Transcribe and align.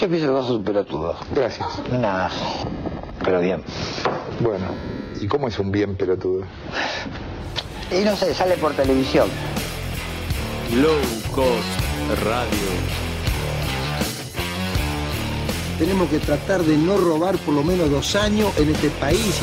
Yo 0.00 0.08
pienso 0.08 0.28
que 0.28 0.32
vos 0.32 0.46
sos 0.46 0.56
un 0.56 0.64
pelotudo. 0.64 1.14
Gracias. 1.34 1.68
Nada. 1.90 2.30
Pero 3.22 3.38
bien. 3.40 3.62
Bueno, 4.40 4.64
¿y 5.20 5.28
cómo 5.28 5.46
es 5.48 5.58
un 5.58 5.70
bien 5.70 5.94
pelotudo? 5.94 6.44
Y 7.90 8.02
no 8.02 8.16
sé, 8.16 8.32
sale 8.32 8.56
por 8.56 8.72
televisión. 8.72 9.28
Low 10.74 10.96
Cost 11.34 12.24
Radio. 12.24 12.70
Tenemos 15.78 16.08
que 16.08 16.18
tratar 16.20 16.62
de 16.62 16.78
no 16.78 16.96
robar 16.96 17.36
por 17.36 17.52
lo 17.52 17.62
menos 17.62 17.90
dos 17.90 18.16
años 18.16 18.56
en 18.56 18.70
este 18.70 18.88
país. 18.88 19.42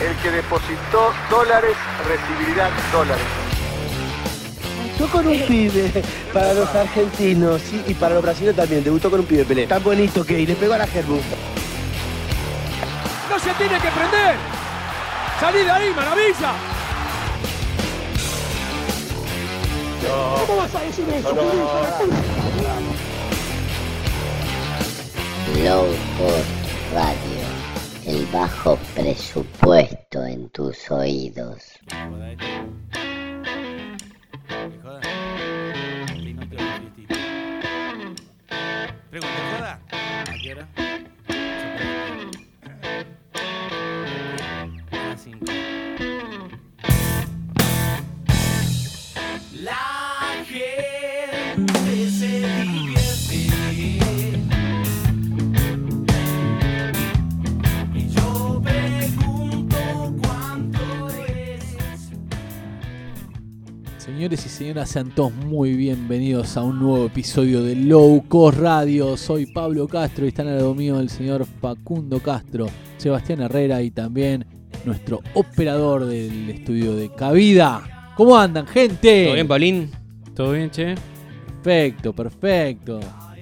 El 0.00 0.16
que 0.16 0.30
depositó 0.32 1.12
dólares 1.30 1.76
recibirá 2.08 2.70
dólares. 2.92 3.43
Debutó 5.04 5.18
con 5.18 5.26
un 5.26 5.40
pibe 5.40 6.02
para 6.32 6.54
los 6.54 6.74
argentinos 6.74 7.60
sí, 7.60 7.82
y 7.86 7.92
para 7.94 8.14
los 8.14 8.22
brasileños 8.22 8.56
también. 8.56 8.82
Debutó 8.82 9.10
con 9.10 9.20
un 9.20 9.26
pibe 9.26 9.44
Pelé. 9.44 9.66
Tan 9.66 9.82
bonito 9.82 10.24
que 10.24 10.40
y 10.40 10.46
le 10.46 10.54
pegó 10.54 10.72
a 10.72 10.78
la 10.78 10.86
Gerbu. 10.86 11.20
¡No 13.28 13.38
se 13.38 13.50
tiene 13.54 13.74
que 13.74 13.88
prender! 13.88 14.34
¡Salí 15.40 15.58
de 15.58 15.70
ahí, 15.70 15.92
maravilla! 15.94 16.52
¿Cómo 20.46 20.58
vas 20.58 20.74
a 20.74 20.80
decir 20.80 21.04
eso? 21.10 21.34
Low 25.64 25.86
Cost 26.18 26.94
Radio. 26.94 27.44
El 28.06 28.26
bajo 28.26 28.78
presupuesto 28.94 30.24
en 30.24 30.48
tus 30.48 30.90
oídos. 30.90 31.78
Pregunta. 39.14 39.78
¿A 39.92 40.34
qué 40.42 40.54
hora? 40.54 40.93
Señores 64.24 64.46
y 64.46 64.48
señoras, 64.48 64.88
sean 64.88 65.10
todos 65.10 65.34
muy 65.34 65.76
bienvenidos 65.76 66.56
a 66.56 66.62
un 66.62 66.78
nuevo 66.78 67.04
episodio 67.04 67.62
de 67.62 67.76
Low 67.76 68.24
Cost 68.26 68.56
Radio. 68.56 69.18
Soy 69.18 69.44
Pablo 69.44 69.86
Castro 69.86 70.24
y 70.24 70.28
están 70.28 70.48
al 70.48 70.56
lado 70.56 70.74
mío 70.74 70.98
el 70.98 71.10
señor 71.10 71.44
Facundo 71.44 72.20
Castro, 72.20 72.68
Sebastián 72.96 73.42
Herrera 73.42 73.82
y 73.82 73.90
también 73.90 74.46
nuestro 74.86 75.20
operador 75.34 76.06
del 76.06 76.48
estudio 76.48 76.96
de 76.96 77.10
Cabida. 77.14 78.14
¿Cómo 78.16 78.38
andan, 78.38 78.66
gente? 78.66 79.24
¿Todo 79.24 79.34
bien, 79.34 79.46
Paulín? 79.48 79.90
¿Todo 80.34 80.52
bien, 80.52 80.70
che? 80.70 80.94
Perfecto, 81.62 82.14
perfecto. 82.14 83.00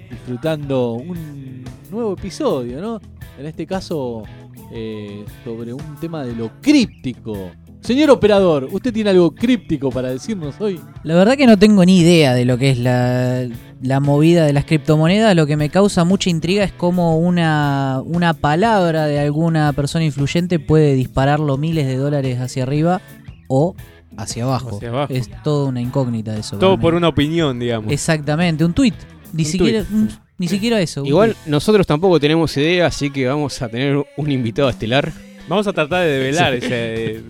Disfrutando 0.09 0.95
un 0.95 1.63
nuevo 1.91 2.11
episodio, 2.11 2.81
¿no? 2.81 2.99
En 3.39 3.45
este 3.45 3.65
caso, 3.65 4.23
eh, 4.69 5.23
sobre 5.45 5.71
un 5.71 5.95
tema 6.01 6.25
de 6.25 6.35
lo 6.35 6.51
críptico. 6.59 7.51
Señor 7.83 8.09
operador, 8.11 8.69
¿usted 8.71 8.93
tiene 8.93 9.09
algo 9.09 9.35
críptico 9.35 9.89
para 9.91 10.09
decirnos 10.09 10.55
hoy? 10.59 10.79
La 11.03 11.15
verdad 11.15 11.35
que 11.35 11.45
no 11.45 11.57
tengo 11.59 11.83
ni 11.83 11.99
idea 11.99 12.33
de 12.33 12.45
lo 12.45 12.57
que 12.57 12.69
es 12.69 12.77
la, 12.79 13.45
la 13.81 13.99
movida 13.99 14.45
de 14.45 14.53
las 14.53 14.63
criptomonedas. 14.63 15.35
Lo 15.35 15.45
que 15.45 15.57
me 15.57 15.69
causa 15.69 16.05
mucha 16.05 16.29
intriga 16.29 16.63
es 16.63 16.71
cómo 16.71 17.17
una, 17.19 18.01
una 18.05 18.33
palabra 18.33 19.05
de 19.07 19.19
alguna 19.19 19.73
persona 19.73 20.05
influyente 20.05 20.59
puede 20.59 20.93
dispararlo 20.93 21.57
miles 21.57 21.85
de 21.85 21.97
dólares 21.97 22.39
hacia 22.39 22.63
arriba 22.63 23.01
o 23.49 23.75
hacia 24.15 24.45
abajo. 24.45 24.77
Hacia 24.77 24.87
abajo. 24.89 25.13
Es 25.13 25.29
toda 25.43 25.67
una 25.67 25.81
incógnita 25.81 26.37
eso. 26.37 26.57
Todo 26.57 26.79
por 26.79 26.93
una 26.93 27.09
opinión, 27.09 27.59
digamos. 27.59 27.91
Exactamente, 27.91 28.63
un 28.63 28.73
tweet. 28.73 28.93
Ni 29.33 29.43
Un 29.43 29.49
siquiera, 29.49 29.83
tuit. 29.83 29.91
un- 29.91 30.09
ni 30.37 30.47
siquiera 30.47 30.79
eso. 30.79 31.03
Igual 31.05 31.35
nosotros 31.47 31.85
tampoco 31.85 32.17
tenemos 32.19 32.55
idea, 32.55 32.87
así 32.87 33.09
que 33.09 33.27
vamos 33.27 33.61
a 33.61 33.67
tener 33.67 33.97
un 34.15 34.31
invitado 34.31 34.69
estelar. 34.69 35.11
Vamos 35.47 35.67
a 35.67 35.73
tratar 35.73 36.03
de 36.05 36.09
develar 36.11 36.53
Sí. 36.53 36.65
ese- 36.65 36.73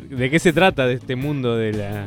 de, 0.09 0.15
de 0.15 0.29
qué 0.29 0.39
se 0.39 0.53
trata 0.53 0.85
de 0.85 0.93
este 0.95 1.15
mundo 1.15 1.55
de 1.55 1.73
la, 1.73 2.05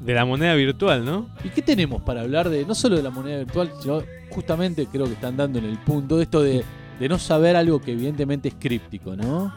de 0.00 0.14
la 0.14 0.24
moneda 0.24 0.54
virtual, 0.54 1.04
¿no? 1.04 1.28
¿Y 1.44 1.50
qué 1.50 1.60
tenemos 1.62 2.00
para 2.02 2.22
hablar 2.22 2.48
de 2.48 2.64
no 2.64 2.74
solo 2.74 2.96
de 2.96 3.02
la 3.02 3.10
moneda 3.10 3.38
virtual, 3.38 3.70
sino 3.82 4.02
justamente 4.30 4.86
creo 4.90 5.04
que 5.06 5.12
están 5.12 5.36
dando 5.36 5.58
en 5.58 5.66
el 5.66 5.76
punto 5.78 6.16
de 6.16 6.22
esto 6.24 6.42
de, 6.42 6.64
de 6.98 7.08
no 7.08 7.18
saber 7.18 7.56
algo 7.56 7.80
que 7.80 7.92
evidentemente 7.92 8.48
es 8.48 8.54
críptico, 8.58 9.14
¿no? 9.14 9.52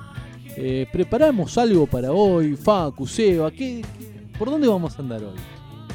Eh, 0.57 0.85
preparamos 0.91 1.57
algo 1.57 1.87
para 1.87 2.11
hoy, 2.11 2.55
Facu, 2.55 3.07
Seba, 3.07 3.49
¿qué, 3.51 3.81
qué- 3.97 4.37
por 4.37 4.49
dónde 4.51 4.67
vamos 4.67 4.97
a 4.97 5.01
andar 5.01 5.21
hoy? 5.23 5.35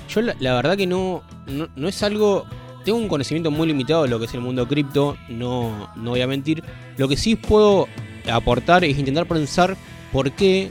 Yo 0.08 0.22
la, 0.22 0.34
la 0.40 0.54
verdad 0.54 0.76
que 0.76 0.86
no, 0.86 1.22
no, 1.46 1.68
no 1.76 1.88
es 1.88 2.02
algo... 2.02 2.46
Tengo 2.84 2.96
un 2.98 3.08
conocimiento 3.08 3.50
muy 3.50 3.66
limitado 3.68 4.04
de 4.04 4.08
lo 4.08 4.18
que 4.18 4.24
es 4.24 4.32
el 4.32 4.40
mundo 4.40 4.66
cripto, 4.66 5.18
no, 5.28 5.90
no 5.96 6.10
voy 6.10 6.22
a 6.22 6.26
mentir. 6.26 6.62
Lo 6.96 7.06
que 7.06 7.18
sí 7.18 7.36
puedo 7.36 7.86
aportar 8.30 8.84
es 8.84 8.98
intentar 8.98 9.26
pensar 9.26 9.76
por 10.12 10.30
qué 10.32 10.70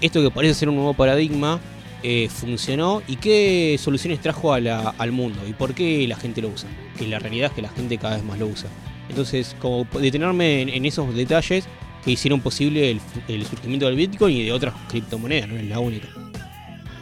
esto 0.00 0.22
que 0.22 0.30
parece 0.30 0.54
ser 0.54 0.68
un 0.68 0.76
nuevo 0.76 0.94
paradigma 0.94 1.60
eh, 2.02 2.28
funcionó 2.28 3.02
y 3.08 3.16
qué 3.16 3.76
soluciones 3.80 4.20
trajo 4.20 4.52
a 4.52 4.60
la- 4.60 4.94
al 4.98 5.10
mundo 5.12 5.40
y 5.48 5.52
por 5.54 5.72
qué 5.74 6.06
la 6.06 6.16
gente 6.16 6.42
lo 6.42 6.48
usa. 6.48 6.68
Que 6.98 7.06
la 7.06 7.18
realidad 7.18 7.46
es 7.50 7.52
que 7.54 7.62
la 7.62 7.70
gente 7.70 7.96
cada 7.96 8.16
vez 8.16 8.24
más 8.24 8.38
lo 8.38 8.46
usa. 8.46 8.68
Entonces, 9.08 9.56
como 9.58 9.86
detenerme 10.00 10.60
en, 10.62 10.68
en 10.68 10.84
esos 10.84 11.14
detalles 11.14 11.66
que 12.04 12.10
hicieron 12.10 12.40
posible 12.42 12.90
el, 12.90 13.00
el 13.28 13.46
surgimiento 13.46 13.86
del 13.86 13.96
Bitcoin 13.96 14.36
y 14.36 14.42
de 14.44 14.52
otras 14.52 14.74
criptomonedas, 14.88 15.48
no 15.48 15.56
es 15.56 15.64
la 15.64 15.78
única. 15.78 16.08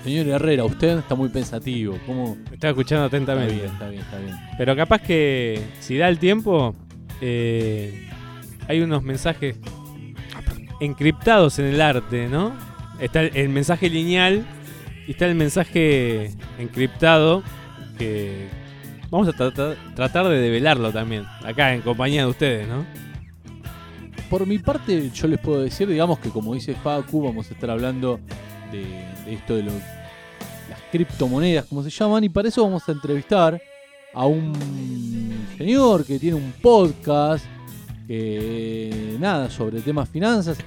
Señor 0.05 0.27
Herrera, 0.29 0.65
usted 0.65 0.99
está 0.99 1.15
muy 1.17 1.29
pensativo. 1.29 1.99
¿Cómo? 2.07 2.37
Estaba 2.53 2.71
escuchando 2.71 3.07
Está 3.07 3.17
atentamente. 3.17 3.55
bien, 3.55 3.67
está 3.67 3.89
bien, 3.89 4.03
está 4.03 4.19
bien. 4.19 4.37
Pero 4.59 4.77
capaz 4.77 5.01
que 5.01 5.61
si 5.81 5.97
da 5.97 6.09
el 6.09 6.19
tiempo, 6.19 6.75
eh, 7.21 8.09
hay 8.69 8.81
unos 8.81 9.03
mensajes 9.03 9.57
encriptados 10.83 11.59
en 11.61 11.67
el 11.67 11.81
arte, 11.81 12.29
¿no? 12.29 12.53
Está 12.99 13.23
el, 13.23 13.49
mensaje 13.49 13.89
lineal 13.89 14.45
y 15.07 15.13
está 15.13 15.27
el 15.27 15.35
mensaje 15.35 16.33
encriptado 16.59 17.43
que 17.99 18.49
vamos 19.11 19.29
a 19.29 19.33
tratar, 19.33 20.29
de 20.29 20.39
develarlo 20.39 20.93
también, 20.93 21.25
acá 21.45 21.73
en 21.75 21.83
compañía 21.83 22.23
de 22.23 22.31
ustedes, 22.31 22.69
¿no? 22.69 22.85
Por 24.29 24.47
mi 24.47 24.59
parte, 24.59 25.11
yo 25.11 25.29
les 25.29 25.39
puedo 25.39 25.63
decir, 25.63 25.87
digamos 25.89 26.19
que 26.19 26.31
como 26.31 26.55
dice 26.55 26.75
Facu, 26.75 27.23
vamos 27.23 27.51
a 27.51 27.55
estar 27.55 27.71
hablando 27.71 28.19
de, 28.73 28.85
esto 29.33 29.57
de 29.57 29.65
lo- 29.65 29.73
las 29.73 30.81
criptomonedas, 30.91 31.67
como 31.67 31.83
se 31.83 31.91
llaman, 31.91 32.25
y 32.25 32.29
para 32.29 32.49
eso 32.49 32.63
vamos 32.65 32.89
a 32.89 32.93
entrevistar 32.93 33.61
a 34.15 34.27
un 34.27 34.53
señor 35.59 36.05
que 36.05 36.19
tiene 36.19 36.37
un 36.37 36.53
podcast, 36.63 37.45
que 38.13 39.17
nada, 39.19 39.49
sobre 39.49 39.81
temas 39.81 40.07
finanzas. 40.07 40.59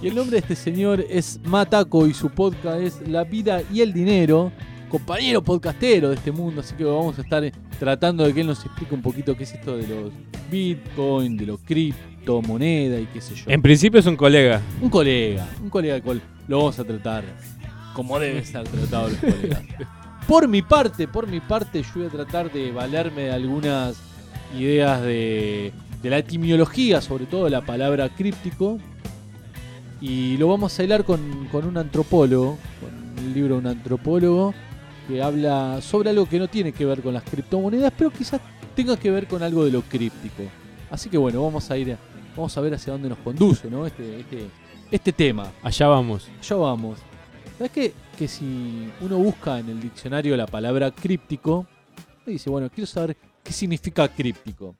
Y 0.00 0.06
el 0.06 0.14
nombre 0.14 0.36
de 0.36 0.38
este 0.38 0.54
señor 0.54 1.04
es 1.10 1.40
Mataco 1.42 2.06
y 2.06 2.14
su 2.14 2.30
podcast 2.30 2.80
es 2.80 3.08
La 3.08 3.24
vida 3.24 3.60
y 3.72 3.80
el 3.80 3.92
dinero, 3.92 4.52
compañero 4.88 5.42
podcastero 5.42 6.10
de 6.10 6.14
este 6.14 6.30
mundo, 6.30 6.60
así 6.60 6.76
que 6.76 6.84
vamos 6.84 7.18
a 7.18 7.22
estar 7.22 7.42
eh, 7.42 7.52
tratando 7.80 8.24
de 8.24 8.32
que 8.32 8.42
él 8.42 8.46
nos 8.46 8.64
explique 8.64 8.94
un 8.94 9.02
poquito 9.02 9.36
qué 9.36 9.42
es 9.42 9.52
esto 9.52 9.76
de 9.76 9.88
los 9.88 10.12
Bitcoin, 10.48 11.36
de 11.36 11.46
los 11.46 11.58
criptomonedas 11.62 13.00
y 13.00 13.06
qué 13.06 13.20
sé 13.20 13.34
yo. 13.34 13.44
En 13.48 13.62
principio 13.62 13.98
es 13.98 14.06
un 14.06 14.16
colega. 14.16 14.60
Un 14.80 14.88
colega, 14.88 15.48
un 15.60 15.70
colega 15.70 15.96
al 15.96 16.02
cual 16.04 16.22
lo 16.46 16.58
vamos 16.58 16.78
a 16.78 16.84
tratar 16.84 17.24
como 17.94 18.16
deben 18.20 18.44
ser 18.44 18.62
tratados 18.62 19.10
los 19.10 19.20
colegas. 19.20 19.62
Por 20.28 20.46
mi 20.46 20.62
parte, 20.62 21.08
por 21.08 21.26
mi 21.26 21.40
parte, 21.40 21.82
yo 21.82 21.88
voy 21.96 22.06
a 22.06 22.08
tratar 22.08 22.52
de 22.52 22.70
valerme 22.70 23.22
de 23.22 23.32
algunas 23.32 23.96
ideas 24.56 25.02
de, 25.02 25.72
de 26.02 26.10
la 26.10 26.18
etimología, 26.18 27.00
sobre 27.00 27.26
todo 27.26 27.44
de 27.44 27.50
la 27.50 27.64
palabra 27.64 28.08
críptico. 28.08 28.78
Y 30.00 30.36
lo 30.36 30.48
vamos 30.48 30.78
a 30.78 30.82
hilar 30.82 31.04
con, 31.04 31.48
con 31.52 31.64
un 31.64 31.78
antropólogo, 31.78 32.58
con 32.80 33.24
el 33.24 33.34
libro 33.34 33.54
de 33.54 33.60
un 33.60 33.66
antropólogo, 33.68 34.52
que 35.06 35.22
habla 35.22 35.80
sobre 35.80 36.10
algo 36.10 36.26
que 36.26 36.38
no 36.38 36.48
tiene 36.48 36.72
que 36.72 36.84
ver 36.84 37.02
con 37.02 37.14
las 37.14 37.22
criptomonedas, 37.22 37.92
pero 37.96 38.10
quizás 38.10 38.40
tenga 38.74 38.96
que 38.96 39.10
ver 39.10 39.28
con 39.28 39.42
algo 39.42 39.64
de 39.64 39.70
lo 39.70 39.82
críptico. 39.82 40.42
Así 40.90 41.08
que 41.08 41.18
bueno, 41.18 41.42
vamos 41.42 41.70
a 41.70 41.76
ir, 41.76 41.96
vamos 42.36 42.56
a 42.56 42.60
ver 42.60 42.74
hacia 42.74 42.92
dónde 42.92 43.08
nos 43.08 43.18
conduce, 43.18 43.70
¿no? 43.70 43.86
Este, 43.86 44.20
este, 44.20 44.46
este 44.90 45.12
tema. 45.12 45.52
Allá 45.62 45.86
vamos. 45.86 46.28
Allá 46.40 46.56
vamos. 46.56 46.98
¿Sabes 47.56 47.72
qué? 47.72 47.92
Que 48.18 48.26
si 48.26 48.90
uno 49.00 49.18
busca 49.18 49.58
en 49.60 49.68
el 49.68 49.80
diccionario 49.80 50.36
la 50.36 50.46
palabra 50.46 50.90
críptico, 50.90 51.66
dice, 52.26 52.50
bueno, 52.50 52.68
quiero 52.70 52.86
saber 52.86 53.16
qué 53.42 53.52
significa 53.52 54.08
críptico. 54.08 54.74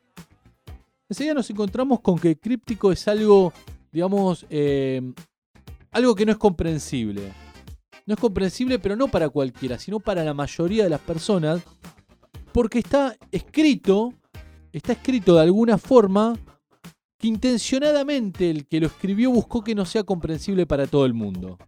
Enseguida 1.12 1.34
nos 1.34 1.50
encontramos 1.50 2.00
con 2.00 2.18
que 2.18 2.38
críptico 2.38 2.90
es 2.90 3.06
algo, 3.06 3.52
digamos, 3.92 4.46
eh, 4.48 5.02
algo 5.90 6.14
que 6.14 6.24
no 6.24 6.32
es 6.32 6.38
comprensible. 6.38 7.34
No 8.06 8.14
es 8.14 8.18
comprensible, 8.18 8.78
pero 8.78 8.96
no 8.96 9.08
para 9.08 9.28
cualquiera, 9.28 9.78
sino 9.78 10.00
para 10.00 10.24
la 10.24 10.32
mayoría 10.32 10.84
de 10.84 10.88
las 10.88 11.02
personas 11.02 11.60
porque 12.54 12.78
está 12.78 13.14
escrito, 13.30 14.14
está 14.72 14.92
escrito 14.92 15.34
de 15.34 15.42
alguna 15.42 15.76
forma 15.76 16.34
que 17.18 17.28
intencionadamente 17.28 18.48
el 18.48 18.66
que 18.66 18.80
lo 18.80 18.86
escribió 18.86 19.32
buscó 19.32 19.62
que 19.62 19.74
no 19.74 19.84
sea 19.84 20.04
comprensible 20.04 20.64
para 20.64 20.86
todo 20.86 21.04
el 21.04 21.12
mundo. 21.12 21.58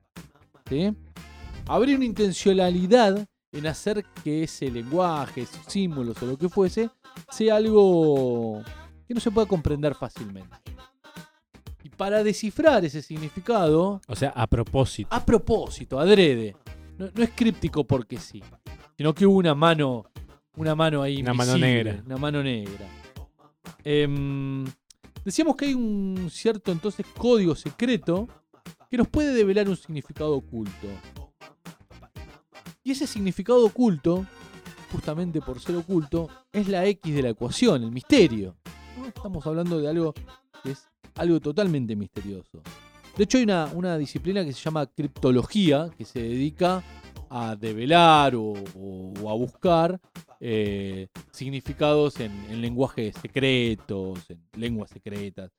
¿Sí? 0.70 0.90
Habría 1.66 1.96
una 1.96 2.06
intencionalidad 2.06 3.26
en 3.52 3.66
hacer 3.66 4.06
que 4.24 4.44
ese 4.44 4.70
lenguaje, 4.70 5.46
símbolos 5.68 6.22
o 6.22 6.26
lo 6.28 6.38
que 6.38 6.48
fuese, 6.48 6.88
sea 7.30 7.56
algo 7.56 8.62
que 9.06 9.14
no 9.14 9.20
se 9.20 9.30
pueda 9.30 9.46
comprender 9.46 9.94
fácilmente. 9.94 10.56
Y 11.82 11.88
para 11.90 12.24
descifrar 12.24 12.84
ese 12.84 13.02
significado, 13.02 14.00
O 14.08 14.16
sea, 14.16 14.30
a 14.30 14.46
propósito. 14.46 15.08
a 15.14 15.24
propósito, 15.24 16.00
adrede, 16.00 16.56
no, 16.98 17.08
no 17.14 17.22
es 17.22 17.30
críptico 17.34 17.84
porque 17.84 18.18
sí, 18.18 18.42
sino 18.96 19.14
que 19.14 19.26
hubo 19.26 19.36
una 19.38 19.54
mano, 19.54 20.04
una 20.56 20.74
mano 20.74 21.02
ahí 21.02 21.20
Una 21.20 21.34
mano 21.34 21.58
negra. 21.58 22.02
una 22.06 22.16
mano 22.16 22.42
negra. 22.42 22.86
Em, 23.84 24.64
decíamos 25.24 25.56
que 25.56 25.66
hay 25.66 25.74
un 25.74 26.28
cierto 26.30 26.72
entonces 26.72 27.04
código 27.18 27.54
secreto 27.54 28.28
que 28.90 28.96
nos 28.96 29.08
puede 29.08 29.34
develar 29.34 29.68
un 29.68 29.76
significado 29.76 30.34
oculto. 30.36 30.88
Y 32.82 32.92
ese 32.92 33.06
significado 33.06 33.64
oculto, 33.64 34.26
justamente 34.92 35.40
por 35.40 35.60
ser 35.60 35.76
oculto, 35.76 36.28
es 36.52 36.68
la 36.68 36.84
X 36.86 37.14
de 37.14 37.22
la 37.22 37.30
ecuación, 37.30 37.82
el 37.82 37.90
misterio. 37.90 38.56
Estamos 39.06 39.46
hablando 39.46 39.80
de 39.80 39.88
algo 39.88 40.14
que 40.62 40.72
es 40.72 40.88
algo 41.16 41.40
totalmente 41.40 41.94
misterioso. 41.96 42.62
De 43.16 43.24
hecho, 43.24 43.38
hay 43.38 43.44
una, 43.44 43.70
una 43.74 43.96
disciplina 43.96 44.44
que 44.44 44.52
se 44.52 44.60
llama 44.60 44.86
criptología, 44.86 45.90
que 45.96 46.04
se 46.04 46.20
dedica 46.20 46.82
a 47.30 47.56
develar 47.56 48.34
o, 48.36 48.54
a 48.54 49.34
buscar 49.34 50.00
eh, 50.40 51.08
significados 51.30 52.18
en, 52.20 52.32
en 52.50 52.60
lenguajes 52.60 53.14
secretos, 53.20 54.18
en 54.30 54.40
lenguas 54.56 54.90
secretas 54.90 55.50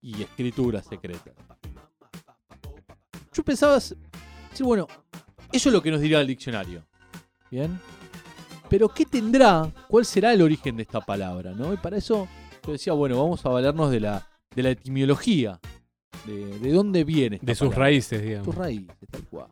y 0.00 0.22
escrituras 0.22 0.86
secretas. 0.86 1.34
Yo 3.32 3.42
pensaba, 3.42 3.80
sí, 3.80 3.94
bueno, 4.62 4.86
eso 5.52 5.68
es 5.68 5.72
lo 5.72 5.82
que 5.82 5.90
nos 5.90 6.00
dirá 6.00 6.20
el 6.20 6.26
diccionario. 6.26 6.84
Bien. 7.50 7.78
Pero 8.68 8.88
¿qué 8.88 9.04
tendrá? 9.04 9.70
¿Cuál 9.88 10.06
será 10.06 10.32
el 10.32 10.40
origen 10.40 10.76
de 10.76 10.82
esta 10.82 11.00
palabra? 11.00 11.52
¿no? 11.52 11.72
Y 11.74 11.76
para 11.76 11.98
eso 11.98 12.26
yo 12.66 12.72
decía, 12.72 12.92
bueno, 12.92 13.18
vamos 13.22 13.44
a 13.44 13.48
valernos 13.48 13.90
de 13.90 14.00
la, 14.00 14.26
de 14.54 14.62
la 14.62 14.70
etimología. 14.70 15.58
De, 16.26 16.58
de 16.60 16.70
dónde 16.72 17.02
viene. 17.04 17.36
esta 17.36 17.46
De 17.46 17.54
sus 17.54 17.68
palabra. 17.68 17.84
raíces, 17.86 18.22
digamos. 18.22 18.44
Sus 18.46 18.54
raíces, 18.54 18.94
tal 19.10 19.22
cual. 19.24 19.46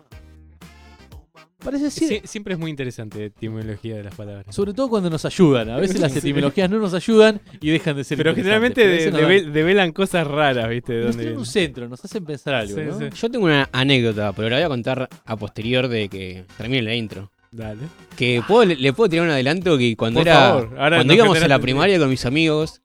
Parece 1.62 1.90
ser, 1.90 2.08
Sie- 2.08 2.26
siempre 2.26 2.54
es 2.54 2.58
muy 2.60 2.70
interesante 2.70 3.18
la 3.18 3.24
etimología 3.26 3.96
de 3.96 4.04
las 4.04 4.14
palabras. 4.14 4.54
sobre 4.54 4.72
todo 4.72 4.88
cuando 4.88 5.10
nos 5.10 5.26
ayudan. 5.26 5.68
A 5.68 5.76
veces 5.76 6.00
las 6.00 6.16
etimologías 6.16 6.70
no 6.70 6.78
nos 6.78 6.94
ayudan 6.94 7.38
y 7.60 7.68
dejan 7.70 7.96
de 7.96 8.04
ser 8.04 8.16
Pero 8.16 8.30
interesantes, 8.30 9.04
generalmente 9.04 9.44
de- 9.44 9.50
develan 9.50 9.92
cosas 9.92 10.26
raras, 10.26 10.70
¿viste? 10.70 10.94
De 10.94 11.04
nos 11.04 11.16
dónde 11.16 11.36
un 11.36 11.44
centro, 11.44 11.86
nos 11.86 12.02
hacen 12.02 12.24
pensar 12.24 12.54
algo, 12.54 12.76
Sí, 12.76 12.80
¿no? 12.86 12.98
sí. 12.98 13.04
Yo 13.14 13.30
tengo 13.30 13.44
una 13.44 13.68
anécdota, 13.72 14.32
pero 14.32 14.48
la 14.48 14.56
voy 14.56 14.64
a 14.64 14.68
contar 14.68 15.08
a 15.26 15.36
posterior 15.36 15.88
de 15.88 16.08
que 16.08 16.44
termine 16.56 16.80
la 16.82 16.94
intro. 16.94 17.30
Dale. 17.52 17.80
Que 18.16 18.42
puedo- 18.46 18.64
le, 18.64 18.76
le 18.76 18.92
puedo 18.94 19.10
tirar 19.10 19.26
un 19.26 19.32
adelanto 19.32 19.76
que 19.76 19.94
cuando 19.96 20.20
Por 20.20 20.28
era. 20.28 20.40
favor, 20.40 20.74
ahora 20.78 20.96
cuando 20.98 21.12
íbamos 21.14 21.42
a 21.42 21.48
la 21.48 21.58
primaria 21.58 21.98
con 21.98 22.08
mis 22.08 22.24
amigos, 22.24 22.80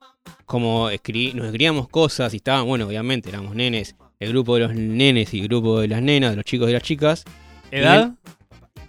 como 0.45 0.89
escribí- 0.89 1.33
nos 1.33 1.45
escribíamos 1.45 1.87
cosas 1.89 2.33
y 2.33 2.37
estaban, 2.37 2.65
bueno, 2.65 2.87
obviamente 2.87 3.29
éramos 3.29 3.55
nenes, 3.55 3.95
el 4.19 4.29
grupo 4.29 4.55
de 4.55 4.61
los 4.61 4.75
nenes 4.75 5.33
y 5.33 5.41
el 5.41 5.47
grupo 5.47 5.79
de 5.81 5.87
las 5.87 6.01
nenas, 6.01 6.31
de 6.31 6.35
los 6.37 6.45
chicos 6.45 6.69
y 6.69 6.73
las 6.73 6.83
chicas. 6.83 7.23
¿Edad? 7.71 8.13
Y 8.13 8.79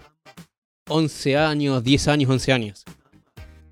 11 0.89 1.37
años, 1.37 1.83
10 1.83 2.09
años, 2.09 2.31
11 2.31 2.53
años. 2.53 2.85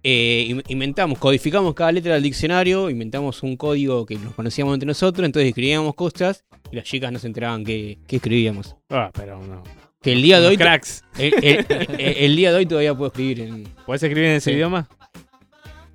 Eh, 0.02 0.46
in- 0.50 0.62
inventamos, 0.68 1.18
codificamos 1.18 1.74
cada 1.74 1.92
letra 1.92 2.14
del 2.14 2.22
diccionario, 2.22 2.90
inventamos 2.90 3.42
un 3.42 3.56
código 3.56 4.04
que 4.04 4.16
nos 4.16 4.34
conocíamos 4.34 4.74
entre 4.74 4.86
nosotros, 4.88 5.24
entonces 5.24 5.48
escribíamos 5.48 5.94
cosas 5.94 6.44
y 6.70 6.76
las 6.76 6.84
chicas 6.84 7.10
no 7.12 7.18
se 7.18 7.26
enteraban 7.28 7.64
que, 7.64 7.98
que 8.06 8.16
escribíamos. 8.16 8.76
Ah, 8.90 9.10
pero 9.14 9.40
no. 9.46 9.62
Que 10.02 10.12
el 10.12 10.20
día 10.20 10.40
de 10.40 10.48
hoy. 10.48 10.56
cracks. 10.58 11.02
El, 11.16 11.32
el- 11.42 11.66
el- 11.98 12.16
el 12.18 12.36
día 12.36 12.50
de 12.52 12.58
hoy 12.58 12.66
todavía 12.66 12.94
puedo 12.94 13.06
escribir 13.08 13.40
en. 13.40 13.64
¿Podés 13.86 14.02
escribir 14.02 14.24
en 14.28 14.36
ese 14.36 14.50
Sí. 14.50 14.56
idioma? 14.56 14.86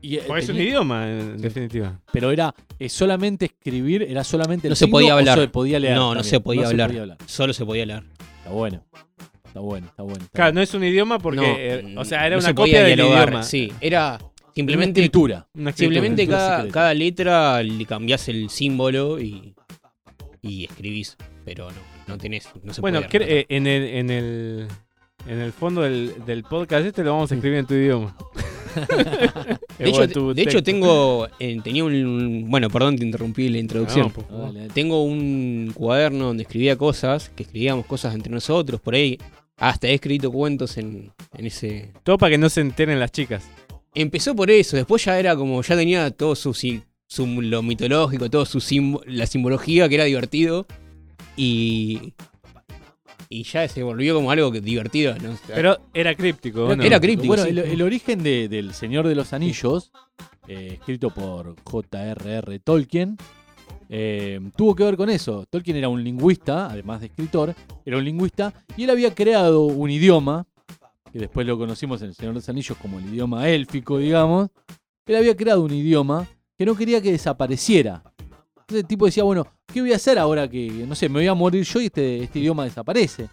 Y, 0.01 0.17
Porque 0.17 0.43
es 0.43 0.49
un 0.49 0.57
idioma, 0.57 1.09
en 1.09 1.41
definitiva. 1.41 1.99
Pero 2.11 2.31
era 2.31 2.53
eh, 2.77 2.87
solamente 2.89 3.45
escribir, 3.45 4.03
era 4.03 4.23
solamente 4.23 4.67
el 4.67 4.71
No 4.71 4.75
se 4.75 4.85
signo 4.85 4.91
podía 4.91 5.15
o 5.15 5.17
hablar. 5.17 5.39
se 5.39 5.47
podía 5.49 5.79
leer. 5.79 5.95
no, 5.95 6.15
no 6.15 6.23
se 6.23 6.39
podía, 6.39 6.63
No 6.63 6.69
hablar. 6.69 7.17
Solo 7.25 7.53
se 7.53 7.65
podía 7.65 7.85
leer. 7.85 8.03
Está 8.39 8.51
bueno. 8.51 8.83
Está 9.45 9.59
bueno, 9.61 9.87
está 9.87 10.03
bueno. 10.03 10.19
está 10.21 10.35
Claro, 10.35 10.53
no 10.53 10.61
es 10.61 10.73
un 10.73 10.83
idioma 10.83 11.19
porque. 11.19 11.41
No, 11.41 11.45
eh, 11.57 11.95
o 11.97 12.05
sea, 12.05 12.25
era 12.27 12.35
no 12.35 12.39
una 12.39 12.49
se 12.49 12.55
copia 12.55 12.73
podía 12.73 12.83
del 12.83 12.95
dialogar, 12.97 13.27
idioma. 13.29 13.43
Sí, 13.43 13.73
era 13.81 14.19
simplemente. 14.53 14.99
Una 14.99 15.05
escritura. 15.05 15.47
Una 15.55 15.69
escritura. 15.71 15.93
Simplemente 15.95 16.21
escritura 16.23 16.57
cada, 16.57 16.67
cada 16.69 16.93
letra 16.93 17.63
le 17.63 17.85
cambiás 17.85 18.29
el 18.29 18.49
símbolo 18.51 19.19
y, 19.19 19.55
y 20.41 20.65
escribís. 20.65 21.17
Pero 21.45 21.67
no, 21.71 21.77
no 22.07 22.17
tenés. 22.19 22.47
No 22.63 22.73
se 22.73 22.81
Bueno, 22.81 23.01
puede 23.01 23.39
eh, 23.39 23.45
en 23.49 23.65
el, 23.65 23.83
en 23.83 24.09
el 24.11 24.67
en 25.27 25.39
el 25.39 25.51
fondo 25.51 25.81
del, 25.81 26.13
del 26.25 26.43
podcast 26.43 26.85
este 26.85 27.03
lo 27.03 27.13
vamos 27.13 27.31
a 27.31 27.35
escribir 27.35 27.59
en 27.59 27.65
tu 27.65 27.73
idioma. 27.73 28.15
De 29.79 29.89
hecho, 29.89 30.33
de 30.33 30.41
hecho 30.41 30.61
tengo. 30.63 31.27
eh, 31.39 31.59
tenía 31.63 31.83
un. 31.85 32.45
Bueno, 32.49 32.69
perdón, 32.69 32.97
te 32.97 33.05
interrumpí 33.05 33.47
la 33.49 33.59
introducción. 33.59 34.11
No, 34.29 34.51
dale. 34.51 34.67
Tengo 34.73 35.03
un 35.03 35.71
cuaderno 35.73 36.25
donde 36.27 36.43
escribía 36.43 36.75
cosas, 36.75 37.29
que 37.35 37.43
escribíamos 37.43 37.85
cosas 37.85 38.13
entre 38.13 38.31
nosotros, 38.33 38.81
por 38.81 38.95
ahí. 38.95 39.17
Hasta 39.57 39.87
he 39.87 39.93
escrito 39.93 40.31
cuentos 40.31 40.77
en, 40.77 41.11
en 41.37 41.45
ese. 41.45 41.91
Todo 42.03 42.17
para 42.17 42.31
que 42.31 42.37
no 42.37 42.49
se 42.49 42.61
enteren 42.61 42.99
las 42.99 43.11
chicas. 43.11 43.43
Empezó 43.95 44.35
por 44.35 44.51
eso, 44.51 44.75
después 44.75 45.03
ya 45.05 45.17
era 45.19 45.35
como. 45.35 45.61
Ya 45.61 45.75
tenía 45.75 46.11
todo 46.11 46.35
su. 46.35 46.53
su 46.53 47.41
lo 47.41 47.63
mitológico, 47.63 48.29
todo 48.29 48.45
su 48.45 48.59
la 49.05 49.25
simbología 49.27 49.87
que 49.87 49.95
era 49.95 50.03
divertido. 50.03 50.65
Y. 51.37 52.13
Y 53.31 53.43
ya 53.43 53.67
se 53.67 53.83
volvió 53.83 54.15
como 54.15 54.31
algo 54.31 54.51
que 54.51 54.59
divertido, 54.59 55.15
¿no? 55.19 55.31
O 55.31 55.35
sea, 55.37 55.55
Pero 55.55 55.77
era 55.93 56.15
críptico. 56.15 56.71
Era 56.71 56.99
críptico. 56.99 57.27
Bueno, 57.27 57.43
sí. 57.43 57.49
el, 57.49 57.59
el 57.59 57.81
origen 57.83 58.23
de- 58.23 58.49
del 58.49 58.73
Señor 58.73 59.07
de 59.07 59.13
los 59.13 59.33
Anillos, 59.33 59.91
eh, 60.47 60.69
escrito 60.79 61.11
por 61.11 61.55
J.R.R. 61.63 62.59
Tolkien, 62.59 63.17
eh, 63.87 64.39
tuvo 64.55 64.75
que 64.75 64.83
ver 64.83 64.97
con 64.97 65.09
eso. 65.11 65.45
Tolkien 65.49 65.77
era 65.77 65.89
un 65.89 66.03
lingüista, 66.03 66.71
además 66.71 67.01
de 67.01 67.07
escritor, 67.07 67.53
era 67.85 67.97
un 67.97 68.03
lingüista, 68.05 68.51
y 68.75 68.83
él 68.85 68.89
había 68.89 69.13
creado 69.13 69.61
un 69.63 69.91
idioma, 69.91 70.47
que 71.13 71.19
después 71.19 71.45
lo 71.45 71.57
conocimos 71.57 72.01
en 72.01 72.09
el 72.09 72.15
Señor 72.15 72.33
de 72.33 72.39
los 72.39 72.49
Anillos 72.49 72.77
como 72.81 72.97
el 72.99 73.05
idioma 73.13 73.47
élfico, 73.47 73.99
digamos. 73.99 74.49
Él 75.05 75.15
había 75.15 75.35
creado 75.35 75.61
un 75.63 75.73
idioma 75.73 76.27
que 76.57 76.65
no 76.65 76.75
quería 76.75 76.99
que 77.01 77.11
desapareciera. 77.11 78.03
Entonces 78.69 78.83
el 78.83 78.87
tipo 78.87 79.05
decía, 79.07 79.23
bueno, 79.23 79.47
¿qué 79.73 79.81
voy 79.81 79.93
a 79.93 79.95
hacer 79.95 80.19
ahora 80.19 80.47
que, 80.47 80.67
no 80.87 80.93
sé, 80.93 81.09
me 81.09 81.15
voy 81.15 81.27
a 81.27 81.33
morir 81.33 81.63
yo 81.63 81.81
y 81.81 81.85
este, 81.87 82.21
este 82.21 82.37
idioma 82.37 82.65
desaparece? 82.65 83.27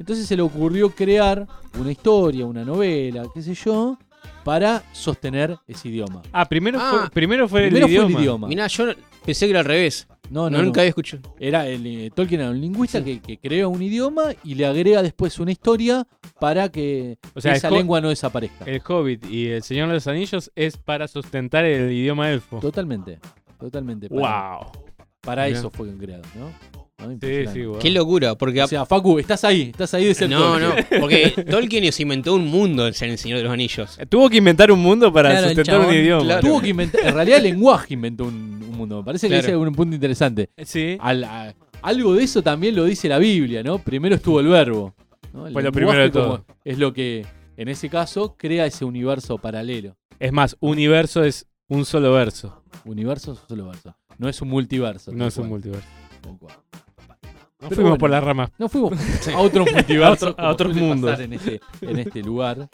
Entonces 0.00 0.26
se 0.26 0.34
le 0.34 0.42
ocurrió 0.42 0.90
crear 0.90 1.46
una 1.78 1.92
historia, 1.92 2.44
una 2.44 2.64
novela, 2.64 3.22
qué 3.32 3.40
sé 3.40 3.54
yo, 3.54 3.96
para 4.42 4.82
sostener 4.92 5.56
ese 5.68 5.90
idioma. 5.90 6.22
Ah, 6.32 6.44
primero 6.48 6.80
Ah, 6.80 6.90
fue, 7.02 7.10
primero 7.10 7.48
fue, 7.48 7.60
Primero 7.68 7.86
el, 7.86 7.92
fue 7.92 7.92
idioma. 7.92 8.18
el 8.18 8.20
idioma. 8.24 8.48
Mirá, 8.48 8.66
yo 8.66 8.86
pensé 9.24 9.46
que 9.46 9.50
era 9.50 9.60
al 9.60 9.66
revés. 9.66 10.08
No, 10.28 10.50
No, 10.50 10.58
no, 10.58 10.64
nunca 10.64 10.78
no. 10.78 10.80
había 10.80 10.88
escuchado. 10.88 11.22
Era 11.38 11.68
el, 11.68 11.86
eh, 11.86 12.10
Tolkien 12.12 12.40
era 12.40 12.50
un 12.50 12.60
lingüista 12.60 13.04
que, 13.04 13.20
que 13.20 13.38
crea 13.38 13.68
un 13.68 13.80
idioma 13.80 14.30
y 14.42 14.56
le 14.56 14.66
agrega 14.66 15.04
después 15.04 15.38
una 15.38 15.52
historia 15.52 16.04
para 16.40 16.68
que 16.68 17.18
O 17.32 17.40
sea, 17.40 17.54
esa 17.54 17.70
lengua 17.70 18.00
no 18.00 18.08
desaparezca. 18.08 18.64
El 18.64 18.82
Hobbit 18.84 19.24
y 19.30 19.50
el 19.50 19.62
Señor 19.62 19.86
de 19.86 19.94
los 19.94 20.06
Anillos 20.08 20.50
es 20.56 20.76
para 20.78 21.06
sustentar 21.06 21.64
el 21.64 21.92
idioma 21.92 22.32
elfo. 22.32 22.58
Totalmente, 22.58 23.20
totalmente. 23.64 24.08
Para, 24.08 24.58
Wow. 24.58 24.72
para 25.20 25.46
Mirá. 25.46 25.58
eso 25.58 25.70
fue 25.70 25.88
creado, 25.96 26.22
¿no? 26.36 26.46
¿No? 26.96 27.06
Sí, 27.06 27.12
Impresionante. 27.14 27.60
sí, 27.60 27.66
wow. 27.66 27.78
Qué 27.80 27.90
locura, 27.90 28.34
porque 28.36 28.62
O 28.62 28.66
sea, 28.68 28.86
Facu, 28.86 29.18
estás 29.18 29.42
ahí, 29.44 29.62
estás 29.72 29.92
ahí 29.94 30.04
de 30.06 30.14
ser 30.14 30.30
No, 30.30 30.38
Tolkien. 30.58 30.68
no, 30.92 31.00
porque 31.00 31.30
Tolkien 31.50 31.92
se 31.92 32.02
inventó 32.02 32.34
un 32.34 32.46
mundo 32.46 32.86
en 32.86 32.94
El 33.04 33.18
Señor 33.18 33.38
de 33.38 33.44
los 33.44 33.52
Anillos. 33.52 33.98
Tuvo 34.08 34.30
que 34.30 34.36
inventar 34.38 34.70
un 34.70 34.78
mundo 34.80 35.12
para 35.12 35.30
Claro, 35.30 35.46
sustentar 35.48 35.76
un 35.78 35.82
chabón, 35.86 35.96
idioma. 35.96 36.22
claro. 36.24 36.40
Tuvo 36.40 36.60
que 36.60 36.68
inventar, 36.68 37.00
en 37.04 37.14
realidad 37.14 37.38
el 37.38 37.44
lenguaje 37.44 37.94
inventó 37.94 38.24
un, 38.24 38.34
un 38.68 38.76
mundo. 38.76 38.98
Me 38.98 39.04
parece 39.04 39.26
que 39.26 39.32
Claro. 39.34 39.42
ese 39.48 39.50
es 39.50 39.56
un 39.68 39.74
punto 39.74 39.94
interesante. 39.94 40.50
Sí. 40.64 40.96
Al- 41.00 41.24
a- 41.24 41.54
algo 41.82 42.14
de 42.14 42.22
eso 42.24 42.42
también 42.42 42.74
lo 42.76 42.84
dice 42.84 43.08
la 43.08 43.18
Biblia, 43.18 43.62
¿no? 43.62 43.78
Primero 43.78 44.14
estuvo 44.14 44.40
el 44.40 44.46
verbo. 44.48 44.94
¿no? 45.34 45.46
El 45.48 45.52
Fue 45.52 45.62
lo 45.62 45.72
primero 45.72 45.98
de 46.00 46.10
todo. 46.10 46.44
Es 46.64 46.78
lo 46.78 46.92
que, 46.94 47.26
en 47.56 47.68
ese 47.68 47.88
caso, 47.90 48.36
crea 48.38 48.64
ese 48.66 48.84
universo 48.84 49.36
paralelo. 49.36 49.96
Es 50.20 50.32
más, 50.32 50.56
universo 50.60 51.24
es 51.24 51.46
un 51.68 51.84
solo 51.84 52.12
verso. 52.12 52.62
Universo 52.84 53.32
es 53.32 53.40
un 53.40 53.48
solo 53.48 53.66
verso. 53.68 53.94
No 54.18 54.28
es 54.28 54.40
un 54.42 54.48
multiverso. 54.48 55.12
No 55.12 55.26
es 55.26 55.36
un 55.36 55.48
multiverso. 55.48 55.86
No 57.60 57.68
Pero 57.70 57.76
fuimos 57.76 57.90
bueno. 57.92 57.98
por 57.98 58.10
las 58.10 58.22
ramas. 58.24 58.50
No 58.58 58.68
fuimos 58.68 58.92
a 59.28 59.38
otros 59.38 59.66
multiversos. 59.72 60.28
A 60.28 60.30
otro- 60.32 60.44
a 60.44 60.50
otros 60.50 60.76
mundos. 60.76 61.18
En 61.20 61.32
este, 61.32 61.60
en 61.80 61.98
este 61.98 62.22
lugar. 62.22 62.68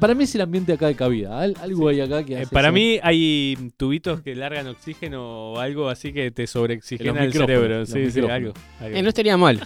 Para 0.00 0.14
mí 0.14 0.24
es 0.24 0.34
el 0.34 0.40
ambiente 0.40 0.72
acá 0.72 0.86
de 0.88 0.94
cabida. 0.96 1.40
Al- 1.40 1.56
algo 1.60 1.88
hay 1.88 2.00
acá 2.00 2.24
que 2.24 2.34
Eh, 2.34 2.42
hace 2.42 2.52
para 2.54 2.68
eso. 2.68 2.74
mí 2.74 2.98
hay 3.02 3.56
tubitos 3.76 4.20
que 4.20 4.34
largan 4.34 4.66
oxígeno 4.68 5.52
o 5.52 5.58
algo 5.60 5.88
así 5.88 6.12
que 6.12 6.30
te 6.32 6.42
En 6.42 6.48
sobreoxigena 6.48 7.24
el 7.24 7.32
cerebro. 7.32 7.86
Sí, 7.86 8.10
sí, 8.10 8.20
algo. 8.20 8.52
Eh, 8.80 9.02
no 9.02 9.08
estaría 9.08 9.36
mal. 9.36 9.60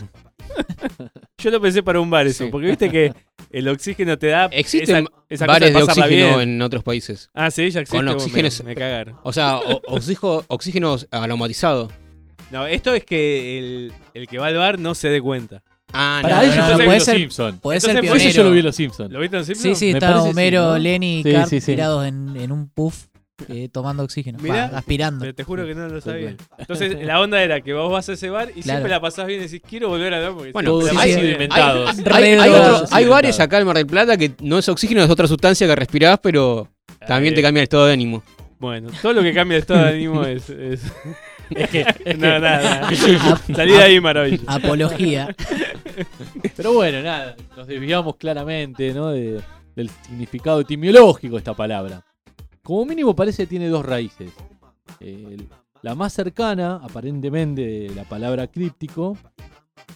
Yo 1.38 1.50
lo 1.50 1.60
pensé 1.60 1.82
para 1.82 2.00
un 2.00 2.10
bar 2.10 2.26
eso, 2.26 2.44
Sí. 2.44 2.50
porque 2.50 2.66
viste 2.68 2.90
que 2.90 3.12
el 3.50 3.68
oxígeno 3.68 4.18
te 4.18 4.28
da. 4.28 4.46
Existen 4.52 5.04
esa, 5.04 5.12
esa 5.28 5.46
bares 5.46 5.70
cosa 5.70 5.80
de 5.80 5.86
pasarla 5.86 6.04
oxígeno 6.06 6.36
bien. 6.38 6.48
en 6.50 6.62
otros 6.62 6.82
países. 6.82 7.30
Ah, 7.34 7.50
sí, 7.50 7.70
ya 7.70 7.80
existe. 7.80 7.96
Con 7.96 8.04
me- 8.06 8.12
oxígeno. 8.12 8.48
Me, 8.64 8.74
cagaron. 8.74 9.16
O 9.22 9.32
sea, 9.32 9.56
o- 9.58 9.80
oxijo- 9.88 10.44
oxígeno 10.48 10.96
aromatizado. 11.10 11.90
No, 12.50 12.66
esto 12.66 12.94
es 12.94 13.04
que 13.04 13.58
el, 13.58 13.92
el 14.14 14.26
que 14.26 14.38
va 14.38 14.48
al 14.48 14.56
bar 14.56 14.78
no 14.78 14.94
se 14.94 15.08
dé 15.08 15.20
cuenta. 15.22 15.62
Ah, 15.92 16.20
Para 16.22 16.36
no, 16.36 16.42
ellos 16.42 16.56
no, 16.56 16.78
no. 16.78 16.84
puede 16.84 17.00
ser- 17.00 17.16
Simpson. 17.16 17.58
puede 17.58 17.80
ser 17.80 17.96
Entonces, 17.96 18.26
Eso 18.26 18.36
yo 18.36 18.42
lo 18.44 18.50
vi 18.50 18.58
en 18.58 18.62
pionero. 18.62 18.66
Los 18.68 18.76
Simpsons. 18.76 19.10
¿Lo 19.12 19.20
viste 19.20 19.36
en 19.38 19.44
Simpsons? 19.44 19.78
Sí, 19.78 19.86
sí, 19.86 19.92
Me 19.92 19.98
está 19.98 20.22
Homero, 20.22 20.62
sí, 20.62 20.68
¿no? 20.72 20.78
Lenny 20.78 21.20
y 21.20 21.22
Sí, 21.24 21.32
Carl 21.32 21.48
sí, 21.48 21.60
sí. 21.60 21.66
tirados 21.72 22.06
en, 22.06 22.36
en 22.36 22.52
un 22.52 22.68
puff 22.68 23.06
eh, 23.48 23.68
tomando 23.72 24.02
oxígeno. 24.02 24.38
Mirá. 24.40 24.70
Va, 24.72 24.78
aspirando. 24.78 25.20
Pero 25.20 25.34
te 25.34 25.44
juro 25.44 25.66
que 25.66 25.74
no 25.74 25.88
lo 25.88 26.00
sabía. 26.00 26.36
Entonces, 26.58 27.04
la 27.04 27.20
onda 27.20 27.42
era 27.42 27.60
que 27.60 27.72
vos 27.72 27.90
vas 27.90 28.08
a 28.08 28.12
ese 28.12 28.30
bar 28.30 28.50
y 28.50 28.62
Claro. 28.62 28.78
siempre 28.78 28.90
la 28.90 29.00
pasás 29.00 29.26
bien 29.26 29.40
y 29.40 29.44
decís, 29.44 29.62
quiero 29.68 29.88
volver 29.88 30.12
a 30.14 30.18
ver 30.20 30.32
porque 30.32 30.52
Bueno, 30.52 30.80
hay- 30.98 31.12
sí. 31.14 31.20
Hay, 31.20 31.32
Re 31.36 31.48
hay- 32.16 32.38
hay 32.38 32.50
otro- 32.50 33.10
bares 33.10 33.40
acá 33.40 33.58
en 33.58 33.66
Mar 33.66 33.76
del 33.76 33.86
Plata 33.86 34.16
que 34.16 34.32
no 34.42 34.58
es 34.58 34.68
oxígeno, 34.68 35.02
es 35.02 35.10
otra 35.10 35.26
sustancia 35.26 35.66
que 35.66 35.76
respirás, 35.76 36.18
pero 36.22 36.68
también 37.06 37.34
te 37.34 37.42
cambia 37.42 37.60
el 37.60 37.64
estado 37.64 37.86
de 37.86 37.92
ánimo. 37.94 38.22
Bueno, 38.58 38.90
todo 39.00 39.14
lo 39.14 39.22
que 39.22 39.32
cambia 39.32 39.56
el 39.56 39.62
estado 39.62 39.84
de 39.84 39.90
ánimo 39.90 40.24
es. 40.24 40.48
es... 40.50 40.82
Es 41.52 41.68
que, 41.68 41.80
es 41.80 41.86
no, 41.88 42.02
que- 42.04 42.14
nada, 42.16 42.38
nada. 42.38 42.90
Salí 43.56 43.72
de 43.72 43.82
ahí, 43.82 43.98
maravilla. 44.00 44.44
Apología. 44.46 45.34
Pero 46.56 46.72
bueno, 46.74 47.02
nada, 47.02 47.34
nos 47.56 47.66
desviamos 47.66 48.14
claramente 48.16 48.92
¿no? 48.94 49.08
de- 49.10 49.40
del 49.74 49.90
significado 50.06 50.60
etimológico 50.60 51.34
de 51.34 51.38
esta 51.38 51.54
palabra. 51.54 52.02
Como 52.70 52.84
mínimo 52.84 53.16
parece 53.16 53.42
que 53.42 53.46
tiene 53.48 53.66
dos 53.66 53.84
raíces. 53.84 54.32
La 55.82 55.96
más 55.96 56.12
cercana, 56.12 56.76
aparentemente, 56.76 57.62
de 57.62 57.94
la 57.96 58.04
palabra 58.04 58.46
críptico, 58.46 59.18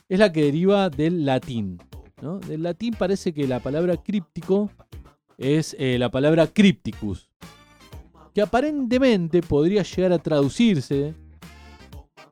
es 0.08 0.18
la 0.18 0.32
que 0.32 0.42
deriva 0.42 0.90
del 0.90 1.24
latín. 1.24 1.80
Del 2.48 2.64
latín 2.64 2.94
parece 2.98 3.32
que 3.32 3.46
la 3.46 3.60
palabra 3.60 3.96
críptico 3.96 4.72
es 5.38 5.76
eh, 5.78 6.00
la 6.00 6.10
palabra 6.10 6.48
crypticus, 6.48 7.30
que 8.34 8.42
aparentemente 8.42 9.40
podría 9.40 9.84
llegar 9.84 10.12
a 10.12 10.18
traducirse 10.18 11.14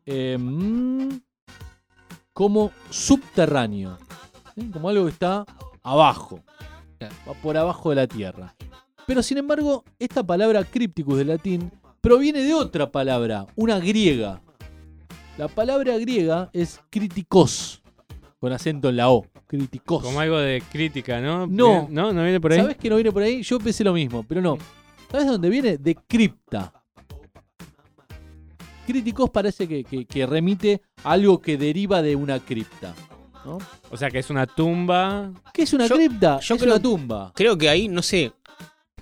em, 0.05 1.21
como 2.33 2.73
subterráneo, 2.91 3.97
como 4.73 4.89
algo 4.89 5.05
que 5.05 5.13
está 5.13 5.47
abajo, 5.85 6.41
va 7.01 7.35
por 7.41 7.57
abajo 7.57 7.91
de 7.91 7.95
la 7.95 8.09
tierra. 8.09 8.57
Pero 9.07 9.23
sin 9.23 9.39
embargo, 9.39 9.85
esta 9.99 10.23
palabra 10.25 10.65
crypticus 10.65 11.19
del 11.19 11.29
latín 11.29 11.71
proviene 12.01 12.41
de 12.43 12.55
otra 12.55 12.91
palabra, 12.91 13.47
una 13.57 13.79
griega. 13.79 14.41
La 15.39 15.49
palabra 15.49 15.97
griega 15.99 16.51
es 16.53 16.81
críticos, 16.91 17.83
con 18.39 18.53
acento 18.53 18.89
en 18.89 18.97
la 18.97 19.09
O, 19.11 19.27
críticos. 19.47 20.03
Como 20.03 20.21
algo 20.21 20.39
de 20.39 20.63
crítica, 20.71 21.21
¿no? 21.21 21.47
No. 21.47 21.89
¿No? 21.91 22.13
¿No 22.13 22.23
viene 22.23 22.41
por 22.41 22.53
ahí? 22.53 22.61
¿Sabes 22.61 22.77
que 22.77 22.89
no 22.91 22.97
viene 22.97 23.13
por 23.13 23.23
ahí? 23.23 23.43
Yo 23.43 23.59
pensé 23.59 23.83
lo 23.85 23.93
mismo, 23.93 24.23
pero 24.23 24.41
no. 24.41 24.59
¿Sabes 25.11 25.27
de 25.27 25.33
dónde 25.33 25.49
viene? 25.49 25.79
De 25.79 25.95
cripta. 25.95 26.73
Críticos 28.87 29.31
parece 29.31 29.69
que, 29.69 29.85
que- 29.85 30.05
que 30.05 30.27
remite 30.27 30.83
a 31.05 31.13
algo 31.13 31.41
que 31.41 31.57
deriva 31.57 32.03
de 32.03 32.17
una 32.17 32.41
cripta. 32.41 32.95
¿no? 33.45 33.59
O 33.91 33.97
sea, 33.97 34.11
que 34.11 34.19
es 34.21 34.31
una 34.31 34.47
tumba. 34.47 35.33
¿Qué 35.53 35.63
es 35.63 35.73
una 35.73 35.87
Yo- 35.87 35.97
cripta? 35.97 36.39
yo 36.41 36.55
es 36.55 36.61
creo- 36.63 36.75
una 36.75 36.83
tumba. 36.83 37.33
Creo 37.35 37.57
que 37.59 37.69
ahí, 37.69 37.89
no 37.89 38.03
sé. 38.03 38.33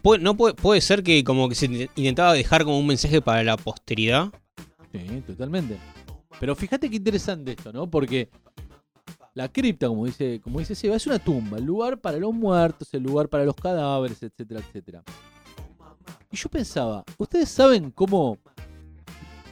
Puede, 0.02 0.22
no 0.22 0.36
puede, 0.36 0.54
puede 0.54 0.80
ser 0.80 1.02
que 1.02 1.22
como 1.24 1.48
que 1.48 1.54
se 1.54 1.66
intentaba 1.66 2.32
dejar 2.32 2.64
como 2.64 2.78
un 2.78 2.86
mensaje 2.86 3.20
para 3.20 3.42
la 3.42 3.56
posteridad. 3.56 4.30
Sí, 4.92 5.22
totalmente. 5.26 5.78
Pero 6.38 6.56
fíjate 6.56 6.88
qué 6.88 6.96
interesante 6.96 7.52
esto, 7.52 7.72
¿no? 7.72 7.88
Porque 7.88 8.30
la 9.34 9.48
cripta, 9.48 9.88
como 9.88 10.06
dice, 10.06 10.40
como 10.42 10.58
dice 10.58 10.74
Seba, 10.74 10.96
es 10.96 11.06
una 11.06 11.18
tumba, 11.18 11.58
el 11.58 11.64
lugar 11.64 12.00
para 12.00 12.18
los 12.18 12.32
muertos, 12.32 12.92
el 12.94 13.02
lugar 13.02 13.28
para 13.28 13.44
los 13.44 13.54
cadáveres, 13.54 14.22
etcétera, 14.22 14.60
etcétera. 14.60 15.02
Y 16.32 16.36
yo 16.36 16.48
pensaba, 16.48 17.04
¿ustedes 17.18 17.48
saben 17.48 17.90
cómo 17.90 18.38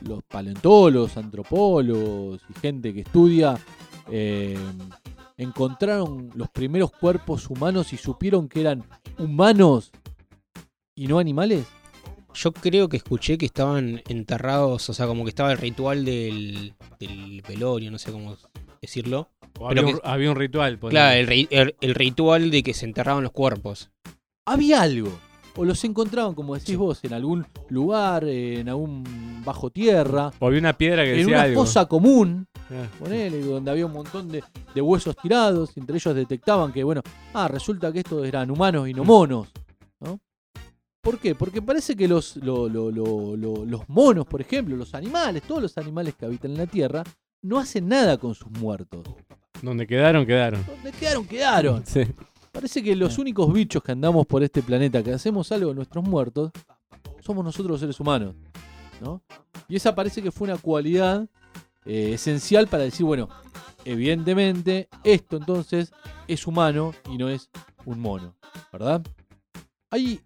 los 0.03 0.23
paleontólogos, 0.25 1.17
antropólogos 1.17 2.41
y 2.49 2.61
gente 2.61 2.95
que 2.95 3.01
estudia 3.01 3.59
eh, 4.11 4.59
encontraron 5.37 6.31
los 6.35 6.49
primeros 6.51 6.91
cuerpos 6.93 7.49
humanos 7.51 7.93
y 7.93 7.97
supieron 7.97 8.49
que 8.49 8.61
eran 8.61 8.85
humanos 9.19 9.93
y 10.99 11.07
no 11.07 11.19
animales? 11.19 11.67
Yo 12.35 12.53
creo 12.53 12.89
que 12.89 12.99
escuché 12.99 13.39
que 13.39 13.47
estaban 13.47 14.03
enterrados, 14.09 14.89
o 14.91 14.93
sea, 14.93 15.07
como 15.07 15.25
que 15.25 15.31
estaba 15.31 15.51
el 15.53 15.59
ritual 15.59 16.05
del, 16.05 16.75
del 17.01 17.43
velorio, 17.47 17.91
no 17.91 17.99
sé 17.99 18.13
cómo 18.13 18.37
decirlo. 18.83 19.31
O 19.59 19.69
Pero 19.69 19.81
había, 19.81 19.83
un, 19.87 20.01
que- 20.01 20.01
había 20.09 20.31
un 20.31 20.37
ritual. 20.37 20.79
Claro, 20.79 21.19
el, 21.19 21.27
ri- 21.27 21.49
el- 21.51 21.75
el 21.81 21.95
ritual 21.95 22.51
de 22.51 22.63
que 22.63 22.75
se 22.75 22.85
enterraban 22.85 23.23
los 23.23 23.33
cuerpos. 23.33 23.91
había 24.47 24.83
algo. 24.83 25.11
O 25.57 25.65
los 25.65 25.83
encontraban, 25.83 26.35
como 26.35 26.55
decís 26.55 26.77
vos, 26.77 27.01
en 27.03 27.13
algún 27.15 27.45
lugar, 27.69 28.23
en 28.29 28.69
algún 28.69 29.43
bajo 29.45 29.71
tierra, 29.71 30.31
O 30.39 30.47
había 30.47 30.61
una 30.61 30.73
piedra 30.79 31.03
que 31.03 31.11
en 31.13 31.17
decía 31.19 31.35
una 31.35 31.43
algo. 31.43 31.63
fosa 31.65 31.87
común, 31.87 32.47
Ah. 32.71 32.87
ponele, 33.01 33.41
donde 33.41 33.71
había 33.71 33.87
un 33.87 33.93
montón 33.93 34.29
de, 34.29 34.45
de 34.75 34.81
huesos 34.81 35.17
tirados, 35.17 35.77
entre 35.77 35.97
ellos 35.97 36.15
detectaban 36.15 36.73
que, 36.73 36.85
bueno, 36.85 37.01
ah, 37.35 37.49
resulta 37.49 37.91
que 37.93 38.01
estos 38.01 38.25
eran 38.27 38.51
humanos 38.51 38.89
y 38.89 38.95
no 38.95 39.03
monos. 39.05 39.49
¿no? 40.01 40.21
¿Por 41.01 41.19
qué? 41.19 41.35
Porque 41.35 41.63
parece 41.63 41.97
que 41.97 42.09
los, 42.09 42.37
lo- 42.37 42.69
lo- 42.69 42.91
lo- 42.91 43.37
lo- 43.37 43.65
los 43.65 43.89
monos, 43.89 44.27
por 44.27 44.41
ejemplo, 44.41 44.77
los 44.77 44.95
animales, 44.95 45.43
todos 45.45 45.63
los 45.63 45.79
animales 45.79 46.15
que 46.15 46.27
habitan 46.27 46.51
en 46.53 46.59
la 46.59 46.67
Tierra, 46.67 47.05
no 47.43 47.59
hacen 47.59 47.89
nada 47.89 48.19
con 48.19 48.35
sus 48.35 48.51
muertos. 48.51 49.07
Donde 49.63 49.87
quedaron, 49.87 50.27
quedaron. 50.27 50.65
Donde 50.67 50.93
quedaron, 50.93 51.27
quedaron. 51.27 51.87
Sí. 51.87 52.03
Parece 52.53 52.83
que 52.83 52.97
los 52.97 53.19
únicos 53.19 53.53
bichos 53.53 53.83
que 53.83 53.93
andamos 53.93 54.27
por 54.27 54.43
este 54.43 54.63
planeta 54.63 55.03
que 55.03 55.13
hacemos 55.13 55.51
algo 55.53 55.69
con 55.69 55.77
nuestros 55.77 56.05
muertos 56.05 56.51
somos 57.21 57.45
nosotros 57.45 57.71
los 57.73 57.81
seres 57.81 58.01
humanos. 58.01 58.35
¿no? 59.01 59.23
Y 59.69 59.77
esa 59.77 59.95
parece 59.95 60.21
que 60.23 60.33
fue 60.33 60.49
una 60.49 60.59
cualidad 60.59 61.29
eh, 61.85 62.15
esencial 62.15 62.67
para 62.67 62.83
decir, 62.83 63.07
bueno, 63.07 63.29
evidentemente 63.85 64.89
esto 65.05 65.37
entonces 65.37 65.93
es 66.27 66.47
humano 66.47 66.93
y 67.11 67.17
no 67.19 67.29
es 67.29 67.49
un 67.85 68.01
mono, 68.01 68.35
¿verdad? 68.73 69.03
Hay, 69.91 70.21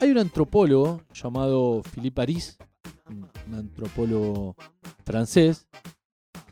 hay 0.00 0.10
un 0.10 0.18
antropólogo 0.18 1.02
llamado 1.12 1.82
Philippe 1.92 2.22
Aris, 2.22 2.58
un 3.08 3.54
antropólogo 3.54 4.54
francés, 5.04 5.66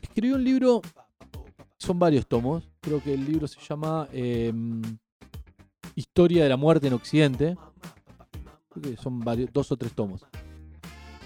escribió 0.01 0.35
un 0.35 0.43
libro, 0.43 0.81
son 1.77 1.99
varios 1.99 2.27
tomos, 2.27 2.69
creo 2.81 3.01
que 3.01 3.13
el 3.13 3.25
libro 3.25 3.47
se 3.47 3.59
llama 3.61 4.07
em, 4.11 4.81
Historia 5.95 6.43
de 6.43 6.49
la 6.49 6.57
muerte 6.57 6.87
en 6.87 6.93
Occidente, 6.93 7.57
creo 8.69 8.83
que 8.83 9.01
son 9.01 9.19
varios, 9.19 9.51
dos 9.51 9.71
o 9.71 9.77
tres 9.77 9.93
tomos, 9.93 10.21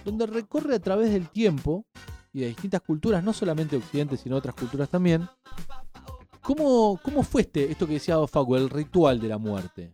donde 0.06 0.26
recorre 0.26 0.76
a 0.76 0.80
través 0.80 1.12
del 1.12 1.30
tiempo 1.30 1.86
y 2.34 2.42
de 2.42 2.48
distintas 2.48 2.82
culturas, 2.82 3.24
no 3.24 3.34
solamente 3.34 3.78
de 3.78 3.84
Occidente, 3.84 4.18
sino 4.18 4.38
otras 4.38 4.56
culturas 4.56 4.90
también, 4.90 5.28
cómo, 6.42 7.00
cómo 7.04 7.24
fue 7.24 7.42
este, 7.42 7.72
esto 7.72 7.88
que 7.88 7.94
decía 7.94 8.16
Facu, 8.28 8.56
el 8.56 8.70
ritual 8.70 9.20
de 9.20 9.28
la 9.28 9.38
muerte. 9.38 9.94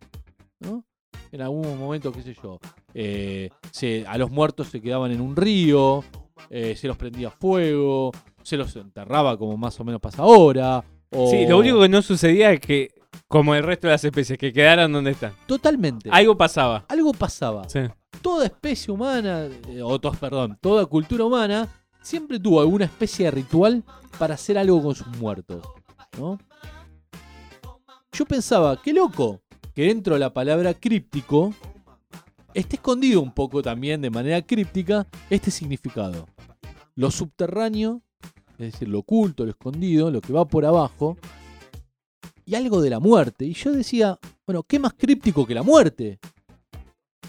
¿no? 0.59 0.86
En 1.31 1.41
algún 1.41 1.77
momento, 1.77 2.11
qué 2.11 2.21
sé 2.21 2.35
yo, 2.41 2.59
eh, 2.93 3.49
se- 3.71 4.05
a 4.07 4.17
los 4.17 4.31
muertos 4.31 4.67
se 4.67 4.81
quedaban 4.81 5.11
en 5.11 5.21
un 5.21 5.35
río, 5.35 6.03
eh, 6.49 6.75
se 6.75 6.87
los 6.87 6.97
prendía 6.97 7.29
fuego, 7.29 8.11
se 8.43 8.55
los 8.57 8.75
enterraba 8.75 9.37
como 9.37 9.57
más 9.57 9.79
o 9.79 9.83
menos 9.83 9.99
pasa 10.01 10.21
ahora. 10.23 10.83
O... 11.11 11.29
Sí, 11.29 11.45
lo 11.47 11.57
único 11.59 11.81
que 11.81 11.89
no 11.89 12.01
sucedía 12.01 12.51
es 12.51 12.59
que, 12.59 12.89
como 13.27 13.55
el 13.55 13.63
resto 13.63 13.87
de 13.87 13.93
las 13.93 14.03
especies, 14.03 14.37
que 14.39 14.53
quedaran 14.53 14.91
donde 14.91 15.11
están. 15.11 15.33
Totalmente. 15.45 16.09
Algo 16.11 16.37
pasaba. 16.37 16.85
Algo 16.87 17.11
pasaba. 17.13 17.67
Sí. 17.69 17.79
Toda 18.21 18.45
especie 18.45 18.93
humana, 18.93 19.47
eh, 19.69 19.81
o 19.81 19.99
to- 19.99 20.11
perdón, 20.11 20.57
toda 20.61 20.85
cultura 20.85 21.23
humana 21.25 21.67
siempre 22.01 22.39
tuvo 22.39 22.61
alguna 22.61 22.85
especie 22.85 23.25
de 23.25 23.31
ritual 23.31 23.83
para 24.17 24.35
hacer 24.35 24.57
algo 24.57 24.81
con 24.81 24.95
sus 24.95 25.07
muertos. 25.17 25.61
¿no? 26.17 26.37
Yo 28.11 28.25
pensaba, 28.25 28.81
qué 28.81 28.93
loco, 28.93 29.41
que 29.77 29.83
dentro 29.83 30.15
de 30.15 30.19
la 30.19 30.33
palabra 30.33 30.73
críptico 30.73 31.53
esté 32.55 32.77
escondido 32.77 33.21
un 33.21 33.31
poco 33.31 33.61
también 33.61 34.01
de 34.01 34.09
manera 34.09 34.41
críptica 34.41 35.05
este 35.29 35.51
significado. 35.51 36.25
Lo 36.95 37.11
subterráneo, 37.11 38.01
es 38.57 38.71
decir, 38.73 38.87
lo 38.87 38.97
oculto, 38.97 39.45
lo 39.45 39.51
escondido, 39.51 40.09
lo 40.09 40.19
que 40.19 40.33
va 40.33 40.45
por 40.47 40.65
abajo, 40.65 41.15
y 42.43 42.55
algo 42.55 42.81
de 42.81 42.89
la 42.89 42.99
muerte. 42.99 43.45
Y 43.45 43.53
yo 43.53 43.71
decía, 43.71 44.17
bueno, 44.47 44.63
¿qué 44.63 44.79
más 44.79 44.95
críptico 44.95 45.45
que 45.45 45.53
la 45.53 45.61
muerte? 45.61 46.17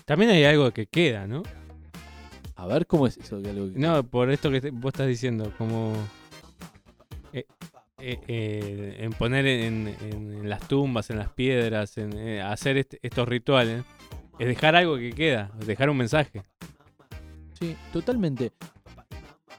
También 0.06 0.30
hay 0.30 0.44
algo 0.44 0.70
que 0.70 0.86
queda, 0.86 1.26
¿no? 1.26 1.42
A 2.56 2.66
ver, 2.66 2.86
¿cómo 2.86 3.06
es 3.06 3.18
eso? 3.18 3.42
que 3.42 3.50
algo 3.50 3.70
que- 3.70 3.78
No, 3.78 4.02
por 4.04 4.30
esto 4.30 4.50
que 4.50 4.70
vos 4.70 4.94
estás 4.94 5.06
diciendo, 5.06 5.52
como 5.58 5.92
eh, 7.34 7.44
eh, 8.00 8.18
eh, 8.28 8.96
en 9.00 9.12
poner 9.12 9.46
en, 9.46 10.48
las 10.48 10.66
tumbas, 10.68 11.10
en 11.10 11.18
las 11.18 11.30
piedras, 11.30 11.98
en 11.98 12.12
eh, 12.16 12.40
hacer 12.42 12.76
est- 12.78 12.94
estos 13.02 13.28
rituales, 13.28 13.84
es 14.38 14.46
dejar 14.46 14.76
algo 14.76 14.96
que 14.96 15.12
queda, 15.12 15.50
dejar 15.66 15.90
un 15.90 15.96
mensaje. 15.96 16.42
Sí, 17.58 17.76
totalmente. 17.92 18.52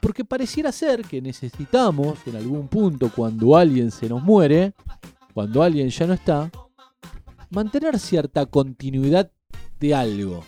Porque 0.00 0.24
pareciera 0.24 0.72
ser 0.72 1.02
que 1.02 1.20
necesitamos 1.20 2.18
en 2.26 2.36
algún 2.36 2.68
punto, 2.68 3.10
cuando 3.14 3.56
alguien 3.56 3.90
se 3.90 4.08
nos 4.08 4.22
muere, 4.22 4.72
cuando 5.34 5.62
alguien 5.62 5.90
ya 5.90 6.06
no 6.06 6.14
está, 6.14 6.50
mantener 7.50 7.98
cierta 7.98 8.46
continuidad 8.46 9.30
de 9.78 9.94
algo. 9.94 10.42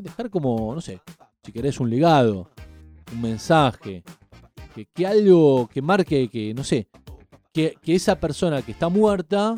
Dejar 0.00 0.30
como, 0.30 0.74
no 0.74 0.80
sé, 0.80 1.00
si 1.42 1.52
querés 1.52 1.78
un 1.78 1.90
legado, 1.90 2.50
un 3.12 3.20
mensaje, 3.20 4.02
que 4.94 5.06
algo 5.06 5.68
que 5.68 5.82
marque 5.82 6.28
que, 6.30 6.54
no 6.54 6.64
sé, 6.64 6.88
que, 7.54 7.78
esa 7.86 8.18
persona 8.18 8.60
que 8.62 8.72
está 8.72 8.88
muerta 8.88 9.54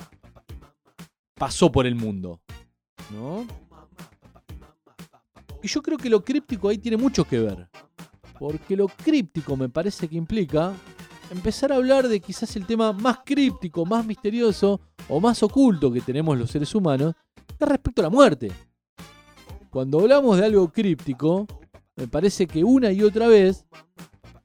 pasó 1.34 1.72
por 1.72 1.86
el 1.86 1.94
mundo, 1.94 2.40
¿no? 3.10 3.46
Y 5.62 5.68
yo 5.68 5.82
creo 5.82 5.96
que 5.96 6.10
lo 6.10 6.22
críptico 6.22 6.68
ahí 6.68 6.78
tiene 6.78 6.98
mucho 6.98 7.24
que 7.24 7.40
ver. 7.40 7.68
Porque 8.38 8.76
lo 8.76 8.86
críptico 8.86 9.56
me 9.56 9.70
parece 9.70 10.06
que 10.06 10.16
implica 10.16 10.74
empezar 11.30 11.72
a 11.72 11.76
hablar 11.76 12.06
de 12.06 12.20
quizás 12.20 12.54
el 12.56 12.66
tema 12.66 12.92
más 12.92 13.20
críptico, 13.24 13.86
más 13.86 14.04
misterioso 14.04 14.78
o 15.08 15.18
más 15.18 15.42
oculto 15.42 15.90
que 15.90 16.02
tenemos 16.02 16.36
los 16.36 16.50
seres 16.50 16.74
humanos, 16.74 17.14
respecto 17.58 18.02
a 18.02 18.04
la 18.04 18.10
muerte. 18.10 18.52
Cuando 19.70 20.00
hablamos 20.00 20.36
de 20.36 20.44
algo 20.44 20.70
críptico, 20.70 21.46
me 21.96 22.06
parece 22.06 22.46
que 22.46 22.62
una 22.62 22.92
y 22.92 23.02
otra 23.02 23.26
vez 23.26 23.64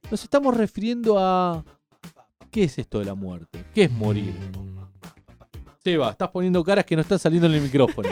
nos 0.10 0.24
estamos 0.24 0.55
refiriendo 0.55 1.20
a 1.20 1.65
¿qué 2.51 2.63
es 2.65 2.77
esto 2.77 3.00
de 3.00 3.05
la 3.05 3.15
muerte? 3.15 3.63
¿Qué 3.74 3.84
es 3.84 3.91
morir? 3.91 4.34
Seba, 5.84 6.12
estás 6.12 6.29
poniendo 6.29 6.63
caras 6.63 6.86
que 6.86 6.96
no 6.96 7.01
están 7.01 7.17
saliendo 7.17 7.48
en 7.48 7.55
el 7.55 7.62
micrófono. 7.62 8.08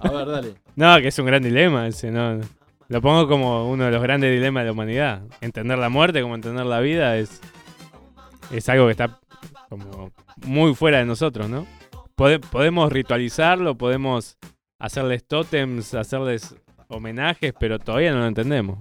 A 0.00 0.10
ver, 0.10 0.26
dale. 0.26 0.54
No, 0.76 0.96
que 1.00 1.08
es 1.08 1.18
un 1.18 1.26
gran 1.26 1.42
dilema 1.42 1.86
ese, 1.86 2.10
¿no? 2.10 2.40
Lo 2.88 3.02
pongo 3.02 3.28
como 3.28 3.70
uno 3.70 3.84
de 3.84 3.90
los 3.90 4.02
grandes 4.02 4.32
dilemas 4.32 4.62
de 4.62 4.66
la 4.66 4.72
humanidad. 4.72 5.22
Entender 5.42 5.78
la 5.78 5.90
muerte 5.90 6.22
como 6.22 6.34
entender 6.34 6.64
la 6.66 6.80
vida 6.80 7.18
es, 7.18 7.40
es 8.50 8.68
algo 8.70 8.86
que 8.86 8.92
está 8.92 9.20
como 9.68 10.10
muy 10.46 10.74
fuera 10.74 10.98
de 10.98 11.04
nosotros, 11.04 11.48
¿no? 11.50 11.66
Pode- 12.16 12.40
podemos 12.40 12.90
ritualizarlo, 12.90 13.76
podemos 13.76 14.38
hacerles 14.78 15.24
tótems, 15.26 15.92
hacerles 15.94 16.56
homenajes, 16.88 17.52
pero 17.60 17.78
todavía 17.78 18.12
no 18.12 18.20
lo 18.20 18.26
entendemos. 18.26 18.78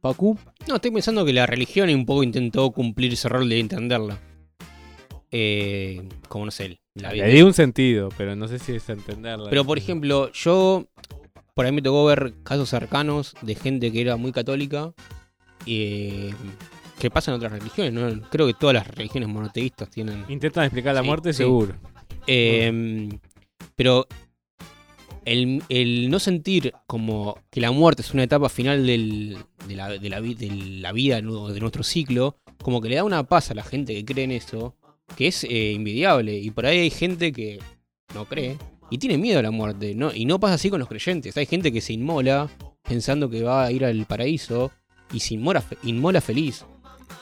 Pacu. 0.00 0.38
No, 0.68 0.76
estoy 0.76 0.90
pensando 0.90 1.24
que 1.24 1.32
la 1.32 1.46
religión 1.46 1.88
un 1.90 2.06
poco 2.06 2.22
intentó 2.22 2.70
cumplir 2.70 3.12
ese 3.12 3.28
rol 3.28 3.48
de 3.48 3.60
entenderla. 3.60 4.18
Eh, 5.30 6.08
como 6.28 6.46
no 6.46 6.50
sé, 6.50 6.80
la 6.94 7.12
Le 7.12 7.28
di 7.28 7.42
un 7.42 7.52
sentido, 7.52 8.08
pero 8.16 8.34
no 8.34 8.48
sé 8.48 8.58
si 8.58 8.72
es 8.76 8.88
entenderla. 8.88 9.50
Pero 9.50 9.64
por 9.64 9.76
ejemplo, 9.76 10.30
yo 10.32 10.86
por 11.54 11.66
ahí 11.66 11.72
me 11.72 11.82
tocó 11.82 12.04
ver 12.06 12.34
casos 12.44 12.68
cercanos 12.70 13.34
de 13.42 13.54
gente 13.54 13.92
que 13.92 14.00
era 14.00 14.16
muy 14.16 14.32
católica 14.32 14.92
eh, 15.66 16.32
que 16.98 17.10
pasa 17.10 17.30
en 17.30 17.36
otras 17.36 17.52
religiones. 17.52 17.92
¿no? 17.92 18.28
Creo 18.30 18.46
que 18.46 18.54
todas 18.54 18.74
las 18.74 18.86
religiones 18.86 19.28
monoteístas 19.28 19.90
tienen. 19.90 20.24
Intentan 20.28 20.64
explicar 20.64 20.94
la 20.94 21.02
Sí, 21.02 21.06
muerte, 21.06 21.32
sí. 21.32 21.38
seguro. 21.38 21.74
Eh, 22.26 23.08
pero 23.74 24.06
el, 25.32 25.62
el 25.68 26.10
no 26.10 26.18
sentir 26.18 26.72
como 26.86 27.38
que 27.50 27.60
la 27.60 27.70
muerte 27.70 28.02
es 28.02 28.12
una 28.14 28.22
etapa 28.24 28.48
final 28.48 28.86
del- 28.86 29.36
de, 29.66 29.76
la, 29.76 29.88
de 29.90 30.08
la 30.08 30.20
vi- 30.20 30.34
de 30.34 30.50
la 30.80 30.92
vida 30.92 31.16
de 31.16 31.60
nuestro 31.60 31.82
ciclo, 31.82 32.36
como 32.62 32.80
que 32.80 32.88
le 32.88 32.96
da 32.96 33.04
una 33.04 33.22
paz 33.24 33.50
a 33.50 33.54
la 33.54 33.62
gente 33.62 33.94
que 33.94 34.04
cree 34.04 34.24
en 34.24 34.32
eso, 34.32 34.74
que 35.16 35.28
es 35.28 35.44
eh, 35.44 35.72
invidiable. 35.72 36.38
Y 36.38 36.50
por 36.50 36.66
ahí 36.66 36.78
hay 36.78 36.90
gente 36.90 37.32
que 37.32 37.58
no 38.14 38.24
cree 38.26 38.56
y 38.90 38.98
tiene 38.98 39.18
miedo 39.18 39.38
a 39.38 39.42
la 39.42 39.50
muerte. 39.50 39.94
¿no? 39.94 40.12
Y 40.14 40.24
no 40.24 40.40
pasa 40.40 40.54
así 40.54 40.70
con 40.70 40.78
los 40.80 40.88
creyentes. 40.88 41.36
Hay 41.36 41.46
gente 41.46 41.72
que 41.72 41.80
se 41.80 41.92
inmola 41.92 42.48
pensando 42.82 43.28
que 43.30 43.42
va 43.42 43.64
a 43.64 43.72
ir 43.72 43.84
al 43.84 44.06
paraíso 44.06 44.70
y 45.12 45.20
se 45.20 45.34
inmola, 45.34 45.62
inmola 45.84 46.20
feliz. 46.20 46.64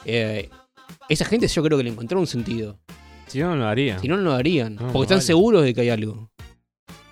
Eh, 0.05 0.49
esa 1.09 1.25
gente 1.25 1.47
yo 1.47 1.63
creo 1.63 1.77
que 1.77 1.83
le 1.83 1.89
encontró 1.89 2.19
un 2.19 2.27
sentido. 2.27 2.77
Si 3.27 3.39
no, 3.39 3.49
no 3.49 3.57
lo 3.57 3.65
haría. 3.67 3.99
Si 3.99 4.07
no, 4.07 4.15
no 4.17 4.23
lo 4.23 4.33
harían. 4.33 4.75
No, 4.75 4.79
porque 4.83 4.93
no 4.97 5.03
están 5.03 5.17
vale. 5.17 5.25
seguros 5.27 5.63
de 5.63 5.73
que 5.73 5.81
hay 5.81 5.89
algo. 5.89 6.29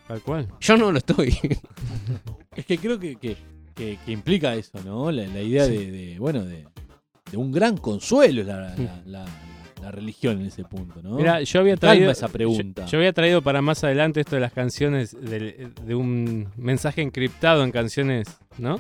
Tal 0.08 0.22
cual. 0.22 0.48
Yo 0.60 0.78
no 0.78 0.92
lo 0.92 0.98
estoy. 1.00 1.36
Es 2.56 2.66
que 2.66 2.78
creo 2.78 2.98
que, 3.00 3.18
que- 3.18 3.36
que- 3.74 3.98
que 4.06 4.12
implica 4.14 4.56
eso, 4.56 4.80
¿no? 4.86 5.12
La, 5.12 5.28
la 5.28 5.42
idea 5.42 5.68
de, 5.68 5.92
de, 5.92 6.20
bueno, 6.20 6.46
de, 6.46 6.66
de 7.30 7.38
un 7.38 7.52
gran 7.52 7.76
consuelo 7.78 8.42
es 8.42 8.48
la, 8.48 8.62
la- 8.78 9.02
la- 9.06 9.26
la 9.82 9.92
religión 9.92 10.40
en 10.40 10.48
ese 10.48 10.64
punto, 10.64 11.02
¿no? 11.04 11.18
Mira, 11.18 11.42
yo 11.44 11.60
había 11.60 11.76
Calma 11.76 11.94
traído 11.96 12.12
esa 12.12 12.30
pregunta. 12.30 12.86
Yo, 12.86 12.92
yo 12.94 12.98
había 13.00 13.12
traído 13.14 13.42
para 13.42 13.62
más 13.62 13.84
adelante 13.84 14.22
esto 14.22 14.36
de 14.36 14.42
las 14.42 14.54
canciones 14.54 15.16
de, 15.20 15.70
un 15.96 16.48
mensaje 16.56 17.02
encriptado 17.02 17.64
en 17.66 17.72
canciones, 17.72 18.28
¿no? 18.58 18.80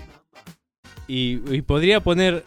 Y, 1.07 1.41
y 1.53 1.61
podría 1.61 1.99
poner 1.99 2.43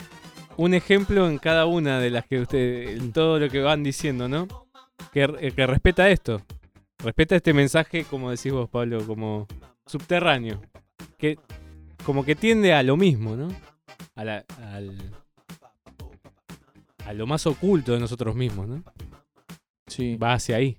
un 0.56 0.72
ejemplo 0.74 1.28
en 1.28 1.38
cada 1.38 1.66
una 1.66 2.00
de 2.00 2.10
las 2.10 2.24
que 2.24 2.40
usted, 2.40 2.88
en 2.96 3.12
todo 3.12 3.38
lo 3.38 3.48
que 3.50 3.60
van 3.60 3.82
diciendo, 3.84 4.28
¿no? 4.28 4.48
Que, 5.12 5.24
eh, 5.40 5.52
que 5.54 5.66
respeta 5.66 6.08
esto. 6.08 6.40
Respeta 7.02 7.36
este 7.36 7.52
mensaje, 7.54 8.04
como 8.04 8.30
decís 8.30 8.52
vos, 8.52 8.68
Pablo, 8.68 9.06
como 9.06 9.46
subterráneo. 9.86 10.60
Que 11.16 11.38
como 12.04 12.24
que 12.24 12.34
tiende 12.34 12.74
a 12.74 12.82
lo 12.82 12.96
mismo, 12.96 13.36
¿no? 13.36 13.48
A, 14.16 14.24
la- 14.24 14.44
al, 14.62 14.96
a 17.04 17.12
lo 17.12 17.26
más 17.26 17.46
oculto 17.46 17.92
de 17.92 18.00
nosotros 18.00 18.34
mismos, 18.34 18.66
¿no? 18.68 18.82
Sí. 19.86 20.16
Va 20.16 20.34
hacia 20.34 20.56
ahí. 20.56 20.78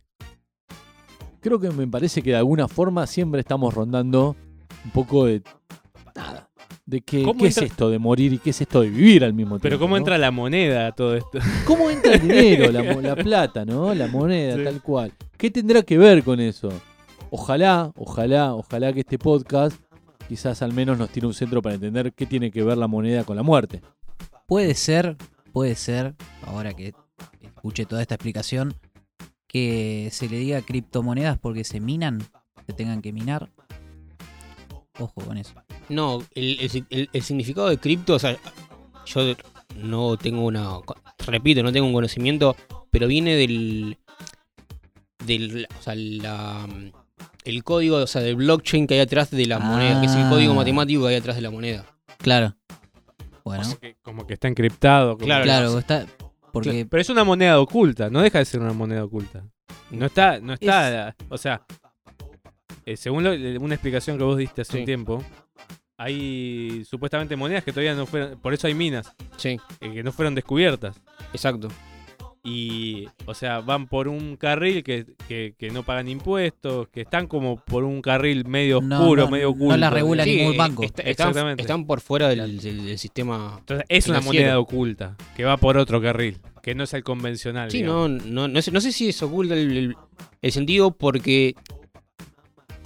Creo 1.42 1.60
que 1.60 1.70
me 1.72 1.88
parece 1.88 2.22
que 2.22 2.32
de 2.32 2.36
alguna 2.38 2.68
forma 2.68 3.08
siempre 3.08 3.40
estamos 3.40 3.74
rondando 3.74 4.36
un 4.84 4.92
poco 4.92 5.26
de 5.26 5.42
nada. 6.16 6.49
De 6.90 7.02
que, 7.02 7.22
¿Cómo 7.22 7.42
qué 7.44 7.50
es 7.50 7.58
esto 7.60 7.92
de 7.92 8.00
morir 8.00 8.34
y 8.34 8.40
qué 8.40 8.50
es 8.50 8.62
esto 8.62 8.82
de 8.82 8.90
vivir 8.90 9.24
al 9.24 9.32
mismo 9.34 9.52
tiempo. 9.52 9.62
Pero 9.62 9.78
¿cómo 9.78 9.92
¿no? 9.92 9.98
entra 9.98 10.18
la 10.18 10.32
moneda 10.32 10.88
a 10.88 10.92
todo 10.92 11.16
esto? 11.16 11.38
¿Cómo 11.68 11.88
entra 11.92 12.16
el 12.16 12.22
dinero, 12.22 12.72
la, 12.72 12.82
la 12.82 13.16
plata, 13.24 13.64
¿no? 13.64 13.94
La 13.94 14.08
moneda, 14.08 14.56
Sí. 14.56 14.64
tal 14.64 14.82
cual. 14.82 15.14
¿Qué 15.38 15.52
tendrá 15.52 15.84
que 15.84 16.00
ver 16.00 16.24
con 16.24 16.40
eso? 16.40 16.70
Ojalá, 17.30 17.92
ojalá, 17.96 18.56
ojalá 18.56 18.92
que 18.92 19.02
este 19.02 19.20
podcast 19.20 19.80
quizás 20.28 20.64
al 20.64 20.74
menos 20.74 20.98
nos 20.98 21.12
tire 21.12 21.28
un 21.28 21.34
centro 21.36 21.62
para 21.62 21.76
entender 21.76 22.12
qué 22.14 22.26
tiene 22.26 22.50
que 22.50 22.64
ver 22.64 22.76
la 22.78 22.88
moneda 22.88 23.24
con 23.24 23.36
la 23.36 23.44
muerte. 23.44 23.82
Puede 24.48 24.74
ser, 24.74 25.16
puede 25.54 25.76
ser, 25.76 26.16
ahora 26.42 26.74
que 26.74 26.94
escuche 27.44 27.86
toda 27.86 28.02
esta 28.02 28.16
explicación, 28.16 28.74
que 29.48 30.10
se 30.12 30.28
le 30.28 30.38
diga 30.40 30.62
criptomonedas 30.64 31.38
porque 31.38 31.64
se 31.64 31.80
minan, 31.80 32.20
se 32.66 32.74
tengan 32.74 33.04
que 33.04 33.14
minar. 33.14 33.52
Ojo 35.00 35.22
con 35.22 35.38
eso. 35.38 35.54
No, 35.90 36.24
el, 36.36 36.60
el- 36.60 36.86
el- 36.90 37.10
el 37.12 37.22
significado 37.24 37.70
de 37.70 37.78
cripto, 37.78 38.16
o 38.16 38.20
sea, 38.20 38.38
yo 39.06 39.36
no 39.76 40.18
tengo 40.18 40.46
una. 40.46 40.78
Repito, 41.26 41.64
no 41.64 41.72
tengo 41.72 41.88
un 41.88 41.94
conocimiento, 41.94 42.56
pero 42.92 43.08
viene 43.08 43.36
del. 43.36 43.98
del. 45.26 45.68
O 45.80 45.82
sea, 45.82 45.96
la. 45.96 46.68
El 47.46 47.64
código, 47.64 47.98
o 47.98 48.08
sea, 48.08 48.22
del 48.22 48.36
blockchain 48.36 48.86
que 48.86 48.96
hay 48.96 49.00
atrás 49.00 49.32
de 49.32 49.46
la 49.46 49.60
moneda, 49.60 50.00
que 50.02 50.08
es 50.08 50.14
el 50.16 50.30
código 50.30 50.52
Ah. 50.54 50.58
matemático 50.58 51.02
que 51.04 51.08
hay 51.10 51.16
atrás 51.16 51.36
de 51.36 51.42
la 51.42 51.50
moneda. 51.50 51.86
Claro. 52.20 52.56
Bueno, 53.44 53.64
Como 53.64 53.80
que, 53.80 53.96
como 54.02 54.28
que 54.28 54.34
está 54.36 54.48
encriptado. 54.48 55.14
como 55.16 55.26
Claro, 55.26 55.44
claro, 55.44 55.80
está. 55.80 56.06
Porque 56.52 56.86
Pero 56.90 57.02
es 57.02 57.10
una 57.10 57.24
moneda 57.24 57.60
oculta, 57.60 58.10
no 58.10 58.22
deja 58.22 58.40
de 58.40 58.46
ser 58.46 58.60
una 58.60 58.74
moneda 58.74 59.04
oculta. 59.04 59.44
No 59.92 60.06
está, 60.06 60.40
no 60.40 60.54
está, 60.54 61.16
o 61.30 61.38
sea, 61.38 61.64
eh, 62.86 62.98
según 62.98 63.24
lo- 63.24 63.62
una 63.62 63.76
explicación 63.76 64.18
que 64.18 64.24
vos 64.24 64.38
diste 64.38 64.62
hace 64.62 64.74
Sí. 64.74 64.80
un 64.80 64.86
tiempo, 64.86 65.24
hay 66.02 66.84
supuestamente 66.86 67.36
monedas 67.36 67.64
que 67.64 67.72
todavía 67.74 67.94
no 67.94 68.06
fueron, 68.06 68.40
por 68.40 68.54
eso 68.54 68.68
hay 68.68 68.74
minas, 68.74 69.14
Sí, 69.36 69.60
eh, 69.82 69.92
que 69.94 70.02
no 70.02 70.12
fueron 70.14 70.34
descubiertas. 70.34 71.00
exacto. 71.34 71.68
Y, 72.42 73.06
o 73.26 73.34
sea, 73.34 73.60
van 73.60 73.86
por 73.88 74.08
un 74.08 74.38
carril 74.38 74.82
que, 74.82 75.06
que, 75.28 75.56
que 75.58 75.70
no 75.72 75.84
pagan 75.84 76.08
impuestos, 76.08 76.88
que 76.88 77.02
están 77.02 77.28
como 77.28 77.58
por 77.58 77.84
un 77.84 78.02
carril 78.02 78.46
medio 78.46 78.80
No, 78.80 79.02
oscuro, 79.02 79.26
no, 79.26 79.32
medio 79.32 79.48
no 79.50 79.56
oculto. 79.56 79.76
la 79.78 79.90
regula 79.90 80.24
Sí, 80.24 80.38
ningún 80.38 80.54
eh, 80.54 80.58
banco. 80.58 80.84
está- 80.84 81.04
Exactamente. 81.04 81.62
están 81.62 81.86
por 81.86 82.00
fuera 82.00 82.30
del, 82.30 82.60
del- 82.62 82.86
del 82.86 82.98
sistema. 82.98 83.58
Entonces, 83.60 83.86
es 83.90 84.08
una 84.08 84.22
moneda 84.22 84.58
oculta, 84.58 85.18
que 85.36 85.44
va 85.44 85.58
por 85.58 85.78
otro 85.78 86.02
carril, 86.02 86.38
que 86.64 86.74
no 86.76 86.86
es 86.86 86.94
el 86.94 87.04
convencional. 87.04 87.70
Sí, 87.72 87.82
no, 87.84 88.08
no, 88.08 88.48
no, 88.48 88.62
sé, 88.62 88.72
no 88.72 88.80
sé 88.80 88.94
si 88.94 89.10
es 89.10 89.22
oculta 89.22 89.54
el, 89.56 89.76
el- 89.78 89.96
el 90.42 90.52
sentido 90.54 90.92
porque 90.92 91.56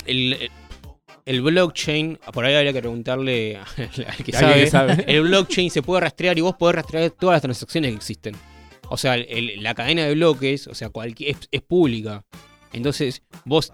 el, 0.08 0.34
el 0.34 0.52
blockchain, 1.42 2.20
por 2.34 2.46
ahí 2.46 2.54
habría 2.56 2.74
que 2.74 2.80
preguntarle 2.82 3.58
al 3.78 4.24
que 4.26 4.32
sabe, 4.32 4.54
que 4.64 4.68
sabe. 4.70 5.04
el 5.08 5.22
blockchain 5.22 5.70
se 5.72 5.82
puede 5.82 6.02
rastrear 6.02 6.38
y 6.38 6.42
vos 6.42 6.56
podés 6.58 6.76
rastrear 6.76 7.10
todas 7.12 7.36
las 7.36 7.42
transacciones 7.42 7.92
que 7.92 7.96
existen. 7.98 8.36
O 8.90 8.98
sea, 8.98 9.16
el- 9.16 9.64
la 9.64 9.74
cadena 9.74 10.06
de 10.06 10.14
bloques, 10.14 10.68
o 10.68 10.76
sea, 10.76 10.90
cualquier, 10.90 11.32
es, 11.32 11.38
es 11.52 11.62
pública. 11.62 12.24
Entonces, 12.74 13.24
vos 13.46 13.72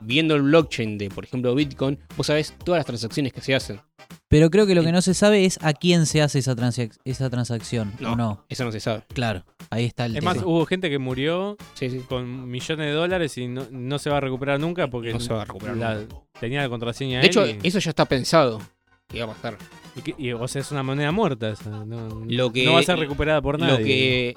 viendo 0.00 0.34
el 0.34 0.42
blockchain 0.42 0.98
de, 0.98 1.08
por 1.10 1.24
ejemplo, 1.24 1.54
Bitcoin, 1.54 1.98
vos 2.16 2.26
sabés 2.26 2.54
todas 2.64 2.78
las 2.80 2.86
transacciones 2.86 3.32
que 3.32 3.40
se 3.40 3.54
hacen. 3.54 3.80
Pero 4.28 4.48
creo 4.50 4.66
que 4.66 4.74
lo 4.74 4.82
que 4.82 4.92
no 4.92 5.02
se 5.02 5.12
sabe 5.14 5.44
es 5.44 5.58
a 5.62 5.72
quién 5.72 6.06
se 6.06 6.22
hace 6.22 6.38
esa, 6.38 6.54
transac- 6.56 6.96
esa 7.04 7.28
transacción. 7.30 7.92
No, 8.00 8.12
¿O 8.12 8.16
no? 8.16 8.44
eso 8.48 8.64
no 8.64 8.72
se 8.72 8.80
sabe. 8.80 9.02
Claro, 9.12 9.44
ahí 9.70 9.84
está 9.84 10.06
el 10.06 10.12
Es 10.16 10.20
tema. 10.20 10.34
más, 10.34 10.42
hubo 10.44 10.64
gente 10.66 10.88
que 10.88 10.98
murió 10.98 11.56
Sí, 11.74 11.90
sí. 11.90 12.00
con 12.08 12.48
millones 12.48 12.86
de 12.86 12.92
dólares 12.92 13.36
y 13.38 13.48
no, 13.48 13.66
no 13.70 13.98
se 13.98 14.08
va 14.10 14.18
a 14.18 14.20
recuperar 14.20 14.58
nunca 14.60 14.88
porque 14.88 15.12
No 15.12 15.20
se 15.20 15.32
va 15.34 15.42
a 15.42 15.44
recuperar 15.44 15.76
la- 15.76 16.04
tenía 16.38 16.62
la 16.62 16.68
contraseña 16.68 17.20
De 17.20 17.26
hecho, 17.26 17.46
y- 17.46 17.58
eso 17.62 17.78
ya 17.80 17.90
está 17.90 18.04
pensado 18.04 18.60
que 19.08 19.16
iba 19.18 19.26
a 19.26 19.34
pasar. 19.34 19.58
y, 19.96 20.02
que- 20.02 20.14
y, 20.16 20.32
o 20.32 20.46
sea, 20.48 20.60
es 20.62 20.70
una 20.70 20.82
moneda 20.84 21.10
muerta 21.12 21.50
esa, 21.50 21.84
no, 21.84 22.24
Lo 22.26 22.52
que- 22.52 22.64
no 22.64 22.74
va 22.74 22.80
a 22.80 22.82
ser 22.84 22.98
recuperada 22.98 23.42
por 23.42 23.58
nadie. 23.58 23.78
Lo 23.78 23.84
que 23.84 24.34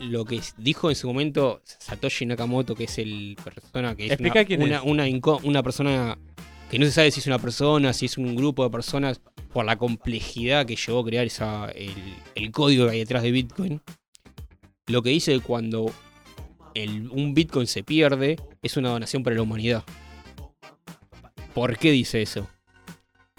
lo 0.00 0.24
que 0.24 0.40
dijo 0.58 0.90
en 0.90 0.96
su 0.96 1.06
momento 1.08 1.60
Satoshi 1.64 2.26
Nakamoto, 2.26 2.74
que 2.74 2.84
es 2.84 2.98
el 2.98 3.36
persona 3.42 3.94
que 3.96 4.06
es 4.06 4.20
una, 4.20 4.44
quién 4.44 4.62
una, 4.62 4.76
es. 4.76 4.82
una 4.84 5.08
inco- 5.08 5.40
una 5.44 5.62
persona 5.62 6.18
que 6.70 6.78
no 6.78 6.84
se 6.86 6.92
sabe 6.92 7.10
si 7.10 7.20
es 7.20 7.26
una 7.26 7.38
persona, 7.38 7.92
si 7.92 8.06
es 8.06 8.18
un 8.18 8.36
grupo 8.36 8.62
de 8.64 8.70
personas, 8.70 9.20
por 9.52 9.64
la 9.64 9.76
complejidad 9.76 10.66
que 10.66 10.76
llevó 10.76 11.00
a 11.00 11.04
crear 11.06 11.26
esa, 11.26 11.70
el, 11.70 11.92
el 12.34 12.50
código 12.52 12.86
que 12.86 12.92
hay 12.92 12.98
detrás 12.98 13.22
de 13.22 13.30
Bitcoin. 13.32 13.80
Lo 14.86 15.02
que 15.02 15.10
dice 15.10 15.32
que 15.32 15.40
cuando 15.40 15.90
el- 16.74 17.08
un 17.10 17.34
Bitcoin 17.34 17.66
se 17.66 17.82
pierde, 17.82 18.36
es 18.62 18.76
una 18.76 18.90
donación 18.90 19.22
para 19.22 19.36
la 19.36 19.42
humanidad. 19.42 19.82
¿Por 21.54 21.76
qué 21.78 21.90
dice 21.90 22.22
eso? 22.22 22.48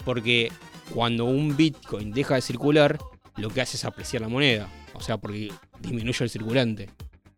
Porque 0.04 0.50
cuando 0.92 1.24
un 1.24 1.56
Bitcoin 1.56 2.10
deja 2.12 2.34
de 2.34 2.40
circular, 2.42 2.98
lo 3.36 3.48
que 3.50 3.60
hace 3.60 3.76
es 3.76 3.84
apreciar 3.84 4.22
la 4.22 4.28
moneda. 4.28 4.68
O 5.00 5.02
sea, 5.02 5.16
porque 5.18 5.50
disminuye 5.80 6.24
el 6.24 6.30
circulante. 6.30 6.90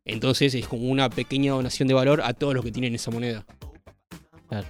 Entonces 0.04 0.54
es 0.54 0.66
como 0.66 0.88
una 0.88 1.08
pequeña 1.08 1.52
donación 1.52 1.86
de 1.88 1.94
valor 1.94 2.20
a 2.22 2.34
todos 2.34 2.54
los 2.54 2.64
que 2.64 2.72
tienen 2.72 2.94
esa 2.94 3.10
moneda. 3.10 3.46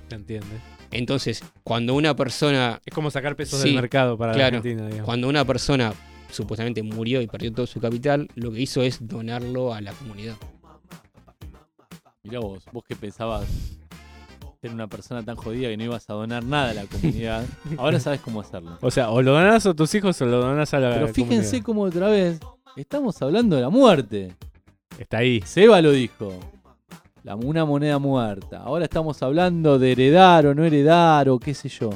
Se 0.08 0.14
entiende. 0.14 0.46
Entonces, 0.90 1.42
cuando 1.64 1.94
una 1.94 2.14
persona. 2.14 2.80
Es 2.84 2.94
como 2.94 3.10
sacar 3.10 3.34
pesos 3.34 3.60
Sí, 3.60 3.68
del 3.68 3.76
mercado 3.76 4.16
para 4.18 4.32
la 4.32 4.36
claro. 4.38 4.56
Argentina, 4.58 4.86
digamos. 4.86 5.06
Cuando 5.06 5.28
una 5.28 5.44
persona 5.44 5.94
supuestamente 6.30 6.82
murió 6.82 7.20
y 7.22 7.26
perdió 7.26 7.52
todo 7.52 7.66
su 7.66 7.80
capital, 7.80 8.28
lo 8.34 8.52
que 8.52 8.60
hizo 8.60 8.82
es 8.82 9.06
donarlo 9.08 9.72
a 9.74 9.80
la 9.80 9.92
comunidad. 9.92 10.36
Mirá 12.22 12.38
vos, 12.40 12.64
vos 12.72 12.84
que 12.86 12.94
pensabas 12.94 13.46
ser 14.60 14.70
una 14.70 14.86
persona 14.86 15.24
tan 15.24 15.34
jodida 15.34 15.68
que 15.68 15.76
no 15.76 15.84
ibas 15.84 16.08
a 16.08 16.12
donar 16.12 16.44
nada 16.44 16.70
a 16.70 16.74
la 16.74 16.86
comunidad. 16.86 17.44
Ahora 17.78 17.98
sabes 17.98 18.20
cómo 18.20 18.40
hacerlo. 18.40 18.78
O 18.80 18.90
sea, 18.92 19.10
o 19.10 19.20
lo 19.22 19.32
donás 19.32 19.66
a 19.66 19.74
tus 19.74 19.92
hijos 19.96 20.20
o 20.20 20.26
lo 20.26 20.40
donás 20.40 20.72
a 20.72 20.78
la 20.78 20.90
Pero 20.94 21.08
fíjense 21.08 21.62
comunidad. 21.62 21.64
cómo 21.64 21.82
otra 21.82 22.08
vez 22.08 22.38
estamos 22.76 23.20
hablando 23.22 23.56
de 23.56 23.62
la 23.62 23.70
muerte. 23.70 24.34
Está 24.98 25.18
ahí. 25.18 25.42
Seba 25.44 25.80
lo 25.80 25.92
dijo. 25.92 26.32
La, 27.22 27.36
una 27.36 27.64
moneda 27.64 27.98
muerta. 27.98 28.58
Ahora 28.58 28.84
estamos 28.84 29.22
hablando 29.22 29.78
de 29.78 29.92
heredar 29.92 30.46
o 30.46 30.54
no 30.54 30.64
heredar 30.64 31.28
o 31.28 31.38
qué 31.38 31.54
sé 31.54 31.68
yo. 31.68 31.90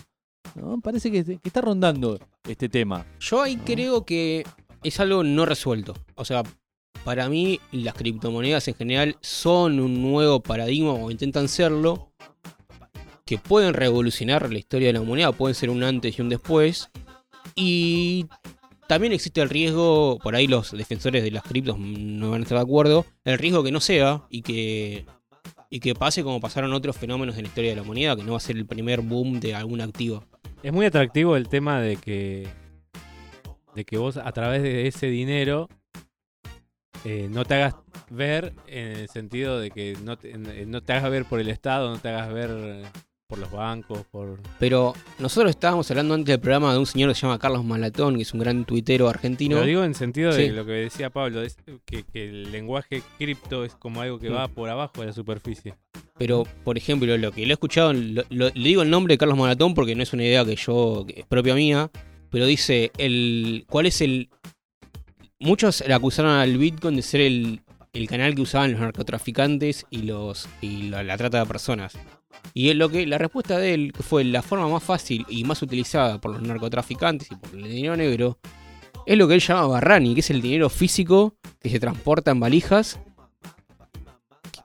¿No? 0.54 0.80
Parece 0.80 1.10
que, 1.10 1.24
que 1.24 1.40
está 1.42 1.60
rondando 1.60 2.18
este 2.48 2.68
tema. 2.68 3.04
Yo 3.18 3.42
ahí 3.42 3.56
creo 3.56 4.04
que 4.04 4.44
es 4.82 5.00
algo 5.00 5.24
no 5.24 5.44
resuelto. 5.44 5.94
O 6.14 6.24
sea, 6.24 6.42
para 7.04 7.28
mí 7.28 7.60
las 7.72 7.94
criptomonedas 7.94 8.68
en 8.68 8.74
general 8.74 9.16
son 9.20 9.80
un 9.80 10.00
nuevo 10.00 10.40
paradigma 10.40 10.92
o 10.92 11.10
intentan 11.10 11.48
serlo. 11.48 12.12
Que 13.24 13.38
pueden 13.38 13.74
revolucionar 13.74 14.52
la 14.52 14.58
historia 14.58 14.86
de 14.86 14.92
la 14.92 15.02
moneda, 15.02 15.32
pueden 15.32 15.56
ser 15.56 15.68
un 15.70 15.82
antes 15.82 16.16
y 16.16 16.22
un 16.22 16.28
después. 16.28 16.90
Y 17.56 18.26
también 18.86 19.12
existe 19.12 19.40
el 19.40 19.48
riesgo, 19.48 20.18
por 20.22 20.34
ahí 20.34 20.46
los 20.46 20.72
defensores 20.72 21.22
de 21.22 21.30
las 21.30 21.42
criptos 21.42 21.78
no 21.78 22.30
van 22.30 22.40
a 22.40 22.42
estar 22.42 22.58
de 22.58 22.64
acuerdo, 22.64 23.04
el 23.24 23.38
riesgo 23.38 23.62
que 23.62 23.72
no 23.72 23.80
sea 23.80 24.22
y 24.30 24.42
que, 24.42 25.06
y 25.70 25.80
que 25.80 25.94
pase 25.94 26.22
como 26.22 26.40
pasaron 26.40 26.72
otros 26.72 26.96
fenómenos 26.96 27.36
en 27.36 27.42
la 27.42 27.48
historia 27.48 27.70
de 27.70 27.76
la 27.76 27.82
moneda, 27.82 28.16
que 28.16 28.22
no 28.22 28.32
va 28.32 28.38
a 28.38 28.40
ser 28.40 28.56
el 28.56 28.66
primer 28.66 29.00
boom 29.00 29.40
de 29.40 29.54
algún 29.54 29.80
activo. 29.80 30.24
Es 30.62 30.72
muy 30.72 30.86
atractivo 30.86 31.36
el 31.36 31.48
tema 31.48 31.80
de 31.80 31.96
que 31.96 32.48
de 33.74 33.84
que 33.84 33.98
vos 33.98 34.16
a 34.16 34.32
través 34.32 34.62
de 34.62 34.86
ese 34.86 35.08
dinero 35.08 35.68
eh, 37.04 37.28
no 37.30 37.44
te 37.44 37.54
hagas 37.54 37.74
ver 38.08 38.54
en 38.66 38.92
el 38.92 39.08
sentido 39.10 39.60
de 39.60 39.70
que 39.70 39.98
no 40.02 40.16
no 40.66 40.82
te 40.82 40.92
hagas 40.94 41.10
ver 41.10 41.24
por 41.26 41.40
el 41.40 41.48
Estado, 41.48 41.90
no 41.90 41.98
te 41.98 42.08
hagas 42.08 42.32
ver 42.32 42.86
por 43.26 43.38
los 43.38 43.50
bancos, 43.50 44.04
por... 44.10 44.40
Pero 44.60 44.94
nosotros 45.18 45.50
estábamos 45.50 45.90
hablando 45.90 46.14
antes 46.14 46.28
del 46.28 46.40
programa 46.40 46.72
de 46.72 46.78
un 46.78 46.86
señor 46.86 47.10
que 47.10 47.14
se 47.16 47.22
llama 47.22 47.38
Carlos 47.38 47.64
Malatón, 47.64 48.16
que 48.16 48.22
es 48.22 48.32
un 48.32 48.40
gran 48.40 48.64
tuitero 48.64 49.08
argentino. 49.08 49.56
Lo 49.56 49.64
digo 49.64 49.82
en 49.82 49.94
sentido 49.94 50.32
de 50.32 50.50
lo 50.52 50.64
que 50.64 50.72
decía 50.72 51.10
Pablo, 51.10 51.42
es 51.42 51.56
que, 51.84 52.04
que 52.04 52.28
el 52.28 52.52
lenguaje 52.52 53.02
cripto 53.18 53.64
es 53.64 53.74
como 53.74 54.00
algo 54.00 54.18
que 54.20 54.30
Mm. 54.30 54.34
va 54.34 54.48
por 54.48 54.68
abajo 54.70 55.00
de 55.00 55.06
la 55.08 55.12
superficie. 55.12 55.74
Pero, 56.18 56.44
por 56.64 56.78
ejemplo, 56.78 57.16
lo 57.18 57.32
que 57.32 57.42
lo 57.44 57.50
he 57.50 57.54
escuchado, 57.54 57.92
lo- 57.92 58.22
lo- 58.30 58.48
le 58.48 58.68
digo 58.68 58.82
el 58.82 58.90
nombre 58.90 59.14
de 59.14 59.18
Carlos 59.18 59.36
Malatón 59.36 59.74
porque 59.74 59.94
no 59.96 60.02
es 60.04 60.12
una 60.12 60.22
idea 60.24 60.44
que 60.44 60.54
yo, 60.56 61.04
que 61.06 61.20
es 61.20 61.26
propia 61.26 61.54
mía, 61.56 61.90
pero 62.30 62.46
dice, 62.46 62.92
el 62.96 63.64
¿cuál 63.68 63.86
es 63.86 64.00
el...? 64.02 64.28
Muchos 65.40 65.84
le 65.86 65.92
acusaron 65.92 66.30
al 66.30 66.56
Bitcoin 66.56 66.96
de 66.96 67.02
ser 67.02 67.20
el, 67.20 67.60
el 67.92 68.08
canal 68.08 68.34
que 68.34 68.42
usaban 68.42 68.72
los 68.72 68.80
narcotraficantes 68.80 69.84
y, 69.90 70.02
los, 70.02 70.48
y 70.62 70.84
la, 70.90 71.02
la 71.02 71.16
trata 71.18 71.40
de 71.40 71.46
personas. 71.46 71.98
Y 72.58 72.72
lo 72.72 72.88
que, 72.88 73.06
la 73.06 73.18
respuesta 73.18 73.58
de 73.58 73.74
él 73.74 73.92
fue 74.00 74.24
la 74.24 74.40
forma 74.40 74.66
más 74.66 74.82
fácil 74.82 75.26
y 75.28 75.44
más 75.44 75.60
utilizada 75.60 76.18
por 76.18 76.30
los 76.32 76.40
narcotraficantes 76.40 77.30
y 77.30 77.34
por 77.34 77.50
el 77.54 77.64
dinero 77.64 77.94
negro, 77.98 78.38
es 79.04 79.18
lo 79.18 79.28
que 79.28 79.34
él 79.34 79.40
llama 79.40 79.66
barrani, 79.66 80.14
que 80.14 80.20
es 80.20 80.30
el 80.30 80.40
dinero 80.40 80.70
físico 80.70 81.34
que 81.60 81.68
se 81.68 81.78
transporta 81.78 82.30
en 82.30 82.40
valijas 82.40 82.98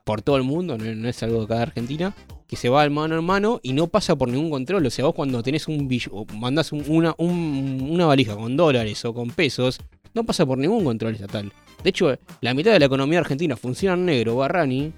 por 0.05 0.21
todo 0.21 0.37
el 0.37 0.43
mundo, 0.43 0.77
no, 0.77 1.09
es 1.09 1.21
algo 1.21 1.39
de 1.39 1.43
acá 1.43 1.55
de 1.57 1.61
Argentina, 1.63 2.13
que 2.47 2.55
se 2.55 2.69
va 2.69 2.83
de 2.83 2.89
mano 2.89 3.19
en 3.19 3.25
mano 3.25 3.59
y 3.61 3.73
no 3.73 3.87
pasa 3.87 4.15
por 4.15 4.29
ningún 4.29 4.49
control. 4.51 4.85
O 4.85 4.89
sea, 4.89 5.03
vos 5.03 5.13
cuando 5.13 5.43
tenés 5.43 5.67
un 5.67 5.89
bill- 5.89 6.07
o 6.13 6.25
mandás 6.33 6.71
un- 6.71 6.85
una, 6.87 7.13
un- 7.17 7.89
una 7.91 8.05
valija 8.05 8.37
con 8.37 8.55
dólares 8.55 9.03
o 9.03 9.13
con 9.13 9.31
pesos, 9.31 9.79
no 10.13 10.23
pasa 10.25 10.45
por 10.45 10.57
ningún 10.57 10.85
control 10.85 11.15
estatal. 11.15 11.51
De 11.83 11.89
hecho, 11.89 12.17
la 12.39 12.53
mitad 12.53 12.71
de 12.71 12.79
la 12.79 12.85
economía 12.85 13.19
argentina 13.19 13.57
funciona 13.57 13.95
en 13.95 14.05
negro, 14.05 14.37
barrani, 14.37 14.93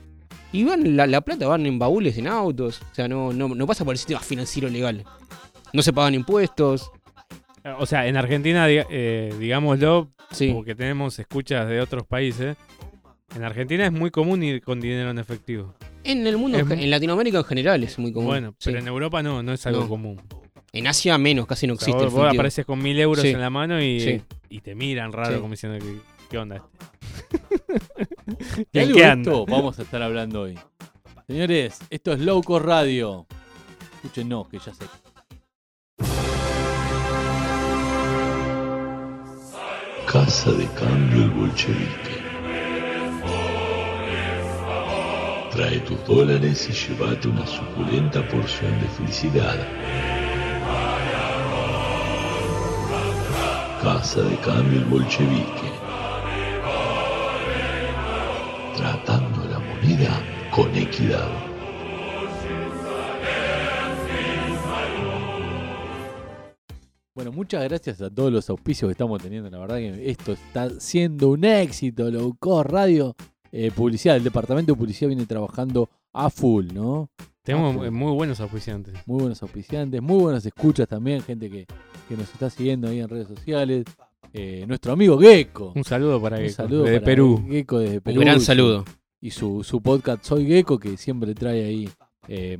y 0.54 0.63
van, 0.63 0.96
la, 0.96 1.06
la 1.08 1.20
plata 1.22 1.48
van 1.48 1.66
en 1.66 1.78
baúles, 1.80 2.18
en 2.18 2.28
autos. 2.28 2.82
O 2.92 2.96
sea, 2.96 3.08
no, 3.10 3.34
no, 3.34 3.50
no 3.50 3.68
pasa 3.68 3.84
por 3.84 3.94
el 3.94 3.98
sistema 3.98 4.22
financiero 4.22 4.70
legal. 4.70 5.04
No 5.74 5.82
se 5.82 5.92
pagan 5.92 6.13
impuestos. 6.16 6.89
O 7.80 7.86
sea, 7.86 8.08
en 8.08 8.16
Argentina, 8.18 8.66
eh, 8.70 9.34
digámoslo, 9.39 10.10
Sí. 10.32 10.52
porque 10.54 10.76
tenemos 10.76 11.18
escuchas 11.20 11.68
de 11.70 11.80
otros 11.82 12.06
países, 12.06 12.56
en 13.36 13.44
Argentina 13.44 13.86
es 13.86 13.92
muy 13.92 14.12
común 14.12 14.44
ir 14.44 14.62
con 14.62 14.80
dinero 14.80 15.10
en 15.12 15.20
efectivo. 15.20 15.74
En 16.04 16.26
el 16.28 16.38
mundo, 16.38 16.58
Es 16.60 16.70
en 16.70 16.89
Latinoamérica 16.89 17.38
en 17.39 17.44
general 17.46 17.84
es 17.84 17.98
muy 17.98 18.12
común. 18.12 18.28
Bueno, 18.30 18.50
sí. 18.60 18.66
pero 18.70 18.80
en 18.80 18.88
Europa 18.88 19.24
no, 19.24 19.42
no 19.42 19.54
es 19.54 19.66
algo 19.66 19.82
No. 19.82 19.88
común. 19.89 20.22
En 20.74 20.88
Asia 20.88 21.18
menos, 21.18 21.46
casi 21.46 21.66
no 21.68 21.74
O 21.74 21.78
sea, 21.78 21.88
existe. 21.88 22.04
vos, 22.06 22.13
el 22.13 22.20
vos 22.20 22.34
apareces 22.34 22.66
con 22.66 22.80
mil 22.82 23.00
euros 23.00 23.22
Sí. 23.22 23.30
en 23.30 23.39
la 23.39 23.50
mano 23.52 23.82
y, 23.82 24.22
y 24.50 24.60
te 24.60 24.76
miran 24.76 25.12
raro 25.13 25.39
como 25.39 25.52
diciendo 25.54 25.78
que, 25.80 25.98
¿qué 26.34 26.39
onda 26.39 26.56
este? 26.56 26.67
¿En 28.74 28.93
qué 28.93 29.06
anda? 29.06 29.32
esto 29.32 29.46
vamos 29.46 29.78
a 29.78 29.84
estar 29.84 30.02
hablando 30.02 30.41
hoy. 30.41 30.58
Señores, 31.28 31.80
esto 31.91 32.12
es 32.12 32.22
Loco 32.22 32.58
Radio. 32.58 33.28
Escúchenos, 33.98 34.50
que 34.50 34.58
ya 34.58 34.74
sé. 34.74 34.86
Casa 40.12 40.52
de 40.54 40.65
Cambio 40.69 41.24
El 41.24 41.30
Bolchevique. 41.30 42.24
Trae 45.52 45.80
tus 45.82 46.04
dólares 46.08 46.67
y 46.67 46.74
llévate 46.74 47.28
una 47.28 47.46
suculenta 47.46 48.28
porción 48.28 48.72
de 48.82 48.88
felicidad. 48.88 49.67
Casa 53.84 54.22
de 54.24 54.36
Cambio 54.38 54.80
El 54.80 54.86
Bolchevique. 54.86 55.73
Tratando 58.76 59.46
la 59.46 59.60
moneda 59.60 60.50
con 60.50 60.76
equidad. 60.76 61.30
Bueno, 67.16 67.32
muchas 67.32 67.64
gracias 67.66 68.02
a 68.02 68.10
todos 68.10 68.34
los 68.34 68.50
auspicios 68.50 68.90
que 68.90 68.94
estamos 68.94 69.22
teniendo. 69.22 69.50
La 69.52 69.60
verdad 69.60 69.78
que 69.78 70.10
esto 70.10 70.34
está 70.34 70.72
siendo 70.80 71.30
un 71.30 71.46
éxito. 71.46 72.10
Low 72.10 72.36
Cost 72.40 72.70
Radio, 72.72 73.16
eh, 73.52 73.70
publicidad. 73.70 74.16
El 74.16 74.24
departamento 74.24 74.72
de 74.72 74.78
publicidad 74.78 75.10
viene 75.10 75.28
trabajando 75.28 75.90
a 76.12 76.32
full, 76.32 76.74
¿no? 76.74 77.12
Tenemos 77.44 77.76
full. 77.76 77.92
muy 77.92 78.12
buenos 78.14 78.40
auspiciantes. 78.40 78.96
Muy 79.06 79.20
buenos 79.20 79.44
auspiciantes, 79.44 80.02
muy 80.02 80.20
buenas 80.20 80.46
escuchas 80.46 80.88
también, 80.88 81.22
gente 81.22 81.50
que, 81.50 81.68
que 82.10 82.18
nos 82.18 82.32
está 82.34 82.50
siguiendo 82.50 82.88
ahí 82.88 83.00
en 83.00 83.08
redes 83.08 83.28
sociales. 83.28 83.86
Eh, 84.32 84.66
nuestro 84.68 84.94
amigo 84.94 85.18
Gecko. 85.20 85.74
Un 85.76 85.84
saludo 85.84 86.22
para 86.22 86.38
Un 86.38 86.44
Gecko, 86.44 86.56
saludo 86.56 86.84
desde 86.84 87.00
para 87.00 87.06
Perú. 87.06 87.46
Gecko 87.50 87.80
desde 87.80 88.02
Un 88.06 88.20
gran 88.20 88.40
saludo. 88.42 88.86
Y 89.22 89.32
su, 89.32 89.64
su 89.64 89.82
podcast 89.82 90.24
Soy 90.26 90.46
Gecko, 90.48 90.80
que 90.80 90.98
siempre 90.98 91.34
trae 91.36 91.64
ahí 91.66 91.90
eh, 92.28 92.58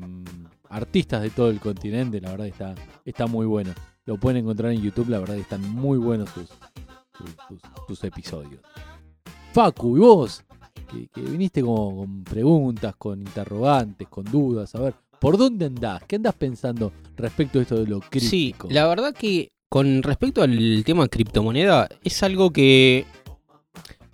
artistas 0.70 1.22
de 1.22 1.30
todo 1.30 1.50
el 1.50 1.60
continente. 1.60 2.22
La 2.22 2.32
verdad 2.32 2.48
está, 2.48 2.76
está 3.06 3.28
muy 3.28 3.46
bueno. 3.46 3.74
Lo 4.06 4.18
pueden 4.18 4.42
encontrar 4.44 4.72
en 4.72 4.82
YouTube, 4.82 5.10
la 5.10 5.20
verdad 5.20 5.36
que 5.36 5.42
están 5.42 5.62
muy 5.74 5.98
buenos 5.98 6.30
sus, 6.30 6.50
sus, 7.18 7.30
sus- 7.48 7.62
sus 7.88 8.04
episodios. 8.04 8.62
Facu, 9.54 9.98
¿y 9.98 10.00
vos? 10.00 10.44
Que, 10.92 11.08
que 11.08 11.22
viniste 11.22 11.62
como 11.62 11.98
con 11.98 12.24
preguntas, 12.24 12.96
con 12.98 13.20
interrogantes, 13.22 14.08
con 14.10 14.26
dudas. 14.26 14.74
A 14.76 14.82
ver, 14.82 14.94
¿por 15.20 15.38
dónde 15.38 15.66
andás? 15.68 16.04
¿Qué 16.06 16.18
andás 16.18 16.36
pensando 16.36 16.92
respecto 17.16 17.60
a 17.60 17.62
esto 17.62 17.76
de 17.82 17.88
lo 17.88 18.02
Sí, 18.02 18.08
crítico? 18.10 18.68
la 18.72 18.88
verdad 18.88 19.14
que 19.14 19.52
con 19.74 20.04
respecto 20.04 20.44
al 20.44 20.84
tema 20.86 21.08
criptomoneda, 21.08 21.90
es 22.04 22.22
algo 22.22 22.54
que 22.54 23.08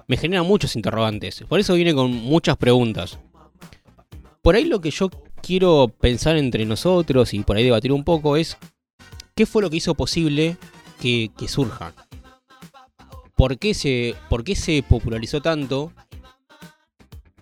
me 0.08 0.16
genera 0.16 0.42
muchos 0.42 0.78
interrogantes. 0.78 1.44
Por 1.50 1.60
eso 1.60 1.74
viene 1.74 1.94
con 1.94 2.12
muchas 2.12 2.56
preguntas. 2.56 3.20
Por 4.42 4.56
ahí 4.56 4.64
lo 4.64 4.80
que 4.80 4.90
yo 4.90 5.10
quiero 5.42 5.90
pensar 6.00 6.38
entre 6.38 6.66
nosotros 6.66 7.34
y 7.34 7.42
por 7.42 7.58
ahí 7.58 7.66
debatir 7.66 7.92
un 7.92 8.06
poco 8.06 8.38
es 8.38 8.56
qué 9.36 9.46
fue 9.46 9.62
lo 9.62 9.70
que 9.70 9.76
hizo 9.76 9.96
posible 9.96 10.56
que, 11.02 11.30
que 11.38 11.50
surja. 11.50 11.94
¿Por 13.36 13.58
qué, 13.58 13.74
se, 13.74 14.16
¿Por 14.30 14.46
qué 14.46 14.56
se 14.56 14.82
popularizó 14.82 15.42
tanto? 15.42 15.92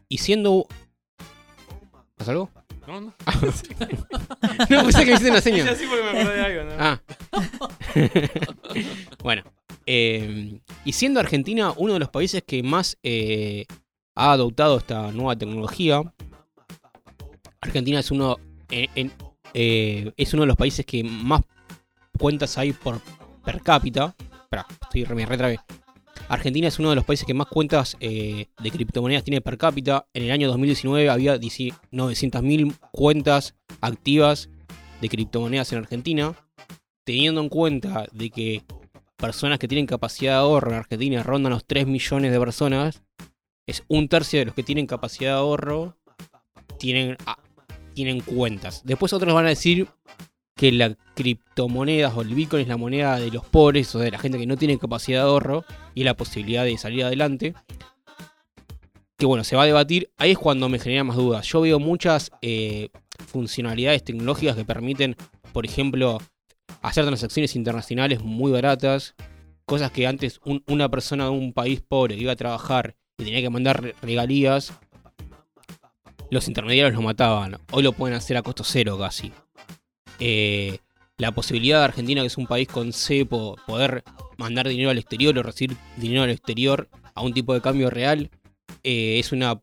y 0.10 0.18
siendo. 0.18 0.66
¿Pasa 2.16 2.32
algo? 2.32 2.50
No, 2.88 3.02
no. 3.02 3.14
no, 4.70 4.84
pensé 4.84 5.00
que 5.00 5.06
me 5.06 5.12
hiciste 5.12 5.30
una 5.30 5.42
seña. 5.42 5.66
Porque 5.66 6.04
me 6.04 6.20
acordé 6.22 6.36
de 6.36 6.42
algo, 6.42 6.64
¿no? 6.64 6.76
Ah. 6.80 7.02
bueno. 9.24 9.44
eh, 9.86 10.60
y 10.86 10.92
siendo 10.94 11.20
Argentina 11.20 11.74
uno 11.78 11.94
de 11.94 12.00
los 12.00 12.10
países 12.10 12.44
que 12.46 12.64
más 12.64 12.98
eh, 13.04 13.66
ha 14.16 14.32
adoptado 14.32 14.78
esta 14.78 15.12
nueva 15.12 15.36
tecnología, 15.36 16.02
Argentina 17.62 18.00
es 18.00 18.12
uno, 18.12 18.38
eh, 18.70 19.12
es 19.54 20.34
uno 20.34 20.44
de 20.44 20.48
los 20.48 20.58
países 20.58 20.86
que 20.86 21.04
más 21.04 21.42
cuentas 22.18 22.58
hay 22.58 22.74
por 22.74 23.02
per 23.44 23.62
cápita. 23.62 24.16
Argentina 26.30 26.68
es 26.68 26.80
uno 26.80 26.90
de 26.90 26.96
los 26.96 27.06
países 27.06 27.26
que 27.26 27.34
más 27.34 27.48
cuentas 27.48 27.96
eh, 28.00 28.48
de 28.62 28.72
criptomonedas 28.72 29.24
tiene 29.24 29.42
per 29.42 29.58
cápita. 29.58 30.08
En 30.14 30.24
el 30.24 30.32
año 30.32 30.48
2019 30.50 31.10
había 31.10 31.38
10 31.38 31.74
900.000 31.92 32.76
cuentas 32.92 33.56
activas 33.80 34.50
de 35.00 35.10
criptomonedas 35.10 35.72
en 35.72 35.80
Argentina. 35.80 36.36
Teniendo 37.08 37.40
en 37.40 37.48
cuenta 37.48 38.06
de 38.12 38.30
que 38.30 38.64
personas 39.16 39.60
que 39.60 39.70
tienen 39.70 39.86
capacidad 39.86 40.34
de 40.34 40.40
ahorro 40.40 40.72
en 40.72 40.78
Argentina 40.80 41.24
rondan 41.24 41.54
los 41.54 41.64
3 41.64 41.88
millones 41.88 42.34
de 42.34 42.38
personas, 42.38 43.02
es 43.66 43.86
un 43.88 44.10
tercio 44.10 44.40
de 44.40 44.46
los 44.48 44.54
que 44.54 44.62
tienen 44.62 44.88
capacidad 44.88 45.32
de 45.32 45.38
ahorro 45.38 45.96
tienen, 46.78 47.16
ah, 47.26 47.40
tienen 47.94 48.20
cuentas. 48.20 48.82
Después 48.84 49.14
otros 49.14 49.34
van 49.34 49.46
a 49.46 49.50
decir 49.50 49.88
que 50.58 50.74
la 50.74 50.98
criptomonedas 51.16 52.14
o 52.14 52.24
el 52.24 52.36
Bitcoin 52.36 52.64
es 52.64 52.68
la 52.68 52.76
moneda 52.76 53.18
de 53.18 53.32
los 53.32 53.46
pobres 53.46 53.96
o 53.96 54.00
de 54.00 54.12
la 54.12 54.20
gente 54.20 54.38
que 54.38 54.46
no 54.46 54.58
tiene 54.58 54.78
capacidad 54.78 55.20
de 55.24 55.30
ahorro 55.30 55.64
y 55.96 56.04
la 56.04 56.14
posibilidad 56.14 56.66
de 56.66 56.78
salir 56.78 57.06
adelante. 57.06 57.54
Que 59.18 59.26
bueno, 59.26 59.46
se 59.46 59.56
va 59.56 59.64
a 59.64 59.68
debatir. 59.68 60.12
Ahí 60.18 60.32
es 60.32 60.38
cuando 60.38 60.68
me 60.68 60.78
genera 60.78 61.06
más 61.06 61.16
dudas. 61.16 61.48
Yo 61.48 61.62
veo 61.62 61.80
muchas 61.80 62.32
eh, 62.42 62.90
funcionalidades 63.28 64.04
tecnológicas 64.04 64.58
que 64.58 64.66
permiten, 64.66 65.16
por 65.54 65.66
ejemplo, 65.66 66.18
hacer 66.82 67.06
transacciones 67.06 67.56
internacionales 67.56 68.22
muy 68.22 68.52
baratas. 68.52 69.16
Cosas 69.66 69.92
que 69.92 70.08
antes 70.08 70.40
un- 70.46 70.64
una 70.68 70.90
persona 70.90 71.26
de 71.26 71.32
un 71.32 71.54
país 71.54 71.82
pobre 71.82 72.16
iba 72.16 72.32
a 72.32 72.36
trabajar 72.38 72.96
y 73.18 73.24
tenía 73.26 73.42
que 73.42 73.50
mandar 73.50 73.82
re- 73.82 73.96
regalías. 74.02 74.74
Los 76.30 76.48
intermediarios 76.48 76.94
lo 76.96 77.02
mataban. 77.02 77.58
Hoy 77.72 77.84
lo 77.84 77.94
pueden 77.94 78.16
hacer 78.16 78.38
a 78.38 78.42
costo 78.42 78.64
cero 78.64 78.98
casi. 79.00 79.32
Eh, 80.20 80.80
la 81.18 81.32
posibilidad 81.32 81.80
de 81.80 81.86
Argentina, 81.86 82.22
que 82.22 82.28
es 82.28 82.38
un 82.38 82.48
país 82.48 82.68
con 82.68 82.94
cepo, 82.94 83.56
poder 83.66 84.04
mandar 84.38 84.68
dinero 84.68 84.90
al 84.90 84.98
exterior 84.98 85.38
o 85.38 85.44
recibir 85.44 85.76
dinero 85.96 86.24
al 86.24 86.30
exterior 86.30 86.90
a 87.16 87.22
un 87.22 87.34
tipo 87.34 87.54
de 87.54 87.62
cambio 87.62 87.90
real, 87.90 88.30
eh, 88.84 89.18
es 89.20 89.32
una 89.32 89.62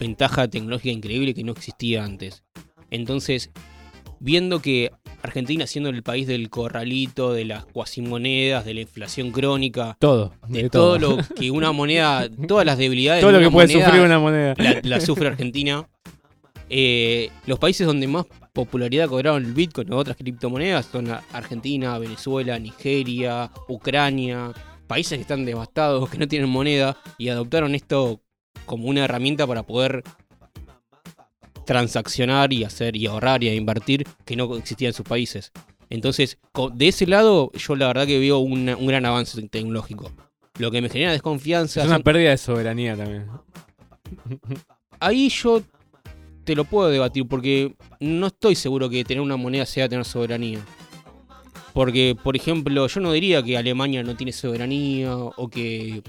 ventaja 0.00 0.48
tecnológica 0.48 0.92
increíble 0.92 1.34
que 1.34 1.44
no 1.44 1.52
existía 1.52 2.04
antes. 2.04 2.42
Entonces, 2.90 3.50
viendo 4.20 4.60
que 4.60 4.90
Argentina, 5.22 5.66
siendo 5.66 5.90
el 5.90 6.02
país 6.02 6.26
del 6.26 6.50
corralito, 6.50 7.32
de 7.32 7.44
las 7.44 7.64
cuasimonedas, 7.66 8.64
de 8.64 8.74
la 8.74 8.80
inflación 8.82 9.30
crónica, 9.30 9.96
Todo, 9.98 10.32
de, 10.48 10.64
de 10.64 10.70
todo. 10.70 10.98
todo. 10.98 11.16
lo 11.16 11.22
que 11.34 11.50
una 11.50 11.72
moneda, 11.72 12.28
todas 12.48 12.66
las 12.66 12.78
debilidades 12.78 13.20
Todo 13.22 13.32
de 13.32 13.38
lo 13.38 13.44
que 13.46 13.50
puede 13.52 13.68
moneda, 13.68 13.86
sufrir 13.86 14.02
una 14.04 14.18
moneda. 14.18 14.54
La, 14.58 14.80
la 14.82 15.00
sufre 15.00 15.28
Argentina. 15.28 15.88
Eh, 16.70 17.30
los 17.46 17.58
países 17.58 17.86
donde 17.86 18.06
más 18.08 18.26
popularidad 18.52 19.08
cobraron 19.08 19.44
el 19.44 19.52
Bitcoin 19.52 19.92
o 19.92 19.96
otras 19.98 20.16
criptomonedas 20.16 20.86
son 20.86 21.08
Argentina, 21.32 21.98
Venezuela, 21.98 22.58
Nigeria, 22.58 23.50
Ucrania, 23.68 24.52
países 24.86 25.18
que 25.18 25.22
están 25.22 25.44
devastados, 25.44 26.08
que 26.08 26.18
no 26.18 26.26
tienen 26.28 26.48
moneda 26.48 26.96
y 27.18 27.28
adoptaron 27.28 27.74
esto 27.74 28.20
como 28.66 28.88
una 28.88 29.04
herramienta 29.04 29.46
para 29.46 29.62
poder 29.62 30.02
transaccionar 31.64 32.52
y 32.52 32.64
hacer 32.64 32.96
y 32.96 33.06
ahorrar 33.06 33.42
y 33.42 33.48
invertir 33.50 34.06
que 34.24 34.36
no 34.36 34.56
existía 34.56 34.88
en 34.88 34.94
sus 34.94 35.06
países. 35.06 35.52
Entonces, 35.90 36.38
de 36.74 36.88
ese 36.88 37.06
lado, 37.06 37.50
yo 37.52 37.76
la 37.76 37.86
verdad 37.88 38.06
que 38.06 38.18
veo 38.18 38.38
una- 38.38 38.76
un 38.76 38.86
gran 38.86 39.04
avance 39.06 39.40
tecnológico. 39.48 40.10
Lo 40.58 40.70
que 40.70 40.80
me 40.80 40.88
genera 40.88 41.12
desconfianza. 41.12 41.80
Es 41.80 41.86
una 41.86 41.96
son- 41.96 42.02
pérdida 42.02 42.30
de 42.30 42.38
soberanía 42.38 42.96
también. 42.96 43.26
ahí 45.00 45.28
yo 45.28 45.62
te 46.44 46.54
lo 46.54 46.64
puedo 46.64 46.88
debatir 46.90 47.26
porque 47.26 47.74
no 48.00 48.26
estoy 48.28 48.54
seguro 48.54 48.88
que 48.90 49.04
tener 49.04 49.20
una 49.20 49.36
moneda 49.36 49.66
sea 49.66 49.88
tener 49.88 50.04
soberanía. 50.04 50.60
Porque, 51.72 52.16
por 52.22 52.36
ejemplo, 52.36 52.86
yo 52.86 53.00
no 53.00 53.12
diría 53.12 53.42
que 53.42 53.56
Alemania 53.58 54.02
no 54.02 54.14
tiene 54.16 54.32
soberanía 54.32 55.16
o 55.16 55.48
que... 55.48 56.02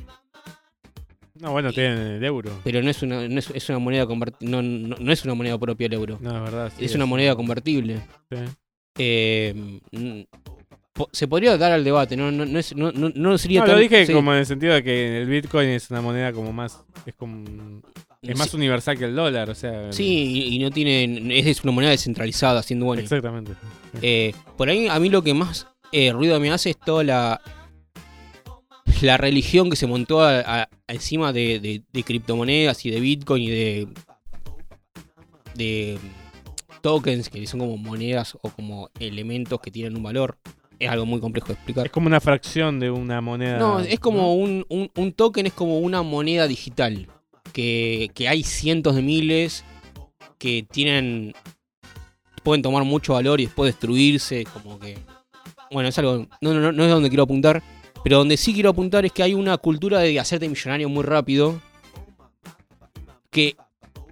No, 1.40 1.52
bueno, 1.52 1.72
tienen 1.74 1.98
el 2.00 2.24
euro. 2.24 2.50
Pero 2.64 2.82
no 2.82 2.90
es 2.90 3.02
una, 3.04 3.28
no 3.28 3.40
es, 3.40 3.50
es 3.52 3.70
una 3.70 3.80
moneda 3.80 4.06
no, 4.40 4.62
no, 4.62 4.96
no 5.00 5.12
es 5.12 5.26
una 5.26 5.34
moneda 5.34 5.58
propia 5.58 5.88
el 5.88 5.94
euro. 5.94 6.18
No, 6.22 6.36
es 6.38 6.42
verdad. 6.44 6.72
sí, 6.78 6.86
es 6.86 6.96
una 6.96 7.06
moneda 7.06 7.36
convertible. 7.36 8.02
Sí. 8.32 8.38
Eh, 8.98 9.86
se 11.12 11.28
podría 11.28 11.58
dar 11.58 11.74
al 11.74 11.84
debate, 11.84 12.16
no, 12.16 12.32
no, 12.32 12.46
no, 12.46 12.58
es- 12.60 12.74
no, 12.76 12.92
no- 12.94 13.38
sería 13.38 13.60
No, 13.62 13.66
tan- 13.66 13.76
lo 13.76 13.82
dije 13.82 14.06
sí. 14.06 14.14
como 14.14 14.32
en 14.32 14.40
el 14.40 14.46
sentido 14.46 14.74
de 14.74 14.82
que 14.84 15.22
el 15.22 15.28
Bitcoin 15.28 15.68
es 15.70 15.90
una 15.92 16.02
moneda 16.02 16.32
como 16.32 16.54
más. 16.54 16.84
Es 17.06 17.14
como. 17.16 17.44
Es 18.22 18.38
más 18.38 18.50
Sí. 18.50 18.56
universal 18.58 18.98
que 18.98 19.06
el 19.06 19.16
dólar, 19.16 19.50
o 19.50 19.56
sea. 19.56 19.92
Sí, 19.92 20.06
y, 20.06 20.56
y 20.56 20.60
no 20.60 20.72
tiene. 20.72 21.38
Es 21.38 21.62
una 21.64 21.74
moneda 21.74 21.92
descentralizada, 21.92 22.64
siendo 22.64 22.86
bueno. 22.86 23.02
Exactamente. 23.02 23.52
Eh, 24.02 24.34
por 24.58 24.70
ahí 24.70 24.88
a 24.88 24.98
mí 25.00 25.10
lo 25.10 25.22
que 25.22 25.34
más 25.34 25.68
eh, 25.92 26.12
ruido 26.14 26.40
me 26.40 26.50
hace 26.52 26.70
es 26.72 26.78
toda 26.80 27.04
la. 27.04 27.42
La 29.02 29.18
religión 29.18 29.70
que 29.70 29.76
se 29.76 29.88
montó 29.88 30.22
a- 30.22 30.40
a- 30.64 30.70
encima 30.88 31.34
de, 31.34 31.60
de- 31.60 31.84
de 31.92 32.04
criptomonedas 32.04 32.86
y 32.86 32.92
de 32.92 33.00
Bitcoin 33.00 33.44
y 33.44 33.50
de. 33.50 33.88
de 35.56 35.98
tokens 36.82 37.30
que 37.30 37.46
son 37.48 37.62
como 37.62 37.78
monedas 37.78 38.38
o 38.42 38.50
como 38.50 38.90
elementos 39.00 39.60
que 39.60 39.72
tienen 39.72 39.96
un 39.98 40.04
valor. 40.04 40.38
Es 40.78 40.90
algo 40.90 41.06
muy 41.06 41.20
complejo 41.20 41.48
de 41.48 41.54
explicar. 41.54 41.86
Es 41.88 41.92
como 41.92 42.08
una 42.08 42.20
fracción 42.20 42.80
de 42.80 42.92
una 42.92 43.22
moneda. 43.22 43.58
No, 43.58 43.80
es 43.80 44.00
como 44.00 44.36
un, 44.36 44.66
un- 44.70 44.92
un 44.96 45.14
token, 45.14 45.46
es 45.48 45.54
como 45.54 45.80
una 45.80 46.02
moneda 46.04 46.48
digital. 46.48 47.08
Que, 47.54 48.12
que 48.14 48.28
hay 48.28 48.44
cientos 48.44 48.96
de 48.96 49.02
miles 49.02 49.64
que 50.38 50.66
tienen. 50.70 51.34
pueden 52.44 52.62
tomar 52.62 52.84
mucho 52.84 53.14
valor 53.14 53.40
y 53.40 53.46
después 53.46 53.74
destruirse. 53.74 54.44
Como 54.54 54.78
que. 54.80 54.98
Bueno, 55.72 55.88
es 55.90 55.98
algo. 55.98 56.28
No, 56.42 56.54
no, 56.54 56.60
no, 56.60 56.72
no 56.74 56.84
es 56.84 56.90
donde 56.90 57.10
quiero 57.10 57.24
apuntar. 57.24 57.64
Pero 58.06 58.20
donde 58.20 58.38
sí 58.38 58.54
quiero 58.54 58.70
apuntar 58.70 59.04
es 59.04 59.12
que 59.12 59.24
hay 59.24 59.34
una 59.34 59.58
cultura 59.58 59.98
de 59.98 60.20
hacerte 60.20 60.48
millonario 60.48 60.88
muy 60.88 61.04
rápido. 61.04 61.60
Que 63.32 63.56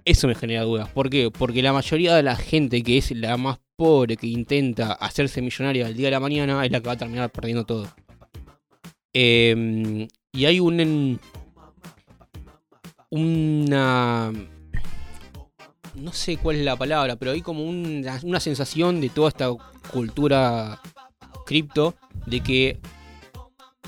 eso 0.04 0.26
me 0.26 0.34
genera 0.34 0.64
dudas. 0.64 0.88
¿Por 0.88 1.08
qué? 1.08 1.30
Porque 1.30 1.62
la 1.62 1.72
mayoría 1.72 2.16
de 2.16 2.24
la 2.24 2.34
gente 2.34 2.82
que 2.82 2.98
es 2.98 3.12
la 3.12 3.36
más 3.36 3.60
pobre, 3.76 4.16
que 4.16 4.26
intenta 4.26 4.94
hacerse 4.94 5.40
millonaria 5.40 5.86
al 5.86 5.94
día 5.94 6.08
de 6.08 6.10
la 6.10 6.18
mañana, 6.18 6.66
es 6.66 6.72
la 6.72 6.80
que 6.80 6.88
va 6.88 6.94
a 6.94 6.96
terminar 6.96 7.30
perdiendo 7.30 7.64
todo. 7.64 7.86
Eh, 9.12 10.08
y 10.32 10.44
hay 10.44 10.58
un. 10.58 11.20
Una. 13.10 14.32
No 15.94 16.12
sé 16.12 16.36
cuál 16.38 16.56
es 16.56 16.64
la 16.64 16.74
palabra, 16.74 17.14
pero 17.14 17.30
hay 17.30 17.42
como 17.42 17.62
una 17.62 18.40
sensación 18.40 19.00
de 19.00 19.08
toda 19.10 19.28
esta 19.28 19.50
cultura 19.92 20.80
cripto 21.46 21.94
de 22.26 22.40
que 22.40 22.80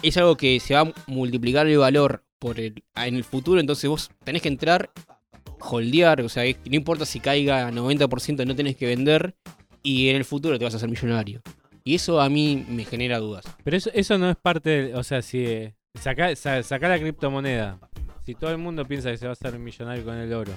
es 0.03 0.17
algo 0.17 0.37
que 0.37 0.61
se 0.61 0.75
va 0.75 0.81
a 0.81 0.93
multiplicar 1.07 1.67
el 1.67 1.79
valor 1.79 2.23
por 2.39 2.61
el, 2.61 2.83
en 2.97 3.17
el 3.17 3.25
futuro, 3.25 3.61
entonces 3.61 3.89
vos 3.89 4.11
tenés 4.25 4.43
que 4.43 4.49
entrar, 4.49 4.91
holdear, 5.61 6.21
o 6.23 6.29
sea, 6.29 6.45
no 6.45 6.77
importa 6.77 7.07
si 7.07 7.21
caiga 7.21 7.71
90%, 7.71 8.45
no 8.47 8.55
tenés 8.55 8.77
que 8.77 8.87
vender 8.87 9.35
y 9.83 10.09
en 10.09 10.17
el 10.17 10.25
futuro 10.25 10.59
te 10.59 10.65
vas 10.65 10.75
a 10.75 10.77
hacer 10.79 10.89
millonario. 10.89 11.41
Y 11.85 11.95
eso 11.95 12.21
a 12.21 12.29
mí 12.29 12.65
me 12.69 12.85
genera 12.85 13.19
dudas. 13.19 13.45
Pero 13.63 13.77
eso, 13.77 13.91
eso 13.95 14.19
no 14.19 14.29
es 14.29 14.37
parte 14.37 14.71
del. 14.71 14.95
O 14.97 15.05
sea, 15.05 15.23
si. 15.23 15.45
eh, 15.47 15.75
Saca, 15.95 16.35
sa- 16.35 16.63
saca 16.65 16.89
la 16.89 16.99
criptomoneda. 16.99 17.79
Si 18.25 18.35
todo 18.35 18.51
el 18.51 18.59
mundo 18.59 18.85
piensa 18.85 19.11
que 19.13 19.17
se 19.19 19.27
va 19.27 19.31
a 19.31 19.33
hacer 19.35 19.57
millonario 19.61 20.05
con 20.05 20.17
el 20.17 20.33
oro, 20.33 20.51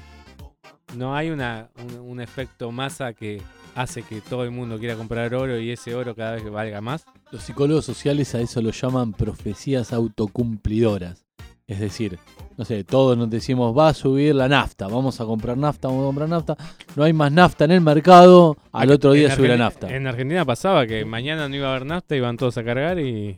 no 0.95 1.15
hay 1.15 1.30
una, 1.30 1.69
un, 1.88 1.99
un 1.99 2.19
efecto 2.19 2.71
masa 2.71 3.13
que 3.13 3.41
hace 3.75 4.02
que 4.02 4.21
todo 4.21 4.43
el 4.43 4.49
mundo 4.49 4.80
quiera 4.80 4.95
comprar 4.95 5.34
oro 5.36 5.60
y 5.60 5.69
ese 5.69 5.93
oro 5.93 6.15
cada 6.15 6.32
vez 6.34 6.49
valga 6.49 6.82
más. 6.82 7.06
Los 7.32 7.44
psicólogos 7.44 7.86
sociales 7.86 8.34
a 8.36 8.42
eso 8.42 8.62
lo 8.62 8.72
llaman 8.72 9.13
profecías 9.13 9.94
autocumplidoras. 9.94 11.26
Es 11.68 11.80
decir, 11.80 12.18
no 12.58 12.65
sé, 12.65 12.84
todos 12.84 13.15
nos 13.15 13.30
decimos, 13.30 13.78
va 13.78 13.89
a 13.89 13.94
subir 13.94 14.34
la 14.34 14.48
nafta, 14.48 14.88
vamos 14.88 15.22
a 15.22 15.26
comprar 15.26 15.56
nafta, 15.56 15.88
vamos 15.88 16.02
a 16.04 16.06
comprar 16.08 16.28
nafta. 16.30 16.58
No 16.96 17.04
hay 17.04 17.13
más 17.13 17.32
nafta 17.32 17.65
en 17.65 17.72
el 17.72 17.82
mercado, 17.82 18.58
al 18.72 18.89
otro 18.92 19.13
día 19.13 19.36
sube 19.36 19.48
la 19.50 19.58
nafta. 19.58 19.96
En 19.96 20.08
Argentina 20.08 20.44
pasaba 20.46 20.88
que 20.88 21.06
mañana 21.06 21.48
no 21.48 21.56
iba 21.56 21.68
a 21.68 21.72
haber 21.76 21.86
nafta, 21.86 22.15
iban 22.15 22.38
todos 22.38 22.58
a 22.58 22.63
cargar 22.63 23.00
y. 23.00 23.36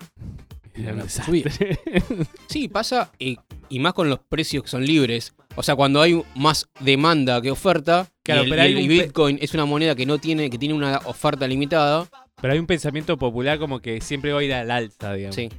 Era 0.74 0.94
un 0.94 1.00
desastre. 1.02 1.44
Sí, 2.48 2.70
pasa, 2.70 3.12
y, 3.20 3.38
y 3.68 3.80
más 3.80 3.94
con 3.94 4.10
los 4.10 4.20
precios 4.20 4.64
que 4.64 4.70
son 4.70 4.86
libres. 4.86 5.34
O 5.56 5.64
sea, 5.64 5.76
cuando 5.76 6.02
hay 6.02 6.22
más 6.36 6.70
demanda 6.80 7.42
que 7.42 7.52
oferta, 7.52 8.08
Claro, 8.24 8.42
y 8.42 8.44
el, 8.46 8.50
pero 8.50 8.62
y 8.62 8.66
hay 8.66 8.72
el 8.74 8.88
pe- 8.88 9.04
Bitcoin 9.06 9.38
es 9.42 9.54
una 9.54 9.66
moneda 9.66 9.96
que 9.96 10.06
no 10.06 10.18
tiene, 10.20 10.50
que 10.50 10.58
tiene 10.58 10.74
una 10.74 11.00
oferta 11.06 11.46
limitada. 11.48 12.08
Pero 12.42 12.54
hay 12.54 12.60
un 12.60 12.68
pensamiento 12.68 13.18
popular 13.18 13.60
como 13.60 13.80
que 13.80 14.02
siempre 14.02 14.34
va 14.34 14.40
a 14.40 14.44
ir 14.44 14.54
al 14.54 14.72
alza, 14.72 15.14
digamos. 15.14 15.36
Sí. 15.36 15.50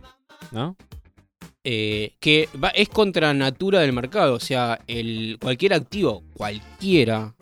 ¿No? 0.51 0.77
eh, 1.65 2.15
que 2.19 2.49
va- 2.63 2.71
es 2.71 2.89
contra 2.89 3.33
natura 3.35 3.81
del 3.81 3.93
mercado. 3.93 4.35
O 4.35 4.41
sea, 4.41 4.81
el, 4.89 5.39
cualquier 5.41 5.75
activo, 5.75 6.25
cualquiera, 6.35 7.35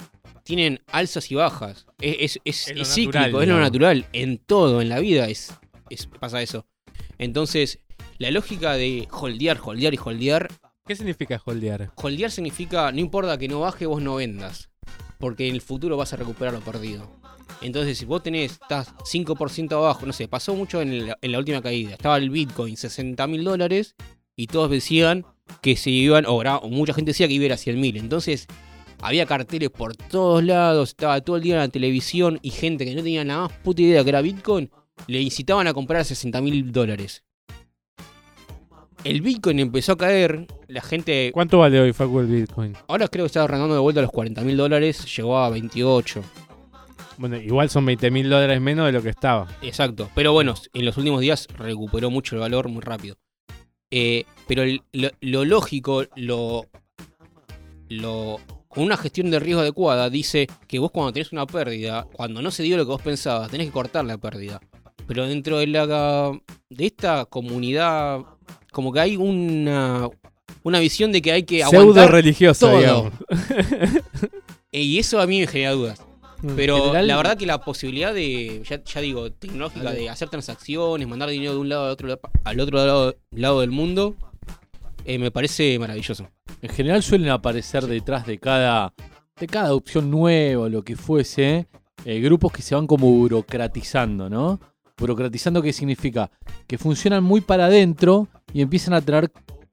tienen 0.44 0.80
alzas 0.88 1.30
y 1.30 1.34
bajas. 1.36 1.86
Es, 2.00 2.38
es- 2.44 2.64
cíclico, 2.66 3.18
natural, 3.18 3.42
es 3.42 3.48
lo 3.48 3.58
natural. 3.60 4.06
En 4.12 4.38
todo, 4.38 4.82
en 4.82 4.88
la 4.90 4.98
vida 5.00 5.28
es, 5.28 5.54
es- 5.88 6.06
pasa 6.06 6.42
eso. 6.42 6.66
Entonces, 7.18 7.78
la 8.18 8.30
lógica 8.30 8.74
de 8.74 9.08
holdear, 9.10 9.58
holdear 9.62 9.94
y 9.94 9.98
holdear. 10.02 10.48
¿Qué 10.86 10.96
significa 10.96 11.40
holdear? 11.44 11.90
Holdear 11.96 12.30
significa, 12.30 12.92
no 12.92 13.00
importa 13.00 13.38
que 13.38 13.48
no 13.48 13.60
baje, 13.60 13.86
vos 13.86 14.02
no 14.02 14.16
vendas. 14.16 14.68
Porque 15.18 15.48
en 15.48 15.54
el 15.54 15.60
futuro 15.60 15.96
vas 15.96 16.12
a 16.12 16.16
recuperar 16.16 16.52
lo 16.54 16.60
perdido. 16.60 17.19
Entonces, 17.62 17.98
si 17.98 18.04
vos 18.04 18.22
tenés, 18.22 18.52
estás 18.52 18.94
5% 18.96 19.72
abajo, 19.72 20.06
no 20.06 20.12
sé, 20.12 20.28
pasó 20.28 20.54
mucho 20.54 20.80
en 20.80 21.08
la, 21.08 21.18
en 21.20 21.32
la 21.32 21.38
última 21.38 21.60
caída. 21.60 21.92
Estaba 21.92 22.16
el 22.16 22.30
Bitcoin 22.30 22.76
60 22.76 23.26
mil 23.26 23.44
dólares 23.44 23.94
y 24.36 24.46
todos 24.46 24.70
decían 24.70 25.26
que 25.60 25.76
se 25.76 25.90
iban, 25.90 26.26
o, 26.26 26.36
o 26.36 26.68
mucha 26.68 26.94
gente 26.94 27.10
decía 27.10 27.28
que 27.28 27.34
iba 27.34 27.42
a 27.42 27.46
ir 27.46 27.52
a 27.52 27.56
100 27.56 27.80
mil. 27.80 27.96
Entonces, 27.96 28.46
había 29.02 29.26
carteles 29.26 29.70
por 29.70 29.96
todos 29.96 30.44
lados, 30.44 30.90
estaba 30.90 31.20
todo 31.20 31.36
el 31.36 31.42
día 31.42 31.54
en 31.54 31.60
la 31.60 31.68
televisión 31.68 32.38
y 32.42 32.50
gente 32.50 32.84
que 32.84 32.94
no 32.94 33.02
tenía 33.02 33.24
nada 33.24 33.42
más 33.42 33.52
puta 33.58 33.82
idea 33.82 34.02
que 34.02 34.10
era 34.10 34.20
Bitcoin, 34.20 34.70
le 35.06 35.20
incitaban 35.20 35.66
a 35.66 35.74
comprar 35.74 36.00
a 36.00 36.04
60 36.04 36.40
mil 36.40 36.72
dólares. 36.72 37.24
El 39.02 39.22
Bitcoin 39.22 39.58
empezó 39.60 39.92
a 39.92 39.96
caer, 39.96 40.46
la 40.68 40.82
gente... 40.82 41.30
¿Cuánto 41.32 41.58
vale 41.58 41.80
hoy, 41.80 41.94
Facu, 41.94 42.20
el 42.20 42.26
Bitcoin? 42.26 42.76
Ahora 42.86 43.08
creo 43.08 43.24
que 43.24 43.28
está 43.28 43.46
rondando 43.46 43.74
de 43.74 43.80
vuelta 43.80 44.00
a 44.00 44.02
los 44.02 44.12
40 44.12 44.42
mil 44.42 44.58
dólares, 44.58 45.06
llegó 45.16 45.38
a 45.38 45.48
28. 45.48 46.22
Bueno, 47.20 47.36
igual 47.36 47.68
son 47.68 47.84
20 47.84 48.10
mil 48.10 48.30
dólares 48.30 48.60
menos 48.62 48.86
de 48.86 48.92
lo 48.92 49.02
que 49.02 49.10
estaba. 49.10 49.46
Exacto, 49.60 50.08
pero 50.14 50.32
bueno, 50.32 50.54
en 50.72 50.84
los 50.86 50.96
últimos 50.96 51.20
días 51.20 51.46
recuperó 51.54 52.08
mucho 52.10 52.34
el 52.34 52.40
valor 52.40 52.68
muy 52.68 52.80
rápido. 52.80 53.16
Eh, 53.90 54.24
pero 54.48 54.62
el- 54.62 54.80
lo, 54.92 55.10
lo 55.20 55.44
lógico, 55.44 56.04
lo, 56.16 56.64
lo, 57.90 58.38
con 58.68 58.84
una 58.84 58.96
gestión 58.96 59.30
de 59.30 59.38
riesgo 59.38 59.60
adecuada, 59.60 60.08
dice 60.08 60.46
que 60.66 60.78
vos 60.78 60.90
cuando 60.92 61.12
tenés 61.12 61.30
una 61.32 61.46
pérdida, 61.46 62.06
cuando 62.10 62.40
no 62.40 62.50
se 62.50 62.62
dio 62.62 62.78
lo 62.78 62.84
que 62.86 62.92
vos 62.92 63.02
pensabas, 63.02 63.50
tenés 63.50 63.66
que 63.66 63.72
cortar 63.72 64.04
la 64.06 64.16
pérdida. 64.16 64.58
Pero 65.06 65.26
dentro 65.26 65.58
de, 65.58 65.66
la, 65.66 66.32
de 66.70 66.86
esta 66.86 67.26
comunidad, 67.26 68.20
como 68.72 68.92
que 68.92 69.00
hay 69.00 69.16
una, 69.16 70.08
una 70.62 70.78
visión 70.78 71.12
de 71.12 71.20
que 71.20 71.32
hay 71.32 71.42
que 71.42 71.64
aguantar 71.64 71.94
Pseudo 72.04 72.08
religiosa, 72.08 72.66
todo. 72.66 72.78
digamos. 72.78 73.12
Eh, 74.72 74.82
y 74.82 74.98
eso 75.00 75.20
a 75.20 75.26
mí 75.26 75.40
me 75.40 75.48
genera 75.48 75.72
dudas. 75.72 76.00
Pero 76.56 76.76
En 76.76 76.82
general- 76.84 77.06
la 77.06 77.16
verdad 77.16 77.36
que 77.36 77.46
la 77.46 77.60
posibilidad 77.60 78.14
de, 78.14 78.62
ya, 78.68 78.82
ya 78.82 79.00
digo, 79.00 79.30
tecnológica 79.32 79.90
de 79.92 80.08
hacer 80.08 80.28
transacciones, 80.30 81.06
mandar 81.06 81.28
dinero 81.28 81.52
de 81.52 81.58
un 81.58 81.68
lado 81.68 81.84
al 81.84 81.90
otro, 81.90 82.18
al 82.44 82.60
otro 82.60 82.78
lado, 82.78 83.16
lado 83.30 83.60
del 83.60 83.70
mundo, 83.70 84.14
eh, 85.04 85.18
me 85.18 85.30
parece 85.30 85.78
maravilloso. 85.78 86.28
En 86.62 86.70
general 86.70 87.02
suelen 87.02 87.28
aparecer 87.30 87.86
detrás 87.86 88.26
de 88.26 88.38
cada, 88.38 88.92
de 89.38 89.46
cada 89.46 89.74
opción 89.74 90.10
nueva 90.10 90.68
lo 90.68 90.82
que 90.82 90.96
fuese, 90.96 91.66
eh, 92.04 92.20
grupos 92.20 92.52
que 92.52 92.62
se 92.62 92.74
van 92.74 92.86
como 92.86 93.10
burocratizando, 93.10 94.30
¿no? 94.30 94.60
Burocratizando, 94.96 95.62
¿qué 95.62 95.72
significa? 95.72 96.30
Que 96.66 96.78
funcionan 96.78 97.22
muy 97.24 97.40
para 97.40 97.66
adentro 97.66 98.28
y 98.52 98.62
empiezan 98.62 98.94
a 98.94 99.00
tener 99.00 99.30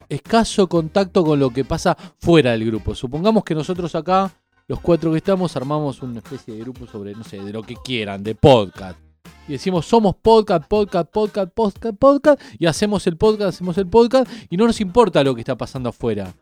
escaso 0.10 0.68
contacto 0.68 1.24
con 1.24 1.40
lo 1.40 1.50
que 1.50 1.66
pasa 1.66 1.98
fuera 2.20 2.52
del 2.52 2.66
grupo. 2.66 2.96
Supongamos 2.96 3.44
que 3.44 3.54
nosotros 3.56 3.94
acá, 3.96 4.32
los 4.68 4.80
cuatro 4.82 5.12
que 5.12 5.18
estamos, 5.18 5.56
armamos 5.56 6.02
una 6.02 6.20
especie 6.20 6.54
de 6.54 6.60
grupo 6.60 6.86
sobre, 6.88 7.14
no 7.14 7.24
sé, 7.24 7.42
de 7.42 7.54
lo 7.54 7.64
que 7.64 7.76
quieran, 7.76 8.22
de 8.24 8.36
podcast. 8.36 9.00
Y 9.48 9.54
decimos, 9.54 9.86
somos 9.86 10.16
podcast, 10.16 10.68
podcast, 10.68 11.10
podcast, 11.10 11.54
podcast, 11.54 11.98
podcast, 11.98 12.42
y 12.60 12.66
hacemos 12.66 13.08
el 13.08 13.16
podcast, 13.16 13.56
hacemos 13.56 13.78
el 13.78 13.88
podcast, 13.88 14.30
y 14.50 14.58
no 14.58 14.68
nos 14.68 14.82
importa 14.82 15.24
lo 15.24 15.34
que 15.34 15.42
está 15.42 15.56
pasando 15.56 15.88
afuera. 15.90 16.34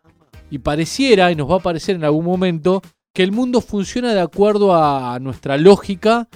Y 0.50 0.58
pareciera, 0.58 1.32
y 1.32 1.36
nos 1.36 1.50
va 1.50 1.58
a 1.58 1.60
parecer 1.60 1.96
en 1.98 2.04
algún 2.04 2.26
momento, 2.26 2.82
que 3.14 3.22
el 3.22 3.32
mundo 3.32 3.62
funciona 3.62 4.12
de 4.14 4.22
acuerdo 4.22 4.74
a 4.76 5.20
nuestra 5.20 5.58
lógica, 5.58 6.28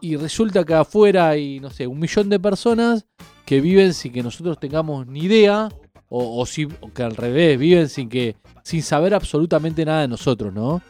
y 0.00 0.16
resulta 0.16 0.64
que 0.64 0.74
afuera 0.74 1.28
hay, 1.28 1.60
no 1.60 1.68
sé, 1.68 1.86
un 1.86 1.98
millón 2.00 2.30
de 2.30 2.40
personas 2.40 3.06
que 3.44 3.60
viven 3.60 3.92
sin 3.92 4.12
que 4.12 4.22
nosotros 4.22 4.58
tengamos 4.58 5.06
ni 5.06 5.20
idea, 5.20 5.68
o, 6.08 6.40
o 6.40 6.46
si- 6.46 6.68
o 6.80 6.90
que 6.92 7.02
al 7.02 7.14
revés, 7.16 7.58
viven 7.58 7.88
sin 7.90 8.08
que 8.08 8.34
sin 8.64 8.82
saber 8.82 9.12
absolutamente 9.14 9.84
nada 9.84 10.00
de 10.02 10.08
nosotros, 10.08 10.52
¿no? 10.54 10.80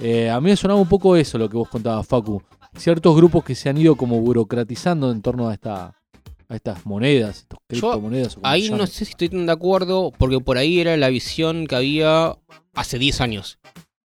Eh, 0.00 0.30
a 0.30 0.40
mí 0.40 0.50
me 0.50 0.56
sonaba 0.56 0.80
un 0.80 0.88
poco 0.88 1.16
eso 1.16 1.38
lo 1.38 1.48
que 1.48 1.56
vos 1.56 1.68
contabas, 1.68 2.06
Facu. 2.06 2.42
Ciertos 2.76 3.16
grupos 3.16 3.44
que 3.44 3.54
se 3.54 3.68
han 3.68 3.78
ido 3.78 3.96
como 3.96 4.20
burocratizando 4.20 5.10
en 5.10 5.22
torno 5.22 5.48
a 5.48 5.54
esta 5.54 5.94
a 6.50 6.56
estas 6.56 6.86
monedas, 6.86 7.38
estos 7.40 7.58
criptomonedas. 7.66 8.32
o 8.32 8.40
como 8.40 8.46
Ahí 8.48 8.70
no 8.70 8.86
sé 8.86 9.04
si 9.04 9.10
estoy 9.10 9.28
tan 9.28 9.44
de 9.46 9.52
acuerdo, 9.52 10.12
porque 10.16 10.40
por 10.40 10.56
ahí 10.56 10.80
era 10.80 10.96
la 10.96 11.08
visión 11.10 11.66
que 11.66 11.76
había 11.76 12.36
hace 12.74 12.98
10 12.98 13.20
años. 13.20 13.58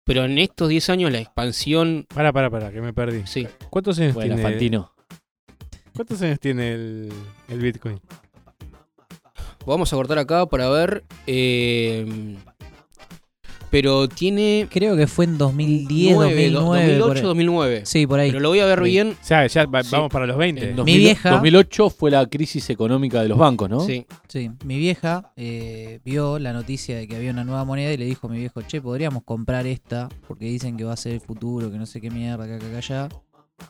Pero 0.04 0.26
en 0.26 0.40
estos 0.40 0.68
10 0.68 0.90
años 0.90 1.12
la 1.12 1.20
expansión... 1.20 2.08
Para, 2.14 2.34
para, 2.34 2.50
para, 2.50 2.72
que 2.72 2.82
me 2.82 2.92
perdí. 2.92 3.22
Sí. 3.26 3.48
¿Cuántos 3.70 4.00
años 4.00 4.16
Buena, 4.16 4.36
tiene? 4.36 4.50
Fantino. 4.50 4.92
¿Cuántos 5.96 6.22
años 6.24 6.40
tiene 6.40 6.74
el, 6.74 7.14
el 7.50 7.60
Bitcoin? 7.60 8.00
Vamos 9.66 9.94
a 9.94 9.96
cortar 9.96 10.18
acá 10.18 10.46
para 10.48 10.70
ver... 10.70 11.04
eh, 11.28 12.36
pero 13.74 14.08
tiene... 14.08 14.68
Creo 14.70 14.96
que 14.96 15.08
fue 15.08 15.26
en 15.26 15.40
2010, 15.40 16.16
9, 16.16 16.52
2009. 16.52 16.54
por 16.54 17.00
2008, 17.00 17.18
ahí. 17.20 17.26
2009. 17.26 17.82
Sí, 17.88 18.06
por 18.06 18.20
ahí. 18.20 18.30
Pero 18.30 18.40
lo 18.42 18.50
voy 18.50 18.60
a 18.60 18.66
ver 18.68 18.78
Sí. 18.78 18.86
bien. 18.86 19.18
O 19.20 19.26
sea, 19.26 19.48
ya 19.48 19.66
va- 19.66 19.82
Sí. 19.84 19.90
vamos 19.92 20.12
para 20.12 20.28
los 20.28 20.38
20. 20.38 20.62
En 20.64 20.70
Mi 20.70 20.76
2000 20.76 20.98
vieja- 21.00 21.30
2008 21.32 21.90
fue 21.90 22.12
la 22.12 22.24
crisis 22.28 22.70
económica 22.70 23.24
de 23.24 23.30
los 23.30 23.38
bancos, 23.40 23.68
¿no? 23.72 23.80
Sí. 23.80 24.06
Sí, 24.28 24.52
mi 24.64 24.78
vieja 24.78 25.34
eh, 25.36 26.00
vio 26.06 26.38
la 26.38 26.54
noticia 26.54 26.96
de 26.98 27.08
que 27.08 27.16
había 27.16 27.32
una 27.32 27.44
nueva 27.44 27.66
moneda 27.66 27.92
y 27.92 27.98
le 27.98 28.06
dijo 28.06 28.28
a 28.28 28.30
mi 28.30 28.38
viejo, 28.38 28.62
che, 28.62 28.80
podríamos 28.80 29.24
comprar 29.24 29.66
esta 29.66 30.08
porque 30.28 30.46
dicen 30.46 30.78
que 30.78 30.84
va 30.84 30.94
a 30.94 30.98
ser 30.98 31.14
el 31.14 31.22
futuro, 31.22 31.72
que 31.72 31.78
no 31.80 31.88
sé 31.88 32.00
qué 32.00 32.12
mierda, 32.12 32.44
acá, 32.46 32.58
acá, 32.58 32.68
acá, 32.68 32.78
allá. 32.78 33.10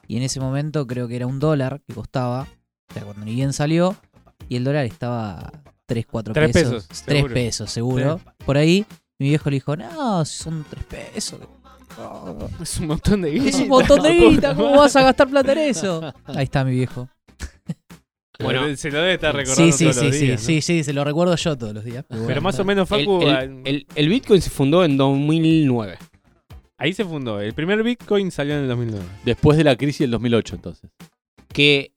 Y 0.07 0.17
en 0.17 0.23
ese 0.23 0.41
momento 0.41 0.85
creo 0.85 1.07
que 1.07 1.15
era 1.15 1.27
un 1.27 1.39
dólar 1.39 1.81
que 1.87 1.93
costaba, 1.93 2.47
o 2.89 2.93
sea, 2.93 3.03
cuando 3.03 3.23
ni 3.23 3.35
bien 3.35 3.53
salió, 3.53 3.95
y 4.49 4.57
el 4.57 4.65
dólar 4.65 4.83
estaba 4.85 5.49
3, 5.85 6.05
4 6.09 6.33
Tres 6.33 6.51
pesos. 6.51 6.87
pesos, 6.87 7.03
3 7.05 7.17
seguro. 7.19 7.33
pesos, 7.33 7.71
seguro. 7.71 8.19
Por 8.45 8.57
ahí, 8.57 8.85
mi 9.23 9.29
viejo 9.29 9.49
le 9.49 9.55
dijo, 9.55 9.75
no, 9.75 10.23
son 10.25 10.65
3 10.69 10.83
pesos. 10.85 11.39
Es 12.61 12.79
un 12.79 12.87
montón 12.87 13.21
de 13.21 13.31
guita. 13.31 13.49
Es 13.49 13.55
un 13.55 13.67
montón 13.67 14.01
de 14.01 14.11
guita, 14.29 14.55
¿cómo 14.55 14.77
vas 14.77 14.95
a 14.95 15.03
gastar 15.03 15.29
plata 15.29 15.51
en 15.53 15.59
eso? 15.59 16.13
Ahí 16.25 16.43
está 16.45 16.63
mi 16.63 16.71
viejo. 16.75 17.07
Bueno, 18.39 18.75
se 18.75 18.89
lo 18.91 18.97
debe 18.97 19.13
estar 19.13 19.33
recordando 19.33 19.71
Sí, 19.71 19.77
sí, 19.77 19.83
todos 19.85 19.97
sí, 19.97 20.05
los 20.07 20.15
sí, 20.15 20.25
días. 20.25 20.41
sí, 20.41 20.61
sí, 20.61 20.83
se 20.83 20.91
lo 20.91 21.03
recuerdo 21.03 21.35
yo 21.35 21.55
todos 21.55 21.73
los 21.73 21.85
días. 21.85 22.03
Pero 22.09 22.23
bueno. 22.23 22.41
más 22.41 22.59
o 22.59 22.65
menos, 22.65 22.91
El, 22.91 22.99
Facu, 22.99 23.21
el- 23.21 23.61
el- 23.63 23.87
el 23.95 24.09
Bitcoin 24.09 24.41
se 24.41 24.49
fundó 24.49 24.83
en 24.83 24.97
2009. 24.97 25.97
ahí 26.77 26.93
se 26.93 27.05
fundó. 27.05 27.39
El 27.39 27.53
primer 27.53 27.83
Bitcoin 27.83 28.31
salió 28.31 28.55
en 28.55 28.63
el 28.63 28.67
2009. 28.69 29.05
Después 29.23 29.57
de 29.57 29.63
la 29.63 29.75
crisis 29.77 29.99
del 29.99 30.11
2008, 30.11 30.55
entonces. 30.55 30.89
Que 31.47 31.93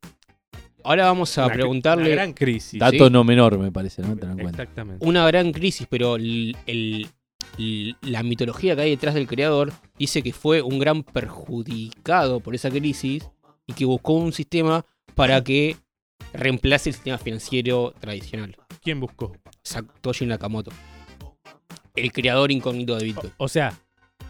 ahora 0.85 1.07
vamos 1.07 1.37
a 1.39 1.47
Una 1.47 1.55
preguntarle... 1.55 2.05
Una 2.05 2.15
gran 2.15 2.33
crisis. 2.35 2.79
Dato 2.79 3.07
Sí. 3.07 3.11
no 3.13 3.25
menor, 3.25 3.59
me 3.59 3.73
parece, 3.73 4.03
¿no? 4.03 4.15
Tener 4.15 4.33
en 4.37 4.43
cuenta. 4.43 4.63
Exactamente. 4.63 5.05
una 5.05 5.27
gran 5.27 5.53
crisis, 5.53 5.87
pero 5.91 6.17
el- 6.17 6.55
la 7.59 8.23
mitología 8.23 8.77
que 8.77 8.83
hay 8.83 8.91
detrás 8.91 9.15
del 9.15 9.27
creador 9.27 9.73
dice 9.99 10.23
que 10.23 10.33
fue 10.33 10.63
un 10.63 10.79
gran 10.79 11.03
perjudicado 11.03 12.41
por 12.41 12.55
esa 12.55 12.71
crisis 12.71 13.29
y 13.67 13.73
que 13.73 13.85
buscó 13.85 14.13
un 14.15 14.33
sistema 14.33 14.85
para 15.15 15.43
que 15.43 15.77
reemplace 16.33 16.91
el 16.91 16.95
sistema 16.95 17.19
financiero 17.19 17.95
tradicional. 17.99 18.57
¿Quién 18.83 19.01
buscó? 19.01 19.33
Satoshi 19.63 20.27
Nakamoto. 20.27 20.71
El 21.95 22.13
creador 22.13 22.53
incógnito 22.53 22.97
de 22.97 23.05
Bitcoin. 23.05 23.33
O 23.39 23.49
sea, 23.49 23.73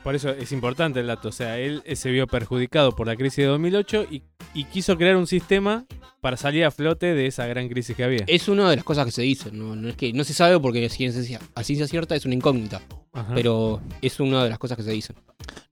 por 0.07 0.15
eso 0.15 0.31
es 0.31 0.53
importante 0.53 1.01
el 1.01 1.09
dato. 1.09 1.31
O 1.31 1.33
sea, 1.33 1.59
él 1.59 1.83
eh, 1.85 1.97
se 1.97 2.13
vio 2.13 2.29
perjudicado 2.29 2.95
por 2.95 3.09
la 3.09 3.17
crisis 3.17 3.39
de 3.39 3.47
2008 3.47 4.07
y, 4.09 4.23
y 4.55 4.63
quiso 4.67 4.97
crear 4.97 5.17
un 5.17 5.27
sistema 5.27 5.85
para 6.21 6.37
salir 6.37 6.65
a 6.65 6.71
flote 6.71 7.13
de 7.13 7.27
esa 7.27 7.45
gran 7.49 7.69
crisis 7.69 7.97
que 7.97 8.05
había. 8.05 8.23
Es 8.29 8.47
una 8.47 8.71
de 8.71 8.77
las 8.77 8.85
cosas 8.85 9.05
que 9.05 9.11
se 9.11 9.23
dicen, 9.23 9.59
no, 9.59 9.75
no 9.75 9.89
es 9.89 9.97
que 9.97 10.13
no 10.13 10.23
se 10.23 10.33
sabe 10.33 10.61
porque 10.61 10.87
a 10.87 10.89
ciencia, 10.89 11.41
a 11.57 11.65
ciencia 11.65 11.89
cierta 11.89 12.15
es 12.15 12.25
una 12.25 12.37
incógnita, 12.37 12.81
Ajá. 13.15 13.35
pero 13.35 13.81
es 14.01 14.21
una 14.21 14.45
de 14.45 14.49
las 14.51 14.59
cosas 14.61 14.77
que 14.77 14.85
se 14.85 14.93
dicen. 14.93 15.17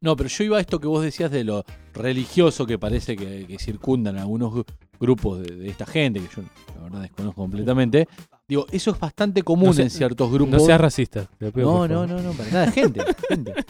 No, 0.00 0.16
pero 0.16 0.28
yo 0.28 0.42
iba 0.42 0.58
a 0.58 0.60
esto 0.60 0.80
que 0.80 0.88
vos 0.88 1.04
decías 1.04 1.30
de 1.30 1.44
lo 1.44 1.64
religioso 1.92 2.66
que 2.66 2.76
parece 2.76 3.14
que, 3.16 3.46
que 3.46 3.58
circundan 3.60 4.18
algunos 4.18 4.52
gru- 4.52 4.66
grupos 4.98 5.42
de, 5.42 5.54
de 5.54 5.68
esta 5.68 5.86
gente, 5.86 6.18
que 6.18 6.26
yo 6.34 6.42
la 6.76 6.82
verdad 6.82 7.02
desconozco 7.02 7.40
completamente. 7.42 8.08
Digo, 8.48 8.66
eso 8.72 8.90
es 8.90 8.98
bastante 8.98 9.42
común 9.42 9.74
No 9.76 9.82
en 9.82 9.90
ciertos 9.90 10.30
grupos. 10.30 10.60
No 10.60 10.66
seas 10.66 10.80
racista. 10.80 11.24
te 11.38 11.46
lo 11.46 11.52
pido, 11.52 11.88
no, 11.88 11.88
no, 11.88 12.06
no, 12.06 12.20
no, 12.20 12.32
para 12.32 12.50
nada, 12.50 12.70
gente. 12.72 13.00
gente. 13.28 13.54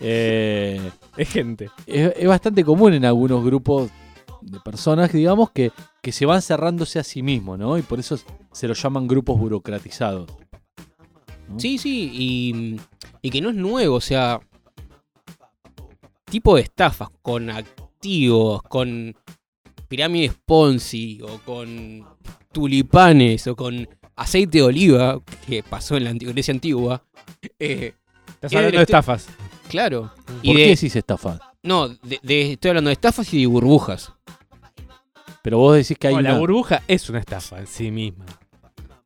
Eh, 0.00 0.80
Es 1.16 1.28
gente. 1.30 1.70
es, 1.86 2.12
es 2.16 2.26
bastante 2.28 2.64
común 2.64 2.94
en 2.94 3.04
algunos 3.04 3.44
grupos 3.44 3.90
de 4.40 4.60
personas, 4.60 5.12
digamos, 5.12 5.50
que, 5.50 5.72
que 6.02 6.12
se 6.12 6.26
van 6.26 6.42
cerrándose 6.42 6.98
a 6.98 7.04
sí 7.04 7.22
mismos, 7.22 7.58
¿no? 7.58 7.78
Y 7.78 7.82
por 7.82 7.98
eso 7.98 8.18
se 8.52 8.68
los 8.68 8.80
llaman 8.82 9.06
grupos 9.08 9.38
burocratizados. 9.38 10.28
¿no? 11.48 11.58
Sí, 11.60 11.78
sí, 11.78 12.10
y, 12.12 12.80
y 13.22 13.30
que 13.30 13.40
no 13.40 13.50
es 13.50 13.54
nuevo, 13.56 13.96
o 13.96 14.00
sea, 14.00 14.40
tipo 16.30 16.56
de 16.56 16.62
estafas 16.62 17.08
con 17.22 17.50
activos, 17.50 18.62
con 18.64 19.14
pirámides 19.88 20.34
Ponzi, 20.44 21.20
o 21.22 21.38
con 21.44 22.04
tulipanes, 22.52 23.46
o 23.46 23.56
con 23.56 23.88
aceite 24.16 24.58
de 24.58 24.64
oliva, 24.64 25.20
que 25.46 25.62
pasó 25.62 25.96
en 25.96 26.04
la 26.04 26.12
Grecia 26.12 26.52
antigua. 26.52 27.02
eh, 27.58 27.94
Estás 28.28 28.52
es 28.52 28.56
hablando 28.56 28.70
de 28.72 28.76
la 28.76 28.82
histo- 28.82 28.82
estafas. 28.82 29.26
Claro. 29.68 30.12
Y 30.42 30.48
¿Por 30.48 30.56
de- 30.56 30.62
qué 30.64 30.68
decís 30.70 30.96
estafas? 30.96 31.40
No, 31.62 31.88
de, 31.88 32.20
de- 32.22 32.52
estoy 32.52 32.68
hablando 32.70 32.88
de 32.88 32.94
estafas 32.94 33.32
y 33.34 33.40
de 33.40 33.46
burbujas. 33.46 34.12
Pero 35.42 35.58
vos 35.58 35.76
decís 35.76 35.98
que 35.98 36.08
hay 36.08 36.14
No, 36.14 36.20
la 36.20 36.30
una- 36.30 36.38
burbuja 36.38 36.82
es 36.88 37.08
una 37.10 37.18
estafa 37.20 37.58
en 37.60 37.66
sí 37.66 37.90
misma. 37.90 38.24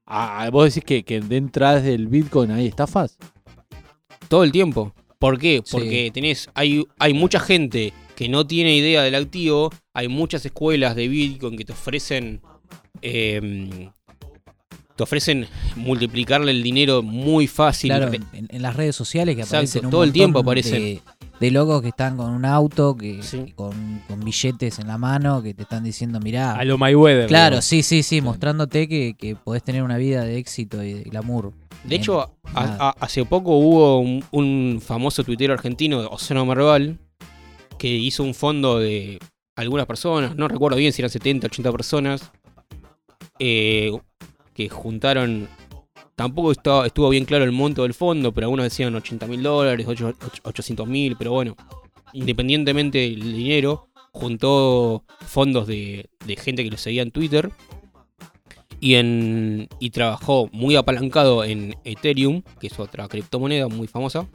Ah, 0.07 0.49
vos 0.53 0.65
decís 0.73 0.85
que, 0.85 1.03
que 1.05 1.21
detrás 1.21 1.83
del 1.83 2.07
Bitcoin 2.09 2.51
hay 2.51 2.67
estafas. 2.67 3.17
Todo 4.29 4.45
el 4.45 4.53
tiempo. 4.53 4.95
¿Por 5.19 5.39
qué? 5.39 5.63
Sí. 5.65 5.73
Porque 5.73 6.11
tenés, 6.15 6.49
hay, 6.55 6.85
hay 6.99 7.13
mucha 7.13 7.41
gente 7.41 7.93
que 8.17 8.29
no 8.29 8.47
tiene 8.47 8.77
idea 8.77 9.03
del 9.03 9.15
activo, 9.17 9.71
hay 9.93 10.09
muchas 10.09 10.45
escuelas 10.47 10.95
de 10.97 11.09
Bitcoin 11.09 11.57
que 11.57 11.65
te 11.65 11.73
ofrecen. 11.73 12.41
eh, 13.03 13.91
te 14.99 15.05
ofrecen 15.05 15.47
multiplicarle 15.77 16.51
el 16.51 16.61
dinero 16.63 17.03
muy 17.03 17.47
fácil. 17.47 17.89
Claro, 17.91 18.13
en, 18.13 18.49
en 18.51 18.63
las 18.63 18.75
redes 18.75 18.97
sociales 18.97 19.37
que 19.37 19.43
Exacto, 19.43 19.57
aparecen 19.59 19.85
un 19.87 19.91
todo 19.93 20.03
el 20.03 20.13
tiempo 20.13 20.41
aparecen. 20.41 20.83
De, 20.83 21.01
de 21.39 21.51
locos 21.53 21.83
que 21.83 21.89
están 21.91 22.17
con 22.17 22.31
un 22.33 22.45
auto, 22.45 22.97
que 22.97 23.21
con, 23.55 24.03
con 24.09 24.25
billetes 24.25 24.81
en 24.81 24.89
la 24.89 24.99
mano, 24.99 25.41
que 25.41 25.55
te 25.55 25.63
están 25.63 25.85
diciendo, 25.85 26.19
mirá. 26.19 26.55
A 26.57 26.65
lo 26.65 26.77
Mayweather. 26.79 27.29
Claro, 27.29 27.51
digamos. 27.51 27.65
sí, 27.65 27.85
sí, 27.85 28.03
sí, 28.03 28.21
mostrándote 28.21 28.89
que, 28.89 29.15
que 29.17 29.37
podés 29.37 29.63
tener 29.63 29.85
una 29.85 29.99
vida 29.99 30.25
de 30.25 30.37
éxito 30.37 30.83
y 30.83 30.95
de 30.95 31.03
glamour. 31.05 31.53
De 31.85 31.95
hecho, 31.95 32.21
a- 32.21 32.31
nada. 32.65 32.77
a- 32.81 32.95
hace 32.99 33.25
poco 33.25 33.57
hubo 33.57 34.01
un, 34.01 34.25
un 34.33 34.81
famoso 34.85 35.23
tuitero 35.23 35.55
argentino, 35.55 36.01
Osano 36.11 36.45
Marval, 36.45 36.99
que 37.79 37.87
hizo 37.89 38.25
un 38.25 38.35
fondo 38.35 38.81
de 38.81 39.21
algunas 39.55 39.87
personas, 39.87 40.35
no 40.35 40.49
recuerdo 40.49 40.77
bien 40.77 40.93
si 40.93 41.03
eran 41.03 41.11
70, 41.11 41.47
80 41.47 41.71
personas, 41.71 42.33
eh, 43.39 43.93
que 44.59 44.69
juntaron. 44.69 45.49
Tampoco 46.17 46.51
estaba- 46.51 46.85
estuvo 46.85 47.09
bien 47.11 47.25
claro 47.25 47.45
el 47.45 47.53
monto 47.53 47.85
del 47.85 47.95
fondo, 47.95 48.33
pero 48.35 48.47
algunos 48.47 48.65
decían 48.65 48.93
80 48.93 49.29
mil 49.29 49.41
dólares, 49.41 49.87
800 49.87 50.89
mil, 50.89 51.15
pero 51.17 51.31
bueno, 51.31 51.55
independientemente 52.13 52.99
del 52.99 53.37
dinero, 53.37 53.87
juntó 54.11 55.05
fondos 55.25 55.69
de, 55.69 56.11
de 56.27 56.37
gente 56.37 56.65
que 56.65 56.71
lo 56.73 56.77
seguía 56.77 57.03
en 57.03 57.13
Twitter 57.13 57.53
y, 58.81 58.95
en, 58.95 59.69
y 59.79 59.91
trabajó 59.91 60.49
muy 60.53 60.75
apalancado 60.75 61.45
en 61.45 61.77
Ethereum, 61.85 62.43
que 62.59 62.67
es 62.67 62.81
otra 62.81 63.07
criptomoneda 63.07 63.69
muy 63.69 63.87
famosa, 63.87 64.27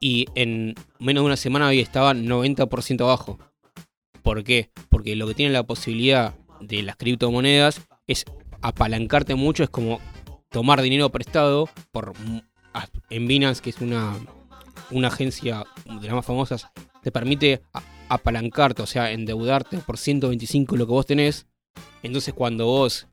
y 0.00 0.26
en 0.34 0.74
menos 0.98 1.22
de 1.22 1.26
una 1.26 1.36
semana 1.38 1.68
hoy 1.68 1.80
estaba 1.80 2.12
90% 2.12 3.00
abajo. 3.00 3.38
¿Por 4.22 4.44
qué? 4.44 4.68
Porque 4.90 5.16
lo 5.16 5.26
que 5.26 5.34
tiene 5.34 5.54
la 5.54 5.62
posibilidad 5.62 6.34
de 6.60 6.82
las 6.82 6.96
criptomonedas 6.96 7.80
es 8.06 8.26
apalancarte 8.64 9.34
mucho, 9.34 9.62
es 9.62 9.68
como 9.68 10.00
tomar 10.48 10.80
dinero 10.80 11.10
prestado 11.10 11.68
por 11.92 12.14
en 13.10 13.28
Binance, 13.28 13.62
que 13.62 13.70
es 13.70 13.80
una, 13.80 14.16
una 14.90 15.08
agencia 15.08 15.64
de 15.84 16.06
las 16.06 16.14
más 16.14 16.24
famosas, 16.24 16.68
te 17.02 17.12
permite 17.12 17.60
apalancarte, 18.08 18.82
o 18.82 18.86
sea, 18.86 19.12
endeudarte 19.12 19.78
por 19.78 19.98
125 19.98 20.76
lo 20.76 20.86
que 20.86 20.92
vos 20.92 21.06
tenés. 21.06 21.46
Entonces 22.02 22.32
cuando 22.32 22.64
vos 22.66 23.06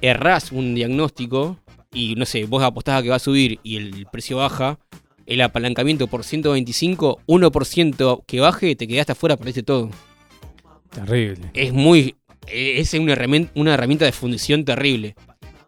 errás 0.00 0.50
un 0.50 0.74
diagnóstico 0.74 1.56
y 1.92 2.16
no 2.16 2.26
sé, 2.26 2.46
vos 2.46 2.64
apostás 2.64 2.98
a 2.98 3.02
que 3.02 3.10
va 3.10 3.16
a 3.16 3.20
subir 3.20 3.60
y 3.62 3.76
el 3.76 4.06
precio 4.10 4.38
baja, 4.38 4.80
el 5.24 5.40
apalancamiento 5.40 6.08
por 6.08 6.24
125, 6.24 7.20
1% 7.26 8.24
que 8.26 8.40
baje, 8.40 8.74
te 8.74 8.88
quedaste 8.88 9.12
afuera, 9.12 9.36
perdiste 9.36 9.62
todo. 9.62 9.90
Terrible. 10.90 11.50
Es 11.54 11.72
muy. 11.72 12.16
Es 12.46 12.94
una 12.94 13.12
herramienta, 13.12 13.52
una 13.54 13.74
herramienta 13.74 14.04
de 14.04 14.12
fundición 14.12 14.64
terrible. 14.64 15.14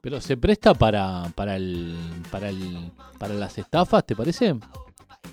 Pero 0.00 0.20
se 0.20 0.36
presta 0.36 0.74
para, 0.74 1.30
para, 1.34 1.56
el, 1.56 1.96
para, 2.30 2.48
el, 2.48 2.90
para 3.18 3.34
las 3.34 3.56
estafas, 3.58 4.04
¿te 4.04 4.16
parece? 4.16 4.54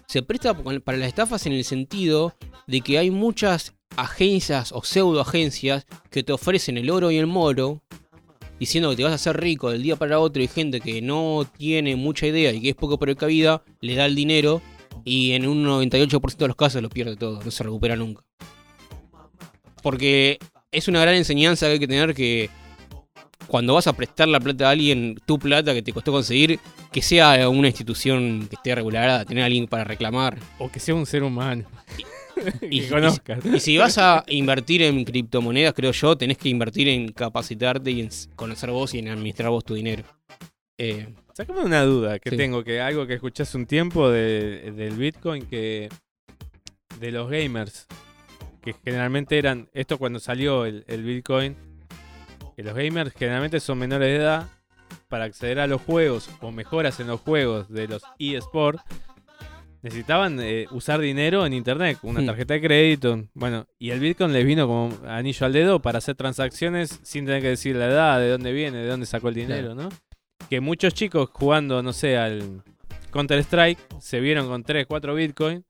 Se 0.05 0.21
presta 0.21 0.53
para 0.53 0.97
las 0.97 1.07
estafas 1.07 1.45
en 1.47 1.53
el 1.53 1.63
sentido 1.63 2.35
de 2.67 2.81
que 2.81 2.99
hay 2.99 3.09
muchas 3.09 3.73
agencias 3.95 4.71
o 4.71 4.83
pseudo 4.83 5.21
agencias 5.21 5.85
que 6.11 6.23
te 6.23 6.31
ofrecen 6.31 6.77
el 6.77 6.89
oro 6.89 7.09
y 7.11 7.17
el 7.17 7.27
moro 7.27 7.81
diciendo 8.59 8.89
que 8.89 8.97
te 8.97 9.03
vas 9.03 9.13
a 9.13 9.15
hacer 9.15 9.39
rico 9.39 9.71
del 9.71 9.81
día 9.81 9.95
para 9.95 10.19
otro 10.19 10.43
y 10.43 10.47
gente 10.47 10.81
que 10.81 11.01
no 11.01 11.47
tiene 11.57 11.95
mucha 11.95 12.27
idea 12.27 12.51
y 12.51 12.61
que 12.61 12.69
es 12.69 12.75
poco 12.75 12.99
precavida 12.99 13.63
le 13.81 13.95
da 13.95 14.05
el 14.05 14.15
dinero 14.15 14.61
y 15.05 15.31
en 15.31 15.47
un 15.47 15.65
98% 15.65 16.37
de 16.37 16.47
los 16.47 16.55
casos 16.55 16.81
lo 16.81 16.89
pierde 16.89 17.15
todo, 17.15 17.41
no 17.43 17.51
se 17.51 17.63
recupera 17.63 17.95
nunca. 17.95 18.23
Porque 19.81 20.37
es 20.71 20.87
una 20.87 21.01
gran 21.01 21.15
enseñanza 21.15 21.65
que 21.67 21.73
hay 21.73 21.79
que 21.79 21.87
tener 21.87 22.13
que 22.13 22.49
cuando 23.47 23.73
vas 23.73 23.87
a 23.87 23.93
prestar 23.93 24.27
la 24.27 24.39
plata 24.39 24.67
a 24.67 24.71
alguien, 24.71 25.17
tu 25.25 25.39
plata 25.39 25.73
que 25.73 25.81
te 25.81 25.91
costó 25.93 26.11
conseguir, 26.11 26.59
que 26.91 27.01
sea 27.01 27.49
una 27.49 27.67
institución 27.67 28.47
que 28.47 28.55
esté 28.55 28.75
regulada, 28.75 29.25
tener 29.25 29.43
a 29.43 29.47
alguien 29.47 29.65
para 29.67 29.83
reclamar. 29.83 30.37
O 30.59 30.69
que 30.69 30.79
sea 30.79 30.93
un 30.93 31.05
ser 31.07 31.23
humano. 31.23 31.63
Y, 32.69 32.81
que 32.81 32.89
conozcas. 32.89 33.39
y- 33.45 33.55
y 33.55 33.59
si 33.59 33.77
vas 33.77 33.97
a 33.97 34.23
invertir 34.27 34.83
en 34.83 35.03
criptomonedas, 35.03 35.73
creo 35.73 35.91
yo, 35.91 36.15
tenés 36.17 36.37
que 36.37 36.49
invertir 36.49 36.87
en 36.89 37.11
capacitarte 37.11 37.89
y 37.91 38.01
en 38.01 38.09
conocer 38.35 38.69
vos 38.69 38.93
y 38.93 38.99
en 38.99 39.07
administrar 39.07 39.49
vos 39.49 39.65
tu 39.65 39.73
dinero. 39.73 40.03
Eh, 40.77 41.07
Sácame 41.33 41.61
una 41.61 41.83
duda 41.83 42.19
que 42.19 42.29
Sí. 42.29 42.37
tengo, 42.37 42.63
que 42.63 42.81
algo 42.81 43.07
que 43.07 43.15
escuché 43.15 43.43
hace 43.43 43.57
un 43.57 43.65
tiempo 43.65 44.09
de- 44.11 44.71
del 44.75 44.93
Bitcoin, 44.95 45.45
que 45.47 45.89
de 46.99 47.11
los 47.11 47.29
gamers, 47.31 47.87
que 48.73 48.79
generalmente 48.83 49.37
eran, 49.37 49.69
esto 49.73 49.97
cuando 49.97 50.19
salió 50.19 50.65
el, 50.65 50.83
el 50.87 51.03
Bitcoin, 51.03 51.55
que 52.55 52.63
los 52.63 52.73
gamers 52.75 53.13
generalmente 53.13 53.59
son 53.59 53.77
menores 53.79 54.07
de 54.09 54.15
edad 54.17 54.47
para 55.07 55.25
acceder 55.25 55.59
a 55.59 55.67
los 55.67 55.81
juegos 55.81 56.29
o 56.41 56.51
mejoras 56.51 56.99
en 56.99 57.07
los 57.07 57.19
juegos 57.21 57.69
de 57.69 57.87
los 57.87 58.03
eSports, 58.19 58.81
necesitaban 59.81 60.39
eh, 60.41 60.67
usar 60.71 60.99
dinero 60.99 61.45
en 61.45 61.53
internet, 61.53 61.97
una 62.03 62.21
Hmm. 62.21 62.25
tarjeta 62.25 62.53
de 62.55 62.61
crédito. 62.61 63.23
Bueno, 63.33 63.65
y 63.77 63.91
el 63.91 63.99
Bitcoin 63.99 64.33
les 64.33 64.45
vino 64.45 64.67
como 64.67 64.93
anillo 65.07 65.45
al 65.45 65.53
dedo 65.53 65.81
para 65.81 65.99
hacer 65.99 66.15
transacciones 66.15 66.99
sin 67.03 67.25
tener 67.25 67.41
que 67.41 67.49
decir 67.49 67.75
la 67.75 67.85
edad, 67.87 68.19
de 68.19 68.29
dónde 68.29 68.51
viene, 68.51 68.79
de 68.79 68.87
dónde 68.87 69.05
sacó 69.05 69.29
el 69.29 69.35
dinero, 69.35 69.75
¿no? 69.75 69.89
Que 70.49 70.59
muchos 70.59 70.93
chicos 70.93 71.29
jugando, 71.31 71.81
no 71.81 71.93
sé, 71.93 72.17
al 72.17 72.63
Counter 73.11 73.39
Strike 73.39 73.79
se 73.99 74.19
vieron 74.19 74.47
con 74.47 74.63
3, 74.63 74.85
4 74.87 75.15
Bitcoin. 75.15 75.63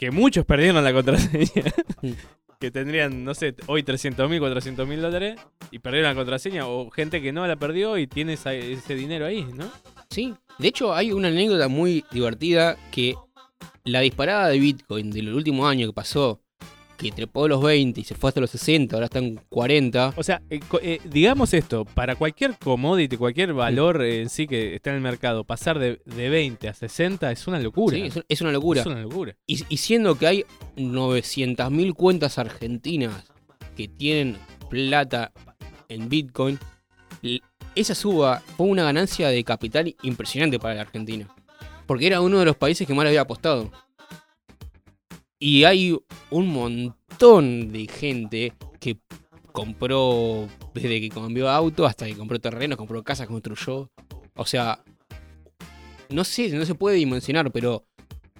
Que 0.00 0.10
muchos 0.10 0.46
perdieron 0.46 0.82
la 0.82 0.94
contraseña. 0.94 1.72
que 2.58 2.70
tendrían, 2.70 3.22
no 3.22 3.34
sé, 3.34 3.54
hoy 3.66 3.82
300 3.82 4.30
mil, 4.30 4.40
400 4.40 4.88
mil 4.88 5.02
dólares. 5.02 5.38
Y 5.70 5.78
perdieron 5.78 6.08
la 6.10 6.14
contraseña. 6.14 6.66
O 6.66 6.90
gente 6.90 7.20
que 7.20 7.32
no 7.32 7.46
la 7.46 7.56
perdió 7.56 7.98
y 7.98 8.06
tiene 8.06 8.32
esa- 8.32 8.54
ese 8.54 8.94
dinero 8.94 9.26
ahí, 9.26 9.44
¿no? 9.44 9.70
Sí, 10.08 10.34
de 10.58 10.68
hecho 10.68 10.94
hay 10.94 11.12
una 11.12 11.28
anécdota 11.28 11.68
muy 11.68 12.02
divertida 12.10 12.78
que 12.90 13.14
la 13.84 14.00
disparada 14.00 14.48
de 14.48 14.58
Bitcoin 14.58 15.10
del 15.10 15.34
último 15.34 15.68
año 15.68 15.86
que 15.88 15.92
pasó, 15.92 16.40
que 17.00 17.12
trepó 17.12 17.48
los 17.48 17.62
20 17.62 18.00
y 18.00 18.04
se 18.04 18.14
fue 18.14 18.28
hasta 18.28 18.40
los 18.40 18.50
60, 18.50 18.94
ahora 18.94 19.06
están 19.06 19.40
40. 19.48 20.14
O 20.16 20.22
sea, 20.22 20.42
eh, 20.50 20.60
eh, 20.82 21.00
digamos 21.04 21.54
esto, 21.54 21.86
para 21.86 22.14
cualquier 22.14 22.58
commodity, 22.58 23.16
cualquier 23.16 23.54
valor 23.54 24.02
eh, 24.02 24.20
en 24.20 24.28
sí 24.28 24.46
que 24.46 24.74
está 24.74 24.90
en 24.90 24.96
el 24.96 25.02
mercado, 25.02 25.44
pasar 25.44 25.78
de, 25.78 26.02
de 26.04 26.28
20 26.28 26.68
a 26.68 26.74
60 26.74 27.32
es 27.32 27.46
una 27.46 27.58
locura. 27.58 27.96
Sí, 27.96 28.02
es, 28.02 28.20
es 28.28 28.40
una 28.42 28.52
locura. 28.52 28.82
Es 28.82 28.86
una 28.86 29.00
locura. 29.00 29.34
Y, 29.46 29.64
y 29.70 29.78
siendo 29.78 30.18
que 30.18 30.26
hay 30.26 30.44
900.000 30.76 31.94
cuentas 31.94 32.38
argentinas 32.38 33.32
que 33.76 33.88
tienen 33.88 34.36
plata 34.68 35.32
en 35.88 36.08
Bitcoin, 36.10 36.58
esa 37.74 37.94
suba 37.94 38.42
fue 38.58 38.66
una 38.66 38.84
ganancia 38.84 39.28
de 39.28 39.42
capital 39.42 39.94
impresionante 40.02 40.58
para 40.58 40.74
la 40.74 40.82
Argentina. 40.82 41.28
Porque 41.86 42.06
era 42.06 42.20
uno 42.20 42.38
de 42.38 42.44
los 42.44 42.56
países 42.56 42.86
que 42.86 42.92
más 42.92 43.04
le 43.04 43.08
había 43.08 43.22
apostado. 43.22 43.70
Y 45.42 45.64
hay 45.64 45.98
un 46.28 46.48
montón 46.48 47.72
de 47.72 47.88
gente 47.88 48.52
que 48.78 48.98
compró, 49.52 50.46
desde 50.74 51.00
que 51.00 51.08
cambió 51.08 51.48
auto 51.48 51.86
hasta 51.86 52.04
que 52.06 52.14
compró 52.14 52.38
terrenos, 52.38 52.76
compró 52.76 53.02
casas, 53.02 53.26
construyó. 53.26 53.90
O 54.36 54.44
sea, 54.44 54.84
no 56.10 56.24
sé, 56.24 56.50
no 56.50 56.66
se 56.66 56.74
puede 56.74 56.96
dimensionar, 56.96 57.50
pero 57.50 57.86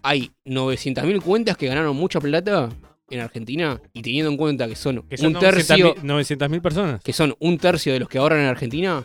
hay 0.02 0.30
900.000 0.44 1.22
cuentas 1.22 1.56
que 1.56 1.68
ganaron 1.68 1.96
mucha 1.96 2.20
plata 2.20 2.68
en 3.08 3.20
Argentina 3.20 3.80
y 3.94 4.02
teniendo 4.02 4.30
en 4.30 4.36
cuenta 4.36 4.68
que 4.68 4.76
son 4.76 5.02
Que 5.08 5.16
son 5.16 5.34
un 5.34 5.40
tercio 5.40 5.94
900.000 5.96 6.60
personas. 6.60 7.02
que 7.02 7.14
son 7.14 7.34
un 7.38 7.56
tercio 7.56 7.94
de 7.94 8.00
los 8.00 8.10
que 8.10 8.18
ahorran 8.18 8.40
en 8.40 8.46
Argentina, 8.46 9.02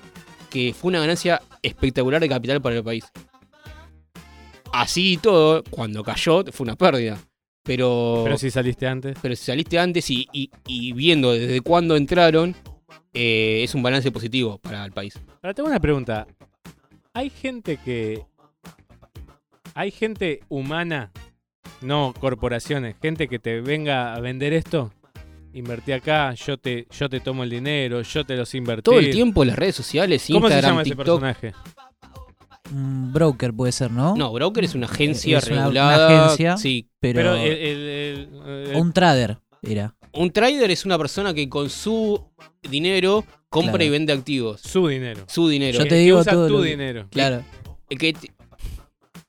que 0.50 0.76
fue 0.78 0.90
una 0.90 1.00
ganancia 1.00 1.42
espectacular 1.62 2.20
de 2.22 2.28
capital 2.28 2.62
para 2.62 2.76
el 2.76 2.84
país. 2.84 3.06
Así 4.74 5.14
y 5.14 5.18
todo, 5.18 5.64
cuando 5.70 6.04
cayó 6.04 6.44
fue 6.52 6.66
una 6.66 6.76
pérdida. 6.76 7.18
Pero, 7.66 8.22
Pero 8.24 8.38
si 8.38 8.52
saliste 8.52 8.88
antes. 8.88 9.18
pero 9.22 9.36
si 9.36 9.44
saliste 9.46 9.80
antes 9.80 10.10
y, 10.12 10.28
y- 10.32 10.50
y 10.68 10.94
viendo 10.94 11.34
desde 11.34 11.62
cuándo 11.62 11.96
entraron, 11.98 12.56
eh, 13.14 13.62
es 13.64 13.74
un 13.76 13.82
balance 13.82 14.12
positivo 14.12 14.60
para 14.60 14.86
el 14.86 14.92
país. 14.92 15.20
Ahora 15.42 15.54
tengo 15.54 15.68
una 15.70 15.80
pregunta. 15.80 16.28
¿Hay 17.14 17.30
gente 17.30 17.78
que. 17.84 18.24
¿Hay 19.74 19.92
gente 19.92 20.40
humana, 20.48 21.12
no 21.82 22.14
corporaciones, 22.20 22.96
gente 23.02 23.28
que 23.28 23.40
te 23.40 23.60
venga 23.62 24.14
a 24.14 24.20
vender 24.20 24.54
esto? 24.54 24.92
invertí 25.54 25.94
acá, 25.94 26.34
yo 26.34 26.58
te, 26.58 26.86
yo 26.92 27.08
te 27.08 27.22
tomo 27.22 27.46
el 27.46 27.50
dinero, 27.50 28.02
yo 28.02 28.26
te 28.26 28.36
los 28.36 28.54
invertí. 28.56 28.82
Todo 28.84 29.00
el 29.00 29.10
tiempo 29.10 29.42
en 29.42 29.48
las 29.48 29.58
redes 29.58 29.74
sociales, 29.76 30.26
¿Cómo 30.28 30.50
se 30.50 30.56
Instagram, 30.56 30.72
llama 30.72 30.82
ese 30.82 30.96
personaje? 30.98 31.54
Un 32.74 33.14
broker 33.14 33.54
puede 33.54 33.72
ser, 33.72 33.92
¿no? 33.92 34.16
No, 34.16 34.34
broker 34.34 34.64
es 34.64 34.74
una 34.76 34.88
agencia 34.88 35.38
Es 35.38 35.46
una- 35.48 35.54
una 35.56 35.64
regulada. 35.66 36.26
agencia, 36.26 36.58
sí. 36.58 36.90
pero- 37.00 37.20
Pero 37.20 37.36
el- 37.36 37.52
el- 37.52 37.80
el- 37.80 38.70
el- 38.72 38.76
Un 38.76 38.92
trader 38.92 39.38
era. 39.62 39.96
Un 40.14 40.32
trader 40.32 40.72
es 40.72 40.86
una 40.86 40.98
persona 40.98 41.34
que 41.34 41.48
con 41.50 41.70
su 41.70 42.22
dinero 42.70 43.24
compra 43.50 43.74
Claro. 43.74 43.84
y 43.86 43.90
vende 43.90 44.14
activos. 44.14 44.62
su 44.62 44.88
dinero. 44.88 45.26
Su 45.28 45.48
dinero. 45.48 45.78
Yo 45.78 45.88
te 45.88 45.96
digo 45.96 46.20
usa 46.20 46.32
todo 46.32 46.48
tu 46.48 46.54
lo 46.56 46.62
dinero. 46.62 47.08
Claro. 47.12 47.44
Eh, 47.90 47.98
que 47.98 48.14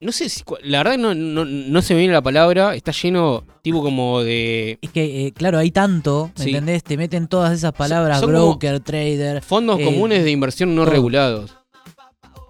no 0.00 0.12
sé 0.12 0.28
si. 0.28 0.42
La 0.62 0.78
verdad 0.78 0.98
no, 0.98 1.14
no, 1.14 1.44
no 1.44 1.82
se 1.82 1.94
me 1.94 2.00
viene 2.00 2.12
la 2.14 2.22
palabra. 2.22 2.74
Está 2.74 2.92
lleno, 2.92 3.44
tipo 3.62 3.82
como 3.82 4.22
de. 4.22 4.78
Es 4.82 4.90
que, 4.90 5.26
eh, 5.26 5.32
claro, 5.32 5.58
hay 5.58 5.70
tanto, 5.70 6.30
¿me 6.38 6.44
Sí. 6.44 6.50
entendés? 6.50 6.84
Te 6.84 6.96
meten 6.96 7.26
todas 7.28 7.52
esas 7.52 7.72
palabras, 7.72 8.20
son 8.20 8.30
broker, 8.30 8.80
trader. 8.80 9.42
Fondos 9.42 9.80
eh, 9.80 9.84
comunes 9.84 10.22
de 10.24 10.30
inversión 10.30 10.74
no 10.74 10.82
todo. 10.84 10.92
regulados. 10.92 11.56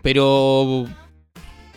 Pero. 0.07 0.87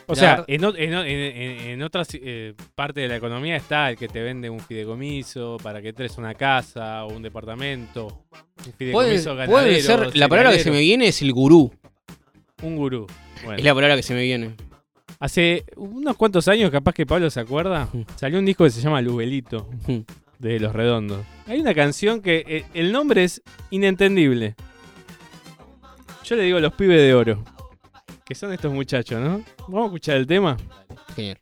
O 0.06 0.16
sea, 0.16 0.44
en, 0.48 0.64
en 0.64 0.94
en- 0.94 1.82
otras 1.84 2.10
eh, 2.14 2.54
partes 2.76 3.02
de 3.04 3.08
la 3.08 3.16
economía 3.16 3.56
está 3.56 3.90
el 3.90 3.98
que 3.98 4.08
te 4.08 4.22
vende 4.22 4.50
un 4.52 4.60
fideicomiso 4.60 5.58
para 5.64 5.82
que 5.82 5.90
entres 5.90 6.16
una 6.20 6.36
casa 6.36 7.06
o 7.06 7.14
un 7.16 7.24
departamento. 7.24 8.06
Un 8.06 8.72
Puede, 8.92 9.18
fideicomiso 9.18 9.36
puede 9.48 9.82
ganadero, 9.82 10.10
ser. 10.12 10.18
La 10.18 10.28
palabra 10.28 10.52
que 10.52 10.60
se 10.60 10.70
me 10.72 10.80
viene 10.80 11.08
es 11.08 11.22
el 11.24 11.32
gurú. 11.34 11.72
Un 12.62 12.76
gurú. 12.76 13.08
Bueno. 13.44 13.58
Es 13.58 13.64
la 13.64 13.74
palabra 13.74 13.96
que 13.96 14.04
se 14.04 14.14
me 14.14 14.22
viene. 14.22 14.52
Hace 15.20 15.64
unos 15.76 16.16
cuantos 16.16 16.48
años, 16.48 16.70
capaz 16.70 16.94
que 16.94 17.06
Pablo 17.08 17.30
se 17.32 17.40
acuerda, 17.40 17.90
salió 18.16 18.38
un 18.38 18.46
disco 18.46 18.64
que 18.64 18.70
se 18.70 18.82
llama 18.82 19.02
Lubelito, 19.02 19.68
de 20.38 20.60
Los 20.60 20.74
Redondos. 20.74 21.26
Hay 21.48 21.60
una 21.60 21.74
canción 21.74 22.22
que 22.22 22.44
eh, 22.48 22.66
el 22.76 22.92
nombre 22.92 23.24
es 23.24 23.42
inentendible. 23.72 24.56
Yo 26.24 26.36
le 26.36 26.44
digo 26.44 26.60
los 26.60 26.74
pibes 26.74 27.00
de 27.02 27.14
oro. 27.16 27.44
Que 28.30 28.36
son 28.36 28.54
estos 28.54 28.72
muchachos, 28.72 29.20
¿no? 29.20 29.44
Vamos 29.68 29.82
a 29.82 29.86
escuchar 29.88 30.18
el 30.18 30.28
tema. 30.28 30.56
Genial. 31.16 31.40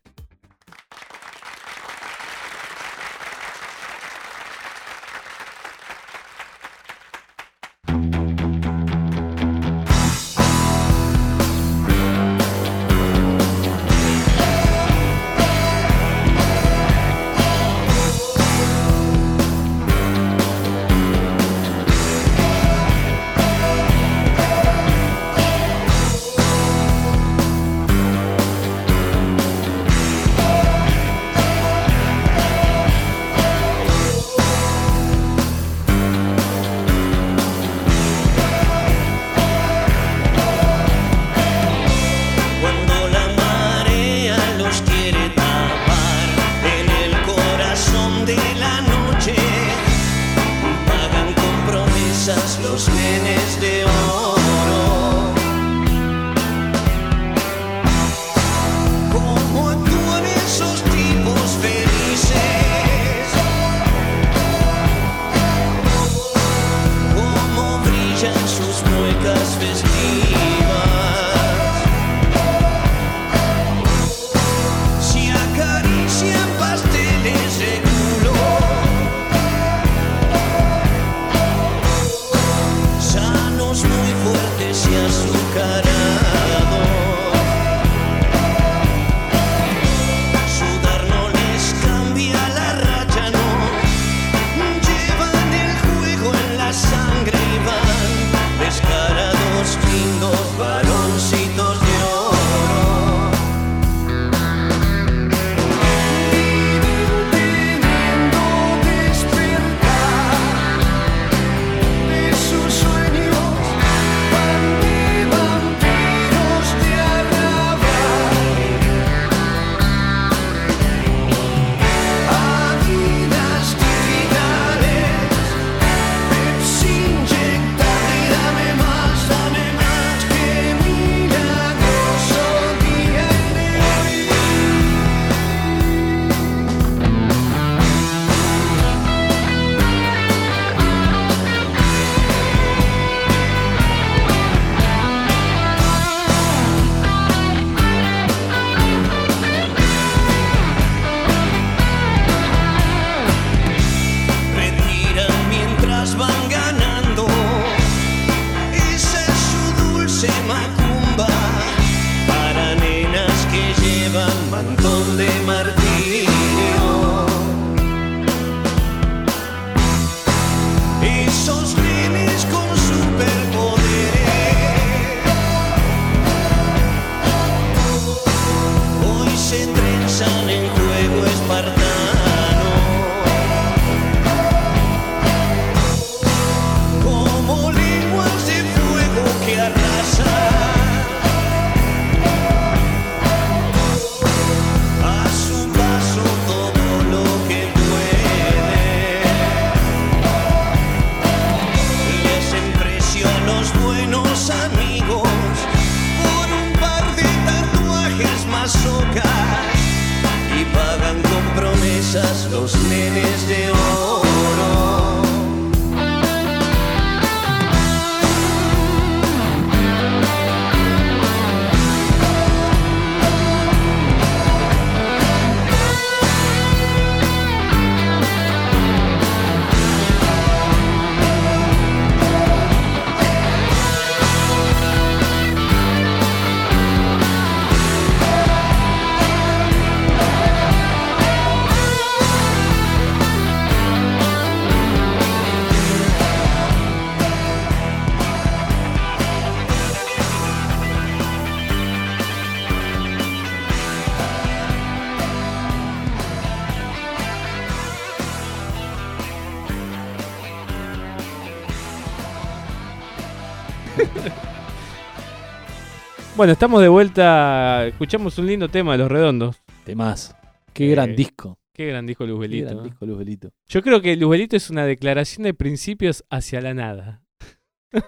Bueno, 266.38 266.52
estamos 266.52 266.80
de 266.80 266.86
vuelta. 266.88 267.84
Escuchamos 267.88 268.38
un 268.38 268.46
lindo 268.46 268.68
tema 268.68 268.92
de 268.92 268.98
Los 268.98 269.10
Redondos. 269.10 269.56
Temas. 269.84 270.36
Qué 270.72 270.86
gran 270.86 271.10
Eh, 271.10 271.14
disco. 271.16 271.58
Qué 271.74 271.86
gran 271.86 272.06
disco 272.06 272.24
Qué 272.24 272.30
Luzbelito. 272.30 272.64
gran 272.66 272.76
¿no? 272.76 272.82
disco, 272.84 273.06
Luzbelito. 273.06 273.50
Yo 273.66 273.82
creo 273.82 274.00
que 274.00 274.14
Luzbelito 274.16 274.56
es 274.56 274.70
una 274.70 274.86
declaración 274.86 275.42
de 275.42 275.54
principios 275.54 276.24
hacia 276.30 276.60
la 276.60 276.74
nada. 276.74 277.22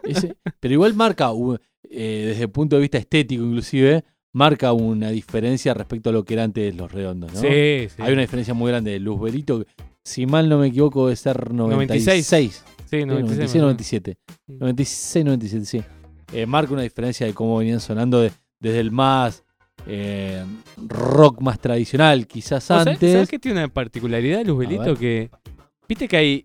Ese- 0.04 0.36
pero 0.60 0.74
igual 0.74 0.94
marca, 0.94 1.30
eh, 1.90 2.24
desde 2.28 2.44
el 2.44 2.50
punto 2.50 2.76
de 2.76 2.82
vista 2.82 2.98
estético 2.98 3.42
inclusive, 3.42 4.04
marca 4.32 4.72
una 4.74 5.10
diferencia 5.10 5.74
respecto 5.74 6.10
a 6.10 6.12
lo 6.12 6.24
que 6.24 6.34
era 6.34 6.44
antes 6.44 6.72
Los 6.76 6.92
Redondos, 6.92 7.32
¿no? 7.34 7.40
Sí, 7.40 7.88
sí. 7.88 7.96
Hay 7.98 8.12
una 8.12 8.22
diferencia 8.22 8.54
muy 8.54 8.70
grande 8.70 8.92
de 8.92 9.00
Luzbelito, 9.00 9.64
si 10.04 10.26
mal 10.26 10.48
no 10.48 10.58
me 10.58 10.68
equivoco, 10.68 11.06
debe 11.06 11.16
ser 11.16 11.52
96. 11.52 12.30
96. 12.30 12.64
Sí, 12.90 12.96
Sí, 13.00 13.04
96, 13.06 13.62
96, 13.62 13.62
97. 13.62 14.16
Mm. 14.48 14.58
96, 14.58 15.24
97, 15.24 15.64
sí. 15.64 15.82
Eh, 16.32 16.46
marca 16.46 16.72
una 16.72 16.82
diferencia 16.82 17.26
de 17.26 17.34
cómo 17.34 17.56
venían 17.58 17.80
sonando 17.80 18.20
de- 18.20 18.32
desde 18.60 18.80
el 18.80 18.90
más 18.90 19.42
eh, 19.86 20.44
rock 20.76 21.40
más 21.40 21.58
tradicional, 21.58 22.26
quizás 22.26 22.68
¿Vos 22.68 22.78
sabés- 22.78 22.92
antes. 22.94 23.12
¿Sabés 23.12 23.28
que 23.30 23.38
tiene 23.38 23.58
una 23.60 23.68
particularidad, 23.68 24.44
Luzbelito? 24.44 24.94
Que. 24.96 25.30
Viste 25.88 26.06
que 26.06 26.16
hay. 26.16 26.44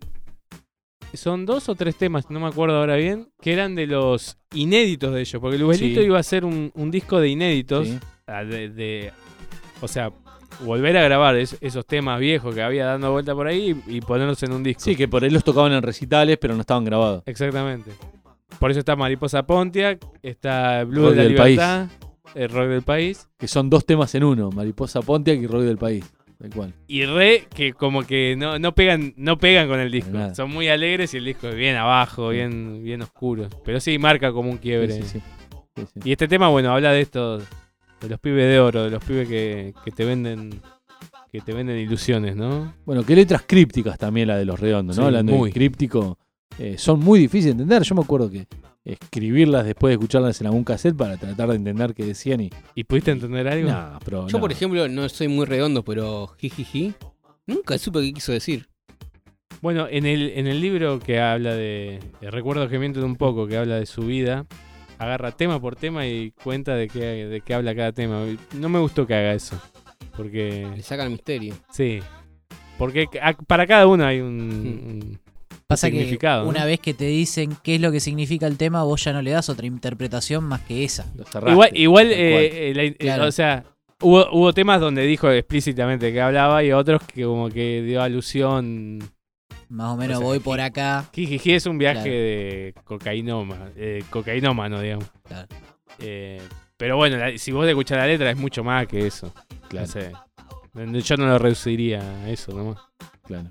Son 1.12 1.46
dos 1.46 1.68
o 1.68 1.74
tres 1.74 1.96
temas, 1.96 2.30
no 2.30 2.40
me 2.40 2.46
acuerdo 2.46 2.76
ahora 2.78 2.96
bien, 2.96 3.28
que 3.40 3.52
eran 3.52 3.74
de 3.74 3.86
los 3.86 4.38
inéditos 4.54 5.12
de 5.14 5.20
ellos. 5.20 5.40
Porque 5.40 5.56
Luzbelito 5.58 6.00
Sí. 6.00 6.06
iba 6.06 6.16
a 6.16 6.20
hacer 6.20 6.44
un, 6.44 6.72
un 6.74 6.90
disco 6.90 7.20
de 7.20 7.28
inéditos. 7.28 7.88
Sí. 7.88 7.98
de, 8.26 8.68
de- 8.70 9.12
o 9.80 9.86
sea, 9.86 10.10
volver 10.64 10.96
a 10.96 11.02
grabar 11.02 11.36
es- 11.36 11.56
esos 11.60 11.86
temas 11.86 12.18
viejos 12.18 12.54
que 12.54 12.62
había 12.62 12.86
dando 12.86 13.12
vuelta 13.12 13.34
por 13.34 13.46
ahí 13.46 13.76
y, 13.86 13.96
y 13.98 14.00
ponerlos 14.00 14.42
en 14.42 14.52
un 14.52 14.62
disco. 14.64 14.82
Sí, 14.82 14.96
que 14.96 15.06
por 15.06 15.22
él 15.24 15.32
los 15.32 15.44
tocaban 15.44 15.72
en 15.72 15.82
recitales, 15.82 16.36
pero 16.40 16.54
no 16.54 16.62
estaban 16.62 16.84
grabados. 16.84 17.22
Exactamente. 17.26 17.92
Por 18.58 18.70
eso 18.70 18.80
está 18.80 18.96
Mariposa 18.96 19.46
Pontiac, 19.46 20.04
está 20.22 20.84
Blue 20.84 21.02
Rock 21.02 21.10
de 21.10 21.16
la 21.16 21.22
del 21.22 21.32
Libertad, 21.32 21.88
el 22.34 22.48
Rock 22.48 22.68
del 22.68 22.82
País. 22.82 23.28
Que 23.38 23.48
son 23.48 23.70
dos 23.70 23.84
temas 23.84 24.14
en 24.14 24.24
uno, 24.24 24.50
Mariposa 24.50 25.02
Pontiac 25.02 25.38
y 25.38 25.46
Rock 25.46 25.62
del 25.62 25.78
País. 25.78 26.04
Tal 26.38 26.50
cual. 26.50 26.74
Y 26.86 27.06
Re, 27.06 27.46
que 27.54 27.72
como 27.72 28.02
que 28.02 28.36
no, 28.36 28.58
no 28.58 28.74
pegan 28.74 29.14
no 29.16 29.38
pegan 29.38 29.68
con 29.68 29.80
el 29.80 29.90
disco. 29.90 30.10
Nada. 30.10 30.34
Son 30.34 30.50
muy 30.50 30.68
alegres 30.68 31.14
y 31.14 31.16
el 31.16 31.24
disco 31.24 31.48
es 31.48 31.54
bien 31.54 31.76
abajo, 31.76 32.28
bien, 32.28 32.82
bien 32.82 33.00
oscuro. 33.02 33.48
Pero 33.64 33.80
sí, 33.80 33.98
marca 33.98 34.32
como 34.32 34.50
un 34.50 34.58
quiebre. 34.58 34.92
Sí, 34.92 35.02
sí, 35.02 35.08
sí. 35.08 35.22
Sí, 35.76 35.86
sí. 35.94 36.00
Y 36.04 36.12
este 36.12 36.28
tema, 36.28 36.48
bueno, 36.48 36.72
habla 36.72 36.92
de 36.92 37.00
estos, 37.00 37.42
de 38.00 38.08
los 38.08 38.20
pibes 38.20 38.48
de 38.48 38.60
oro, 38.60 38.84
de 38.84 38.90
los 38.90 39.04
pibes 39.04 39.28
que, 39.28 39.74
que 39.84 39.90
te 39.90 40.04
venden 40.04 40.60
que 41.32 41.40
te 41.40 41.52
venden 41.52 41.76
ilusiones, 41.78 42.36
¿no? 42.36 42.74
Bueno, 42.84 43.04
qué 43.04 43.14
letras 43.14 43.42
crípticas 43.46 43.98
también 43.98 44.28
la 44.28 44.36
de 44.36 44.44
los 44.44 44.58
redondos, 44.58 44.96
¿no? 44.96 45.06
Hablando 45.06 45.32
muy. 45.32 45.50
de 45.50 45.54
críptico, 45.54 46.18
eh, 46.58 46.76
son 46.78 47.00
muy 47.00 47.18
difíciles 47.20 47.56
de 47.56 47.62
entender. 47.62 47.82
Yo 47.82 47.94
me 47.94 48.02
acuerdo 48.02 48.30
que 48.30 48.46
escribirlas 48.84 49.64
después 49.64 49.90
de 49.90 49.94
escucharlas 49.94 50.40
en 50.40 50.46
algún 50.46 50.64
cassette 50.64 50.96
para 50.96 51.16
tratar 51.16 51.48
de 51.50 51.56
entender 51.56 51.94
qué 51.94 52.04
decían 52.04 52.40
y. 52.40 52.50
¿Y 52.74 52.84
pudiste 52.84 53.10
entender 53.10 53.48
algo? 53.48 53.70
Pero 54.04 54.28
Yo, 54.28 54.38
no. 54.38 54.40
por 54.40 54.52
ejemplo, 54.52 54.88
no 54.88 55.08
soy 55.08 55.28
muy 55.28 55.44
redondo, 55.46 55.84
pero 55.84 56.28
jijiji. 56.38 56.94
Nunca 57.46 57.78
supe 57.78 58.00
qué 58.00 58.12
quiso 58.12 58.32
decir. 58.32 58.68
Bueno, 59.62 59.86
en 59.90 60.04
el, 60.06 60.30
en 60.36 60.46
el 60.46 60.60
libro 60.60 60.98
que 60.98 61.18
habla 61.20 61.54
de, 61.54 61.98
de 62.20 62.30
Recuerdos 62.30 62.68
que 62.70 62.78
mienten 62.78 63.04
un 63.04 63.16
poco, 63.16 63.46
que 63.46 63.56
habla 63.56 63.76
de 63.76 63.86
su 63.86 64.02
vida, 64.02 64.46
agarra 64.98 65.32
tema 65.32 65.60
por 65.60 65.76
tema 65.76 66.06
y 66.06 66.30
cuenta 66.42 66.74
de 66.74 66.88
qué, 66.88 67.00
de 67.00 67.40
qué 67.40 67.54
habla 67.54 67.74
cada 67.74 67.92
tema. 67.92 68.24
No 68.54 68.68
me 68.68 68.78
gustó 68.78 69.06
que 69.06 69.14
haga 69.14 69.32
eso. 69.34 69.60
Porque. 70.16 70.66
Le 70.76 70.82
saca 70.82 71.04
el 71.04 71.10
misterio. 71.10 71.54
Sí. 71.70 72.00
Porque 72.78 73.06
para 73.46 73.66
cada 73.66 73.86
uno 73.86 74.04
hay 74.04 74.20
un, 74.20 74.38
Hmm. 74.38 74.88
un 74.88 75.18
Pasa 75.68 75.90
que 75.90 75.96
significado. 75.98 76.44
¿no? 76.44 76.48
una 76.50 76.64
vez 76.64 76.78
que 76.80 76.94
te 76.94 77.06
dicen 77.06 77.56
qué 77.64 77.74
es 77.74 77.80
lo 77.80 77.90
que 77.90 77.98
significa 78.00 78.46
el 78.46 78.56
tema, 78.56 78.84
vos 78.84 79.02
ya 79.02 79.12
no 79.12 79.20
le 79.22 79.32
das 79.32 79.48
otra 79.48 79.66
interpretación 79.66 80.44
más 80.44 80.60
que 80.60 80.84
esa. 80.84 81.12
Igual, 81.46 81.70
igual 81.76 82.06
eh, 82.12 82.70
eh, 82.70 82.74
la- 82.74 82.82
eh, 82.84 82.94
Claro. 82.94 83.24
o 83.26 83.32
sea, 83.32 83.64
hubo, 84.00 84.30
hubo 84.32 84.52
temas 84.52 84.80
donde 84.80 85.02
dijo 85.02 85.28
explícitamente 85.30 86.12
que 86.12 86.20
hablaba 86.20 86.62
y 86.62 86.70
otros 86.72 87.02
que 87.02 87.24
como 87.24 87.48
que 87.48 87.82
dio 87.82 88.00
alusión. 88.02 88.98
Más 89.68 89.94
o 89.94 89.96
menos 89.96 90.18
O 90.18 90.20
sea, 90.20 90.26
voy 90.28 90.38
por 90.38 90.60
acá. 90.60 91.08
Jijiji 91.12 91.54
es 91.54 91.66
un 91.66 91.78
viaje 91.78 92.02
Claro. 92.02 92.10
de 92.12 92.74
cocainoma, 92.84 93.70
eh, 93.76 94.04
cocainómano, 94.10 94.80
digamos. 94.80 95.06
Claro. 95.24 95.48
Eh, 95.98 96.40
pero 96.76 96.96
bueno, 96.96 97.16
la- 97.16 97.36
si 97.36 97.50
vos 97.50 97.66
escuchás 97.66 97.98
la 97.98 98.06
letra 98.06 98.30
es 98.30 98.36
mucho 98.36 98.62
más 98.62 98.86
que 98.86 99.04
eso. 99.04 99.34
Claro. 99.68 99.88
Yo 101.02 101.16
no 101.16 101.26
lo 101.26 101.38
reduciría 101.38 102.00
a 102.00 102.30
eso 102.30 102.52
nomás. 102.52 102.78
Claro. 103.24 103.48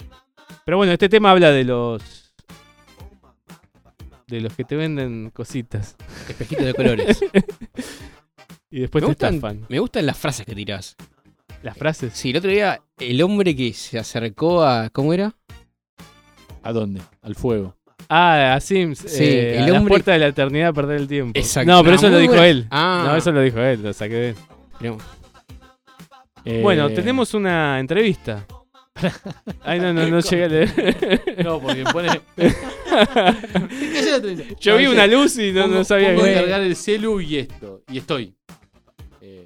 Pero 0.65 0.77
bueno, 0.77 0.93
este 0.93 1.09
tema 1.09 1.31
habla 1.31 1.51
de 1.51 1.63
los. 1.63 2.33
De 4.27 4.41
los 4.41 4.53
que 4.55 4.63
te 4.63 4.75
venden 4.75 5.29
cositas. 5.29 5.95
Espejitos 6.27 6.65
de 6.65 6.73
colores. 6.73 7.19
y 8.71 8.79
después 8.79 9.03
me, 9.03 9.05
te 9.07 9.11
gustan, 9.11 9.35
estafan. 9.35 9.65
me 9.69 9.79
gustan 9.79 10.05
las 10.07 10.17
frases 10.17 10.45
que 10.45 10.55
tirás. 10.55 10.95
Las 11.61 11.77
frases. 11.77 12.13
Sí, 12.13 12.31
el 12.31 12.37
otro 12.37 12.49
día, 12.49 12.81
el 12.99 13.21
hombre 13.21 13.55
que 13.55 13.71
se 13.73 13.99
acercó 13.99 14.63
a. 14.63 14.89
¿Cómo 14.89 15.13
era? 15.13 15.35
¿A 16.63 16.73
dónde? 16.73 17.01
Al 17.21 17.35
fuego. 17.35 17.75
Ah, 18.09 18.55
a 18.55 18.59
Sims. 18.59 18.99
Sí, 18.99 19.23
eh, 19.23 19.57
el 19.57 19.63
a 19.65 19.67
las 19.67 19.77
hombre- 19.77 19.89
puertas 19.91 20.15
de 20.15 20.19
la 20.19 20.27
eternidad 20.27 20.73
perder 20.73 20.97
el 21.01 21.07
tiempo. 21.07 21.39
Exacto. 21.39 21.71
No, 21.71 21.81
pero 21.83 21.93
Ah, 21.93 21.95
eso 21.97 22.09
lo 22.09 22.17
dijo 22.17 22.35
él. 22.35 22.67
Ah. 22.71 23.03
No, 23.07 23.15
eso 23.15 23.31
lo 23.31 23.41
dijo 23.41 23.59
él, 23.59 23.83
lo 23.83 23.93
saqué 23.93 24.13
de 24.15 24.29
él. 24.29 24.35
Pero- 24.79 24.97
Eh, 26.43 26.61
Bueno, 26.61 26.89
tenemos 26.91 27.33
una 27.35 27.79
entrevista. 27.79 28.45
Ay, 29.63 29.79
no, 29.79 29.93
no, 29.93 30.07
no 30.07 30.19
llegué 30.21 30.43
a 30.45 30.47
leer. 30.47 31.23
No, 31.43 31.59
porque 31.59 31.83
pone. 31.83 32.09
Yo 34.59 34.77
vi 34.77 34.87
una 34.87 35.05
luz 35.07 35.37
y 35.37 35.51
no, 35.51 35.67
no 35.67 35.83
sabía 35.83 36.13
Voy 36.13 36.21
a 36.29 36.33
que. 36.33 36.33
cargar 36.35 36.61
el 36.61 36.75
celu 36.75 37.19
y 37.21 37.37
esto. 37.37 37.83
Y 37.91 37.97
estoy. 37.97 38.35
Eh, 39.21 39.45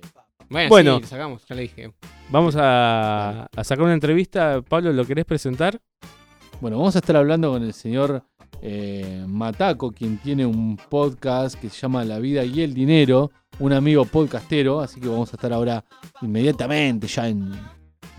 Bueno, 0.50 0.70
Bueno. 0.70 0.96
sí, 0.98 1.02
lo 1.02 1.08
sacamos, 1.08 1.46
ya 1.48 1.56
le 1.56 1.62
dije. 1.64 1.92
Vamos 2.30 2.56
a, 2.58 3.46
a 3.56 3.64
sacar 3.64 3.84
una 3.86 3.94
entrevista. 3.94 4.62
Pablo, 4.62 4.94
¿lo 4.94 5.06
querés 5.06 5.26
presentar? 5.26 5.80
Bueno, 6.62 6.78
vamos 6.78 6.96
a 6.96 7.00
estar 7.00 7.16
hablando 7.16 7.52
con 7.52 7.64
el 7.64 7.74
señor 7.74 8.24
eh, 8.62 9.24
Mataco, 9.28 9.92
quien 9.92 10.18
tiene 10.18 10.46
un 10.46 10.78
podcast 10.78 11.60
que 11.60 11.70
se 11.70 11.80
llama 11.80 12.04
La 12.06 12.20
vida 12.20 12.44
y 12.44 12.62
el 12.62 12.74
dinero, 12.74 13.32
un 13.60 13.74
amigo 13.74 14.06
podcastero, 14.06 14.80
así 14.82 15.00
que 15.00 15.08
vamos 15.08 15.34
a 15.34 15.38
estar 15.38 15.54
ahora 15.54 15.84
inmediatamente, 16.22 17.08
ya 17.08 17.28
en 17.30 17.52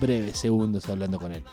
breves 0.00 0.38
segundos, 0.38 0.88
hablando 0.88 1.18
con 1.18 1.32
él. 1.32 1.44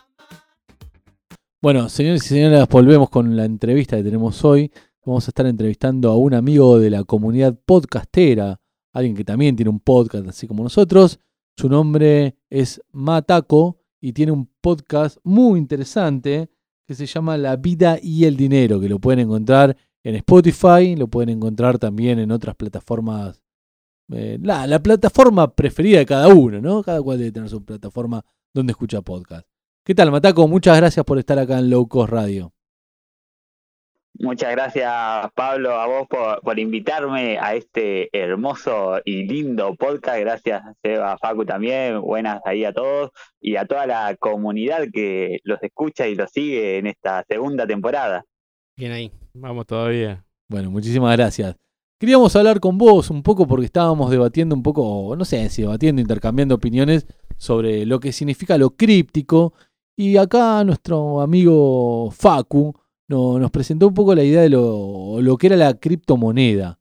Bueno, 1.61 1.89
señores 1.89 2.23
y 2.25 2.29
señoras, 2.29 2.67
volvemos 2.69 3.09
con 3.09 3.35
la 3.35 3.45
entrevista 3.45 3.97
que 3.97 4.03
tenemos 4.03 4.43
hoy. 4.45 4.71
Vamos 5.05 5.27
a 5.27 5.31
estar 5.31 5.45
entrevistando 5.45 6.11
a 6.11 6.17
un 6.17 6.33
amigo 6.33 6.79
de 6.79 6.89
la 6.89 7.03
comunidad 7.03 7.57
podcastera, 7.65 8.59
alguien 8.93 9.15
que 9.15 9.23
también 9.23 9.55
tiene 9.55 9.69
un 9.69 9.79
podcast 9.79 10.27
así 10.27 10.47
como 10.47 10.63
nosotros. 10.63 11.19
Su 11.55 11.69
nombre 11.69 12.35
es 12.49 12.81
Mataco 12.91 13.79
y 13.99 14.13
tiene 14.13 14.31
un 14.31 14.49
podcast 14.61 15.17
muy 15.23 15.59
interesante 15.59 16.49
que 16.85 16.93
se 16.93 17.05
llama 17.05 17.37
La 17.37 17.55
vida 17.55 17.97
y 18.01 18.25
el 18.25 18.37
dinero, 18.37 18.79
que 18.79 18.87
lo 18.89 18.99
pueden 18.99 19.21
encontrar 19.21 19.75
en 20.03 20.15
Spotify, 20.15 20.95
lo 20.95 21.07
pueden 21.07 21.29
encontrar 21.29 21.79
también 21.79 22.19
en 22.19 22.31
otras 22.31 22.55
plataformas. 22.55 23.41
eh, 24.11 24.37
la, 24.41 24.67
la 24.67 24.81
plataforma 24.81 25.53
preferida 25.53 25.99
de 25.99 26.05
cada 26.05 26.27
uno, 26.33 26.61
¿no? 26.61 26.83
Cada 26.83 27.01
cual 27.01 27.17
debe 27.17 27.31
tener 27.31 27.49
su 27.49 27.63
plataforma 27.65 28.23
donde 28.57 28.71
escucha 28.71 29.01
podcast. 29.01 29.47
¿Qué 29.85 29.95
tal, 29.95 30.11
Mataco? 30.11 30.47
Muchas 30.47 30.77
gracias 30.77 31.05
por 31.05 31.17
estar 31.17 31.39
acá 31.39 31.59
en 31.59 31.69
Low 31.69 31.87
Cost 31.87 32.11
Radio. 32.11 32.53
Muchas 34.19 34.51
gracias, 34.51 34.91
Pablo, 35.35 35.73
a 35.79 35.85
vos 35.85 36.07
por, 36.07 36.41
por 36.41 36.57
invitarme 36.57 37.37
a 37.37 37.53
este 37.53 38.09
hermoso 38.11 38.99
y 39.05 39.27
lindo 39.27 39.75
podcast. 39.75 40.19
Gracias, 40.19 40.63
Seba, 40.81 41.17
Facu 41.19 41.45
también. 41.45 42.01
Buenas 42.01 42.41
ahí 42.43 42.65
a 42.65 42.73
todos 42.73 43.11
y 43.39 43.57
a 43.57 43.65
toda 43.65 43.85
la 43.85 44.15
comunidad 44.19 44.87
que 44.91 45.39
los 45.43 45.61
escucha 45.61 46.07
y 46.07 46.15
los 46.15 46.31
sigue 46.31 46.79
en 46.79 46.87
esta 46.87 47.23
segunda 47.29 47.67
temporada. 47.67 48.23
Bien 48.75 48.91
ahí. 48.91 49.11
Vamos 49.33 49.67
todavía. 49.67 50.25
Bueno, 50.49 50.71
muchísimas 50.71 51.15
gracias. 51.15 51.55
Queríamos 51.99 52.35
hablar 52.35 52.59
con 52.59 52.77
vos 52.77 53.09
un 53.09 53.23
poco 53.23 53.47
porque 53.47 53.65
estábamos 53.65 54.11
debatiendo 54.11 54.53
un 54.55 54.61
poco, 54.61 55.15
no 55.17 55.25
sé 55.25 55.49
si 55.49 55.63
debatiendo, 55.63 55.99
intercambiando 56.01 56.53
opiniones 56.55 57.07
sobre 57.37 57.85
lo 57.87 57.99
que 57.99 58.11
significa 58.11 58.57
lo 58.57 58.71
críptico. 58.71 59.53
Y 59.95 60.17
acá 60.17 60.63
nuestro 60.63 61.21
amigo 61.21 62.11
Facu 62.11 62.71
no- 63.09 63.39
nos 63.39 63.49
presentó 63.49 63.87
un 63.87 63.95
poco 63.95 64.13
la 64.13 64.23
idea 64.23 64.41
de 64.41 64.49
lo, 64.49 65.19
lo 65.21 65.37
que 65.37 65.47
era 65.47 65.55
la 65.55 65.73
criptomoneda. 65.73 66.79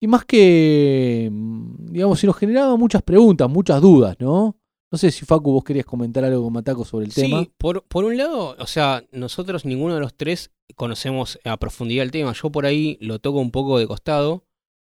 Y 0.00 0.08
más 0.08 0.24
que, 0.24 1.28
mm, 1.32 1.92
digamos, 1.92 2.18
si 2.18 2.26
nos 2.26 2.36
generaba 2.36 2.76
muchas 2.76 3.02
preguntas, 3.02 3.48
muchas 3.48 3.80
dudas, 3.80 4.16
¿no? 4.18 4.56
No 4.90 4.98
sé 4.98 5.10
si 5.12 5.24
Facu 5.24 5.52
vos 5.52 5.64
querías 5.64 5.86
comentar 5.86 6.24
algo 6.24 6.42
con 6.42 6.52
Mataco 6.52 6.84
sobre 6.84 7.06
el 7.06 7.14
tema. 7.14 7.40
Sí, 7.42 7.50
por, 7.56 7.82
por 7.84 8.04
un 8.04 8.16
lado, 8.16 8.56
o 8.58 8.66
sea, 8.66 9.04
nosotros 9.12 9.64
ninguno 9.64 9.94
de 9.94 10.00
los 10.00 10.14
tres 10.14 10.50
conocemos 10.74 11.38
a 11.44 11.56
profundidad 11.56 12.04
el 12.04 12.10
tema. 12.10 12.32
Yo 12.32 12.50
por 12.50 12.66
ahí 12.66 12.98
lo 13.00 13.18
toco 13.20 13.38
un 13.40 13.50
poco 13.50 13.78
de 13.78 13.86
costado, 13.86 14.44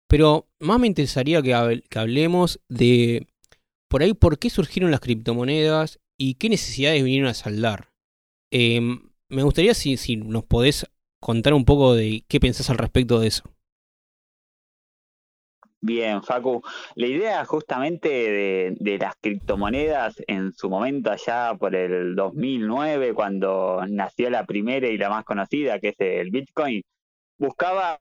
pero 0.07 0.47
más 0.59 0.79
me 0.79 0.87
interesaría 0.87 1.41
que, 1.41 1.55
hab- 1.55 1.83
que 1.89 1.99
hablemos 1.99 2.61
de 2.69 3.27
por 3.89 4.03
ahí 4.03 4.13
por 4.13 4.39
qué 4.39 4.49
surgieron 4.49 4.91
las 4.91 4.99
criptomonedas 5.01 5.99
y 6.17 6.35
qué 6.35 6.49
necesidades 6.49 7.03
vinieron 7.03 7.29
a 7.29 7.33
saldar. 7.33 7.89
Em, 8.51 9.11
me 9.29 9.43
gustaría 9.43 9.73
si, 9.73 9.97
si 9.97 10.17
nos 10.17 10.45
podés 10.45 10.87
contar 11.21 11.53
un 11.53 11.65
poco 11.65 11.95
de 11.95 12.25
qué 12.27 12.39
pensás 12.39 12.69
al 12.69 12.77
respecto 12.77 13.19
de 13.19 13.27
eso. 13.27 13.43
Bien, 15.81 16.23
Facu. 16.23 16.63
La 16.95 17.07
idea 17.07 17.45
justamente 17.45 18.09
de, 18.09 18.75
de, 18.79 18.97
las 18.97 19.15
criptomonedas 19.21 20.15
en 20.27 20.51
su 20.53 20.67
momento 20.69 21.11
allá 21.11 21.53
por 21.59 21.75
el 21.75 22.15
2009, 22.15 23.13
cuando 23.13 23.81
nació 23.87 24.29
la 24.31 24.45
primera 24.47 24.87
y 24.87 24.97
la 24.97 25.09
más 25.09 25.23
conocida, 25.25 25.79
que 25.79 25.89
es 25.89 25.95
el 25.99 26.31
Bitcoin, 26.31 26.81
buscaba 27.37 27.99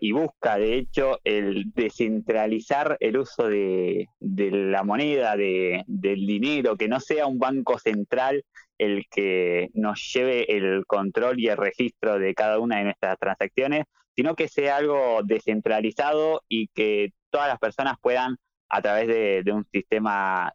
y 0.00 0.12
busca, 0.12 0.56
de 0.56 0.78
hecho, 0.78 1.18
el 1.24 1.72
descentralizar 1.74 2.96
el 3.00 3.18
uso 3.18 3.48
de, 3.48 4.08
la 4.20 4.82
moneda, 4.84 5.36
de, 5.36 5.84
del 5.86 6.26
dinero, 6.26 6.76
que 6.76 6.88
no 6.88 7.00
sea 7.00 7.26
un 7.26 7.38
banco 7.38 7.78
central 7.78 8.44
el 8.78 9.04
que 9.10 9.68
nos 9.74 10.00
lleve 10.14 10.56
el 10.56 10.86
control 10.86 11.38
y 11.38 11.48
el 11.48 11.58
registro 11.58 12.18
de 12.18 12.34
cada 12.34 12.58
una 12.58 12.78
de 12.78 12.84
nuestras 12.84 13.18
transacciones, 13.18 13.84
sino 14.16 14.34
que 14.34 14.48
sea 14.48 14.76
algo 14.76 15.20
descentralizado 15.22 16.42
y 16.48 16.68
que 16.68 17.12
todas 17.30 17.48
las 17.48 17.58
personas 17.58 17.96
puedan, 18.00 18.36
a 18.70 18.80
través 18.80 19.08
de, 19.08 19.52
un 19.52 19.66
sistema 19.70 20.52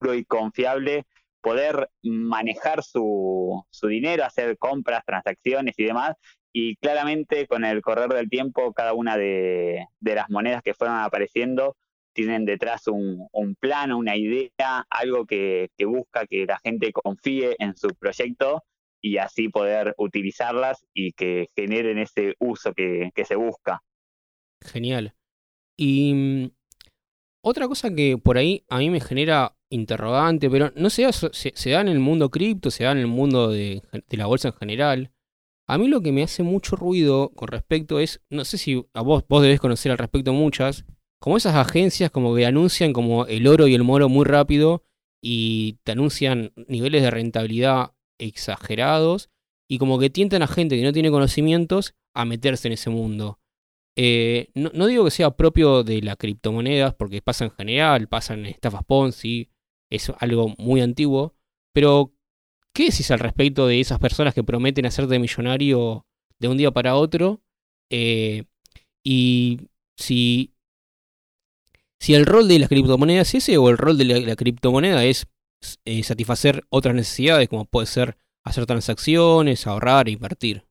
seguro 0.00 0.18
y 0.18 0.24
confiable, 0.24 1.04
poder 1.42 1.90
manejar 2.02 2.82
su, 2.82 3.64
su 3.70 3.86
dinero, 3.88 4.24
hacer 4.24 4.56
compras, 4.56 5.04
transacciones 5.04 5.74
y 5.76 5.84
demás, 5.84 6.14
y 6.52 6.76
claramente 6.76 7.46
con 7.46 7.64
el 7.64 7.82
correr 7.82 8.10
del 8.10 8.28
tiempo 8.28 8.72
cada 8.72 8.92
una 8.94 9.16
de, 9.16 9.86
las 10.00 10.30
monedas 10.30 10.62
que 10.62 10.74
fueron 10.74 10.96
apareciendo 10.98 11.76
tienen 12.12 12.44
detrás 12.44 12.88
un, 12.88 13.28
un 13.32 13.54
plan, 13.54 13.92
una 13.92 14.16
idea, 14.16 14.84
algo 14.90 15.24
que, 15.24 15.70
busca 15.86 16.26
que 16.26 16.46
la 16.46 16.58
gente 16.58 16.92
confíe 16.92 17.54
en 17.58 17.76
su 17.76 17.94
proyecto 17.94 18.64
y 19.00 19.18
así 19.18 19.48
poder 19.48 19.94
utilizarlas 19.98 20.84
y 20.92 21.12
que 21.12 21.48
generen 21.54 21.98
ese 21.98 22.34
uso 22.40 22.72
que, 22.74 23.12
se 23.24 23.36
busca. 23.36 23.82
Genial. 24.60 25.14
Y 25.76 26.12
mm, 26.12 26.50
otra 27.42 27.68
cosa 27.68 27.94
que 27.94 28.18
por 28.18 28.36
ahí 28.36 28.64
a 28.68 28.78
mí 28.78 28.90
me 28.90 29.00
genera 29.00 29.56
interrogante, 29.70 30.50
pero 30.50 30.72
no 30.74 30.90
sé, 30.90 31.12
se, 31.12 31.52
se 31.54 31.70
da 31.70 31.82
en 31.82 31.88
el 31.88 32.00
mundo 32.00 32.30
cripto, 32.30 32.72
se 32.72 32.82
da 32.82 32.90
en 32.90 32.98
el 32.98 33.06
mundo 33.06 33.50
de, 33.50 33.82
de 33.92 34.16
la 34.16 34.26
bolsa 34.26 34.48
en 34.48 34.54
general, 34.54 35.12
a 35.68 35.78
mí 35.78 35.86
lo 35.86 36.00
que 36.00 36.12
me 36.12 36.22
hace 36.22 36.42
mucho 36.42 36.76
ruido 36.76 37.30
con 37.34 37.48
respecto 37.48 38.00
es, 38.00 38.22
no 38.30 38.44
sé 38.44 38.56
si 38.58 38.84
a 38.94 39.02
vos, 39.02 39.24
vos 39.28 39.42
debés 39.42 39.60
conocer 39.60 39.92
al 39.92 39.98
respecto 39.98 40.32
muchas, 40.32 40.86
como 41.20 41.36
esas 41.36 41.54
agencias 41.54 42.10
como 42.10 42.34
que 42.34 42.46
anuncian 42.46 42.92
como 42.92 43.26
el 43.26 43.46
oro 43.46 43.66
y 43.68 43.74
el 43.74 43.84
moro 43.84 44.08
muy 44.08 44.24
rápido 44.24 44.82
y 45.22 45.78
te 45.84 45.92
anuncian 45.92 46.52
niveles 46.68 47.02
de 47.02 47.10
rentabilidad 47.10 47.92
exagerados 48.18 49.30
y 49.68 49.78
como 49.78 49.98
que 49.98 50.10
tientan 50.10 50.42
a 50.42 50.46
gente 50.46 50.76
que 50.76 50.84
no 50.84 50.92
tiene 50.92 51.10
conocimientos 51.10 51.94
a 52.14 52.24
meterse 52.24 52.68
en 52.68 52.72
ese 52.72 52.88
mundo. 52.88 53.38
Eh, 53.94 54.50
no, 54.54 54.86
digo 54.86 55.04
que 55.04 55.10
sea 55.10 55.32
propio 55.32 55.82
de 55.82 56.00
las 56.02 56.16
criptomonedas, 56.16 56.94
porque 56.94 57.20
pasa 57.20 57.44
en 57.44 57.50
general, 57.50 58.08
pasa 58.08 58.34
en 58.34 58.46
estafas 58.46 58.84
Ponzi, 58.84 59.50
es 59.90 60.10
algo 60.18 60.54
muy 60.56 60.80
antiguo, 60.80 61.34
pero 61.74 62.14
¿Qué 62.74 62.84
decís 62.84 63.10
al 63.10 63.18
respecto 63.18 63.66
de 63.66 63.80
esas 63.80 63.98
personas 63.98 64.34
que 64.34 64.44
prometen 64.44 64.86
hacerte 64.86 65.18
millonario 65.18 66.06
de 66.38 66.48
un 66.48 66.56
día 66.56 66.70
para 66.70 66.94
otro? 66.94 67.40
Eh, 67.90 68.44
y 69.04 69.68
si, 69.96 70.54
si 72.00 72.14
el 72.14 72.26
rol 72.26 72.48
de 72.48 72.58
las 72.58 72.68
criptomonedas 72.68 73.34
es 73.34 73.42
ese 73.42 73.58
o 73.58 73.68
el 73.68 73.78
rol 73.78 73.98
de 73.98 74.04
la, 74.04 74.36
criptomoneda 74.36 75.04
es 75.04 75.26
eh, 75.84 76.02
satisfacer 76.02 76.64
otras 76.68 76.94
necesidades, 76.94 77.48
como 77.48 77.64
puede 77.64 77.86
ser 77.86 78.16
hacer 78.44 78.66
transacciones, 78.66 79.66
ahorrar, 79.66 80.08
invertir. 80.08 80.64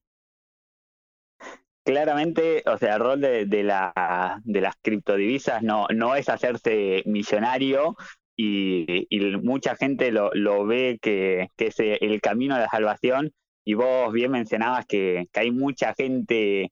Claramente, 1.84 2.64
o 2.66 2.78
sea, 2.78 2.96
el 2.96 3.00
rol 3.00 3.22
de 3.22 3.64
las 3.64 4.76
criptodivisas 4.82 5.64
no, 5.64 5.88
no 5.94 6.16
es 6.16 6.28
hacerse 6.28 7.04
millonario, 7.06 7.96
y, 8.38 9.08
mucha 9.42 9.76
gente 9.76 10.12
lo, 10.12 10.66
ve 10.66 11.00
que, 11.02 11.50
es 11.58 11.80
el 11.80 12.22
camino 12.22 12.56
de 12.56 12.62
la 12.62 12.70
salvación. 12.70 13.34
Y 13.66 13.74
vos 13.74 14.14
bien 14.14 14.32
mencionabas 14.32 14.86
que, 14.86 15.26
que 15.34 15.40
hay 15.42 15.52
mucha 15.52 15.94
gente 15.94 16.72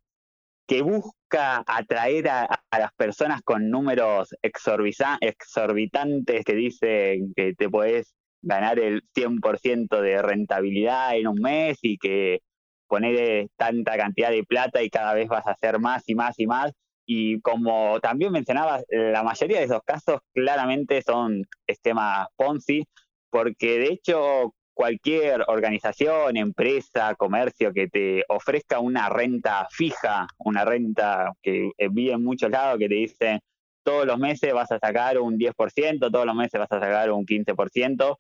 que 0.68 0.82
busca 0.82 1.64
atraer 1.68 2.30
a, 2.30 2.46
a 2.72 2.80
las 2.80 2.94
personas 2.94 3.42
con 3.42 3.70
números 3.70 4.34
exorbitantes 4.42 6.46
que 6.46 6.56
dicen 6.56 7.34
que 7.36 7.54
te 7.54 7.70
podés 7.70 8.16
ganar 8.42 8.80
el 8.80 9.04
100% 9.16 10.02
de 10.02 10.22
rentabilidad 10.22 11.18
en 11.18 11.28
un 11.28 11.42
mes 11.42 11.78
y 11.82 11.98
que 11.98 12.42
poner 12.88 13.48
tanta 13.58 13.98
cantidad 13.98 14.30
de 14.30 14.44
plata 14.44 14.84
y 14.84 14.90
cada 14.90 15.14
vez 15.14 15.28
vas 15.28 15.46
a 15.48 15.52
hacer 15.52 15.80
más 15.80 16.04
y 16.08 16.16
más 16.16 16.40
y 16.40 16.48
más 16.48 16.72
y 17.06 17.40
como 17.42 18.00
también 18.00 18.32
mencionabas, 18.32 18.84
la 18.90 19.24
mayoría 19.24 19.60
de 19.60 19.66
esos 19.66 19.82
casos 19.84 20.20
claramente 20.34 21.02
son 21.02 21.44
esquemas 21.68 22.28
Ponzi, 22.36 22.86
porque 23.30 23.80
de 23.80 23.88
hecho 23.88 24.54
cualquier 24.74 25.44
organización, 25.48 26.38
empresa, 26.38 27.16
comercio 27.16 27.72
que 27.74 27.88
te 27.88 28.24
ofrezca 28.28 28.80
una 28.80 29.10
renta 29.10 29.68
fija, 29.72 30.28
una 30.40 30.66
renta 30.66 31.32
que 31.42 31.72
vi 31.92 32.12
en 32.12 32.24
muchos 32.24 32.52
lados 32.52 32.78
que 32.78 32.90
te 32.90 32.96
dicen 32.96 33.40
todos 33.86 34.06
los 34.06 34.18
meses 34.18 34.52
vas 34.54 34.72
a 34.72 34.80
sacar 34.80 35.20
un 35.20 35.38
10%, 35.38 36.12
todos 36.12 36.26
los 36.26 36.36
meses 36.36 36.60
vas 36.60 36.72
a 36.72 36.80
sacar 36.80 37.12
un 37.12 37.26
15%, 37.26 38.18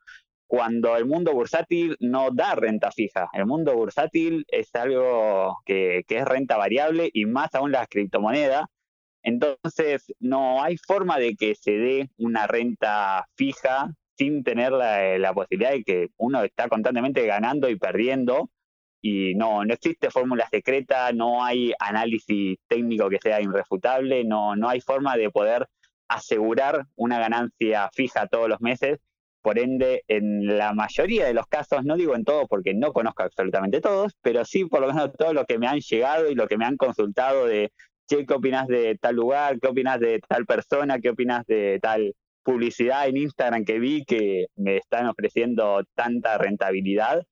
cuando 0.47 0.95
el 0.95 1.05
mundo 1.05 1.33
bursátil 1.33 1.97
no 1.99 2.29
da 2.31 2.55
renta 2.55 2.91
fija. 2.91 3.27
El 3.33 3.47
mundo 3.47 3.73
bursátil 3.73 4.45
es 4.47 4.73
algo 4.75 5.57
que, 5.65 6.03
que 6.07 6.19
es 6.19 6.25
renta 6.25 6.55
variable 6.55 7.09
y 7.11 7.25
más 7.25 7.53
aún 7.55 7.71
las 7.71 7.87
criptomonedas, 7.87 8.65
entonces, 9.25 10.13
no 10.19 10.61
hay 10.61 10.77
forma 10.77 11.17
de 11.17 11.35
que 11.35 11.55
se 11.55 11.71
dé 11.71 12.09
una 12.17 12.45
renta 12.45 13.25
fija 13.35 13.91
sin 14.15 14.43
tener 14.43 14.71
la, 14.71 15.33
posibilidad 15.33 15.71
de 15.71 15.83
que 15.83 16.07
uno 16.17 16.43
está 16.43 16.69
constantemente 16.69 17.25
ganando 17.25 17.67
y 17.67 17.75
perdiendo 17.75 18.51
y 19.01 19.33
no, 19.33 19.65
no 19.65 19.73
existe 19.73 20.11
fórmula 20.11 20.47
secreta, 20.49 21.11
no 21.11 21.43
hay 21.43 21.73
análisis 21.79 22.59
técnico 22.67 23.09
que 23.09 23.17
sea 23.19 23.41
irrefutable, 23.41 24.23
no, 24.23 24.55
no 24.55 24.69
hay 24.69 24.79
forma 24.79 25.17
de 25.17 25.31
poder 25.31 25.67
asegurar 26.07 26.85
una 26.95 27.17
ganancia 27.17 27.89
fija 27.93 28.27
todos 28.27 28.47
los 28.47 28.61
meses. 28.61 28.99
Por 29.41 29.57
ende, 29.57 30.03
en 30.07 30.57
la 30.57 30.73
mayoría 30.73 31.25
de 31.25 31.33
los 31.33 31.47
casos, 31.47 31.83
no 31.83 31.97
digo 31.97 32.15
en 32.15 32.25
todos 32.25 32.45
porque 32.47 32.75
no 32.75 32.93
conozco 32.93 33.23
absolutamente 33.23 33.81
todos, 33.81 34.13
pero 34.21 34.45
sí 34.45 34.65
por 34.65 34.81
lo 34.81 34.87
menos 34.87 35.13
todo 35.17 35.33
lo 35.33 35.45
que 35.45 35.57
me 35.57 35.67
han 35.67 35.79
llegado 35.79 36.29
y 36.29 36.35
lo 36.35 36.47
que 36.47 36.57
me 36.57 36.65
han 36.65 36.77
consultado 36.77 37.47
de 37.47 37.71
¿qué 38.07 38.25
opinas 38.33 38.67
de 38.67 38.97
tal 38.99 39.15
lugar? 39.15 39.59
¿Qué 39.59 39.67
opinas 39.67 39.99
de 39.99 40.19
tal 40.27 40.45
persona? 40.45 40.99
¿Qué 40.99 41.09
opinas 41.09 41.45
de 41.45 41.79
tal 41.81 42.13
publicidad 42.43 43.07
en 43.07 43.17
Instagram 43.17 43.65
que 43.65 43.79
vi 43.79 44.05
que 44.05 44.47
me 44.55 44.77
están 44.77 45.07
ofreciendo 45.07 45.83
tanta 45.95 46.37
rentabilidad? 46.37 47.23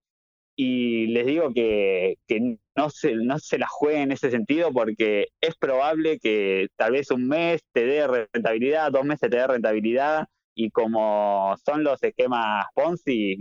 Y 0.56 1.08
les 1.08 1.26
digo 1.26 1.52
que, 1.54 2.18
que 2.28 2.58
no, 2.76 2.90
se, 2.90 3.16
no 3.16 3.40
se 3.40 3.58
la 3.58 3.68
jueguen 3.68 4.04
en 4.04 4.12
ese 4.12 4.30
sentido 4.32 4.72
porque 4.72 5.28
es 5.42 5.56
probable 5.56 6.20
que 6.20 6.68
tal 6.76 6.92
vez 6.94 7.10
un 7.12 7.28
mes 7.28 7.62
te 7.74 7.86
dé 7.86 8.08
rentabilidad, 8.08 8.92
dos 8.92 9.04
meses 9.06 9.30
te 9.30 9.38
dé 9.38 9.48
rentabilidad, 9.48 10.28
y 10.56 10.70
como 10.70 11.56
son 11.66 11.84
los 11.84 12.02
esquemas 12.04 12.66
Ponzi, 12.74 13.38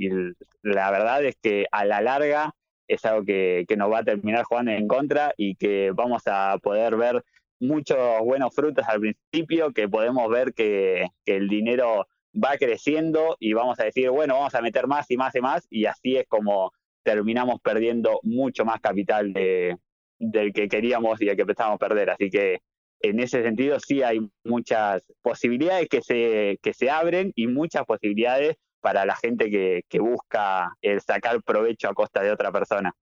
la 0.62 0.90
verdad 0.90 1.24
es 1.24 1.36
que 1.42 1.66
a 1.70 1.84
la 1.84 2.00
larga 2.00 2.54
es 2.88 3.04
algo 3.04 3.24
que, 3.24 3.66
nos 3.76 3.90
va 3.90 3.98
a 3.98 4.04
terminar 4.04 4.44
jugando 4.44 4.72
en 4.72 4.88
contra 4.88 5.32
y 5.36 5.54
que 5.54 5.90
vamos 5.92 6.22
a 6.26 6.58
poder 6.62 6.96
ver 6.96 7.24
muchos 7.60 8.20
buenos 8.22 8.54
frutos 8.54 8.84
al 8.88 9.00
principio, 9.00 9.72
que 9.72 9.88
podemos 9.88 10.28
ver 10.28 10.52
que, 10.52 11.06
el 11.26 11.48
dinero 11.48 12.06
va 12.34 12.56
creciendo 12.56 13.36
y 13.38 13.52
vamos 13.52 13.78
a 13.80 13.84
decir, 13.84 14.10
bueno, 14.10 14.34
vamos 14.34 14.54
a 14.54 14.62
meter 14.62 14.86
más 14.86 15.10
y 15.10 15.16
más 15.16 15.34
y 15.34 15.40
más 15.40 15.66
y 15.70 15.84
así 15.84 16.16
es 16.16 16.26
como 16.26 16.72
terminamos 17.02 17.60
perdiendo 17.60 18.20
mucho 18.22 18.64
más 18.64 18.80
capital 18.80 19.32
de, 19.32 19.76
del 20.18 20.52
que 20.52 20.68
queríamos 20.68 21.20
y 21.20 21.26
del 21.26 21.36
que 21.36 21.44
pensábamos 21.44 21.78
perder. 21.78 22.10
Así 22.10 22.30
que 22.30 22.60
en 23.00 23.20
ese 23.20 23.42
sentido 23.42 23.78
sí 23.80 24.02
hay 24.02 24.20
muchas 24.44 25.04
posibilidades 25.20 25.88
que 25.88 26.00
se, 26.00 26.58
que 26.62 26.72
se 26.72 26.90
abren 26.90 27.32
y 27.34 27.48
muchas 27.48 27.84
posibilidades 27.84 28.56
para 28.82 29.06
la 29.06 29.16
gente 29.16 29.50
que, 29.50 29.84
que 29.88 30.00
busca 30.00 30.76
el 30.82 31.00
sacar 31.00 31.42
provecho 31.42 31.88
a 31.88 31.94
costa 31.94 32.22
de 32.22 32.30
otra 32.30 32.52
persona. 32.52 32.94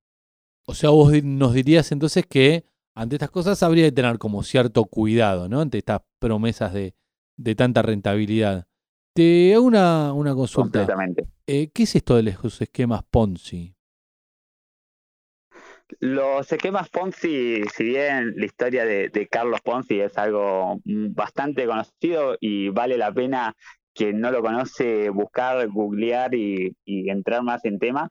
O 0.67 0.75
sea, 0.75 0.91
vos 0.91 1.13
nos 1.25 1.55
dirías 1.55 1.91
entonces 1.91 2.25
que 2.27 2.65
ante 2.95 3.17
estas 3.17 3.31
cosas 3.31 3.63
habría 3.63 3.87
que 3.87 3.93
tener 3.93 4.19
como 4.19 4.43
cierto 4.43 4.85
cuidado, 4.85 5.49
¿no? 5.49 5.61
Ante 5.61 5.79
estas 5.79 6.03
promesas 6.19 6.73
de, 6.73 6.95
de 7.37 7.55
tanta 7.55 7.83
rentabilidad. 7.83 8.67
Te 9.15 9.55
hago 9.55 9.65
una, 9.65 10.13
una 10.13 10.35
consulta. 10.35 10.87
Eh, 11.47 11.71
¿Qué 11.73 11.83
es 11.83 11.97
esto 11.97 12.17
de 12.17 12.23
los 12.23 12.61
esquemas 12.61 13.03
Ponzi? 13.11 13.75
Los 15.99 16.53
esquemas 16.53 16.89
Ponzi, 16.89 17.63
si 17.75 17.85
bien 17.85 18.35
la 18.37 18.47
historia 18.47 18.85
de, 18.85 19.09
de, 19.09 19.27
Carlos 19.27 19.61
Ponzi 19.61 20.01
es 20.01 20.17
algo 20.17 20.81
bastante 20.85 21.67
conocido 21.67 22.37
y 22.39 22.69
vale 22.69 22.97
la 22.97 23.13
pena 23.13 23.57
quien 24.01 24.19
no 24.19 24.31
lo 24.31 24.41
conoce 24.41 25.11
buscar, 25.11 25.69
googlear 25.69 26.35
y, 26.35 26.75
entrar 26.87 27.43
más 27.43 27.63
en 27.67 27.79
tema. 27.79 28.09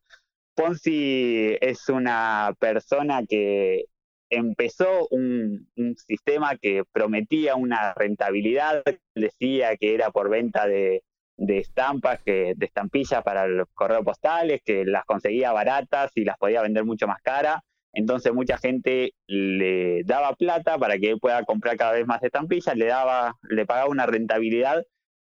Ponzi 0.53 1.57
es 1.59 1.89
una 1.89 2.53
persona 2.59 3.23
que 3.27 3.85
empezó 4.29 5.07
un, 5.09 5.67
un 5.75 5.95
sistema 5.95 6.55
que 6.57 6.83
prometía 6.91 7.55
una 7.55 7.95
rentabilidad, 7.95 8.83
decía 9.15 9.77
que 9.77 9.95
era 9.95 10.11
por 10.11 10.29
venta 10.29 10.67
de, 10.67 11.01
de 11.37 11.57
estampas, 11.57 12.21
que, 12.21 12.53
de 12.55 12.65
estampillas 12.67 13.23
para 13.23 13.47
los 13.47 13.67
correos 13.73 14.05
postales, 14.05 14.61
que 14.63 14.85
las 14.85 15.05
conseguía 15.05 15.51
baratas 15.53 16.11
y 16.13 16.23
las 16.23 16.37
podía 16.37 16.61
vender 16.61 16.85
mucho 16.85 17.07
más 17.07 17.19
cara. 17.23 17.63
Entonces 17.93 18.31
mucha 18.31 18.59
gente 18.59 19.15
le 19.25 20.03
daba 20.03 20.35
plata 20.35 20.77
para 20.77 20.99
que 20.99 21.09
él 21.09 21.19
pueda 21.19 21.43
comprar 21.45 21.77
cada 21.77 21.93
vez 21.93 22.05
más 22.05 22.21
estampillas, 22.21 22.75
le 22.75 22.85
daba, 22.85 23.39
le 23.41 23.65
pagaba 23.65 23.89
una 23.89 24.05
rentabilidad 24.05 24.85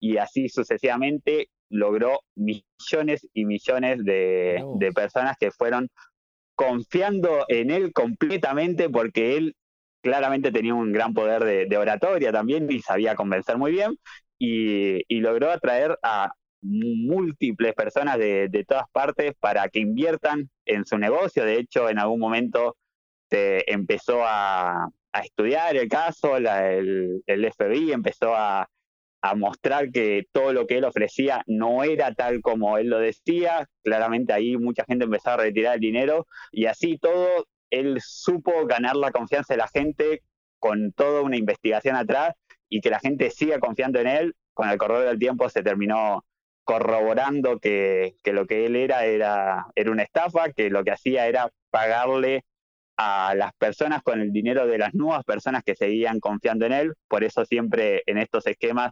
y 0.06 0.18
así 0.18 0.50
sucesivamente 0.50 1.50
logró 1.70 2.20
millones 2.36 3.28
y 3.34 3.46
millones 3.46 4.06
de, 4.06 4.64
de 4.78 4.92
personas 4.92 5.36
que 5.40 5.50
fueron 5.50 5.90
confiando 6.54 7.46
en 7.48 7.72
él 7.72 7.92
completamente 7.92 8.88
porque 8.88 9.36
él 9.36 9.56
claramente 10.04 10.52
tenía 10.52 10.76
un 10.76 10.92
gran 10.92 11.16
poder 11.16 11.44
de, 11.44 11.66
de 11.66 11.78
oratoria 11.78 12.32
también 12.32 12.72
y 12.72 12.82
sabía 12.82 13.16
convencer 13.16 13.58
muy 13.58 13.72
bien 13.72 13.98
y, 14.38 15.02
y 15.08 15.22
logró 15.22 15.50
atraer 15.50 15.98
a 16.04 16.32
múltiples 16.62 17.74
personas 17.74 18.20
de, 18.20 18.48
de, 18.48 18.64
todas 18.64 18.86
partes 18.92 19.34
para 19.40 19.68
que 19.70 19.80
inviertan 19.80 20.50
en 20.66 20.86
su 20.86 21.00
negocio. 21.00 21.46
De 21.46 21.58
hecho, 21.58 21.90
en 21.90 21.98
algún 21.98 22.20
momento 22.20 22.76
se 23.30 23.64
empezó 23.72 24.24
a, 24.24 24.88
a 25.14 25.20
estudiar 25.22 25.76
el 25.76 25.88
caso, 25.88 26.40
la, 26.40 26.72
el, 26.72 27.24
el, 27.26 27.52
FBI 27.52 27.92
empezó 27.92 28.36
a, 28.36 28.68
a, 29.30 29.36
mostrar 29.36 29.92
que 29.92 30.28
todo 30.32 30.54
lo 30.54 30.68
que 30.68 30.78
él 30.78 30.86
ofrecía 30.86 31.44
no 31.48 31.84
era 31.84 32.14
tal 32.14 32.42
como 32.42 32.78
él 32.78 32.88
lo 32.90 33.00
decía. 33.00 33.68
Claramente 33.84 34.34
ahí 34.34 34.58
mucha 34.58 34.86
gente 34.86 35.06
empezó 35.06 35.32
a 35.32 35.38
retirar 35.38 35.76
el 35.76 35.82
dinero 35.82 36.28
y 36.52 36.66
así 36.66 36.98
todo, 36.98 37.48
él 37.70 38.00
supo 38.02 38.66
ganar 38.66 38.96
la 38.96 39.12
confianza 39.12 39.54
de 39.54 39.60
la 39.60 39.68
gente 39.68 40.22
con 40.60 40.92
toda 40.94 41.22
una 41.22 41.38
investigación 41.38 41.96
atrás 41.96 42.34
y 42.70 42.82
que 42.82 42.90
la 42.90 43.00
gente 43.00 43.30
siga 43.32 43.60
confiando 43.60 44.00
en 44.00 44.08
él. 44.08 44.36
Con 44.54 44.70
el 44.70 44.78
correr 44.78 45.08
del 45.08 45.20
tiempo 45.20 45.50
se 45.50 45.64
terminó 45.64 46.24
corroborando 46.64 47.60
que, 47.60 48.16
que, 48.24 48.34
lo 48.34 48.48
que 48.48 48.66
él 48.66 48.76
era, 48.76 49.06
era 49.06 49.66
era 49.76 49.92
una 49.92 50.04
estafa, 50.04 50.52
que 50.52 50.70
lo 50.70 50.84
que 50.84 50.92
hacía 50.92 51.28
era 51.28 51.50
pagarle 51.70 52.44
a 52.98 53.36
las 53.36 53.54
personas 53.54 54.02
con 54.04 54.22
el 54.22 54.32
dinero 54.32 54.68
de 54.68 54.78
las 54.78 54.94
nuevas 54.94 55.24
personas 55.26 55.64
que 55.64 55.76
seguían 55.76 56.20
confiando 56.20 56.66
en 56.66 56.74
él. 56.74 56.94
Por 57.08 57.24
eso 57.24 57.46
siempre 57.46 58.04
en 58.06 58.18
estos 58.18 58.48
esquemas 58.48 58.92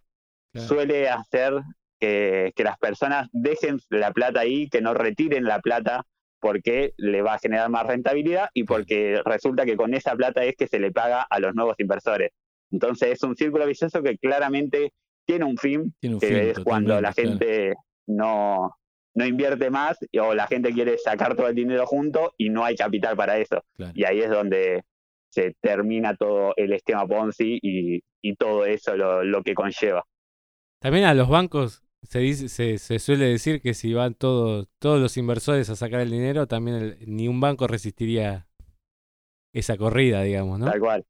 claro. 0.54 0.68
suele 0.68 1.10
hacer 1.10 1.54
que, 1.99 2.54
que, 2.56 2.64
las 2.64 2.78
personas 2.78 3.30
dejen 3.32 3.80
la 3.89 4.12
plata 4.12 4.41
ahí, 4.41 4.70
que 4.70 4.82
no 4.82 4.93
retiren 4.93 5.43
la 5.43 5.60
plata 5.60 6.06
porque 6.39 6.93
le 6.97 7.22
va 7.22 7.36
a 7.36 7.39
generar 7.39 7.70
más 7.70 7.88
rentabilidad 7.88 8.49
y 8.54 8.64
porque 8.64 9.22
resulta 9.24 9.66
que 9.66 9.78
con 9.78 9.93
esa 9.93 10.14
plata 10.14 10.43
es 10.43 10.56
que 10.58 10.68
se 10.68 10.80
le 10.80 10.91
paga 10.91 11.22
a 11.22 11.39
los 11.39 11.56
nuevos 11.56 11.76
inversores. 11.80 12.32
Entonces 12.70 13.12
es 13.12 13.24
un 13.24 13.36
círculo 13.36 13.66
vicioso 13.66 14.04
que 14.04 14.18
claramente 14.18 14.91
tiene 15.26 15.45
un 15.45 15.58
fin, 15.58 15.93
tiene 16.01 16.16
un 16.16 16.20
que 16.20 16.28
fin, 16.28 16.38
es 16.38 16.60
cuando 16.60 16.99
la 16.99 17.14
gente 17.14 17.76
no, 18.08 18.76
no 19.16 19.26
invierte 19.26 19.70
más 19.70 19.97
o 20.20 20.34
la 20.34 20.47
gente 20.47 20.74
quiere 20.74 20.97
sacar 20.97 21.36
todo 21.36 21.47
el 21.47 21.56
dinero 21.56 21.86
junto 21.86 22.34
y 22.38 22.49
no 22.49 22.66
hay 22.66 22.76
capital 22.76 23.16
para 23.16 23.38
eso. 23.38 23.64
Claro. 23.76 23.93
Y 23.95 24.04
ahí 24.04 24.20
es 24.20 24.30
donde 24.30 24.84
se 25.30 25.56
termina 25.62 26.16
todo 26.16 26.54
el 26.58 26.74
esquema 26.74 27.08
Ponzi 27.08 27.58
y, 27.62 28.04
y 28.22 28.36
todo 28.36 28.66
eso 28.66 28.95
lo, 28.95 29.24
lo, 29.24 29.43
que 29.43 29.54
conlleva. 29.54 30.04
También 30.84 31.05
a 31.05 31.13
los 31.13 31.29
bancos 31.29 31.81
se, 32.01 32.19
dice, 32.19 32.77
se, 32.77 32.99
suele 32.99 33.27
decir 33.27 33.61
que 33.61 33.73
si 33.73 33.93
van 33.93 34.15
todos 34.15 34.67
los 34.81 35.15
inversores 35.15 35.69
a 35.69 35.77
sacar 35.77 36.01
el 36.01 36.11
dinero, 36.11 36.45
también 36.45 36.97
ni 37.07 37.29
un 37.29 37.39
banco 37.39 37.67
resistiría 37.67 38.47
esa 39.53 39.77
corrida, 39.77 40.23
digamos, 40.23 40.59
¿no? 40.59 40.69
Tal 40.69 40.81
cual. 40.81 41.05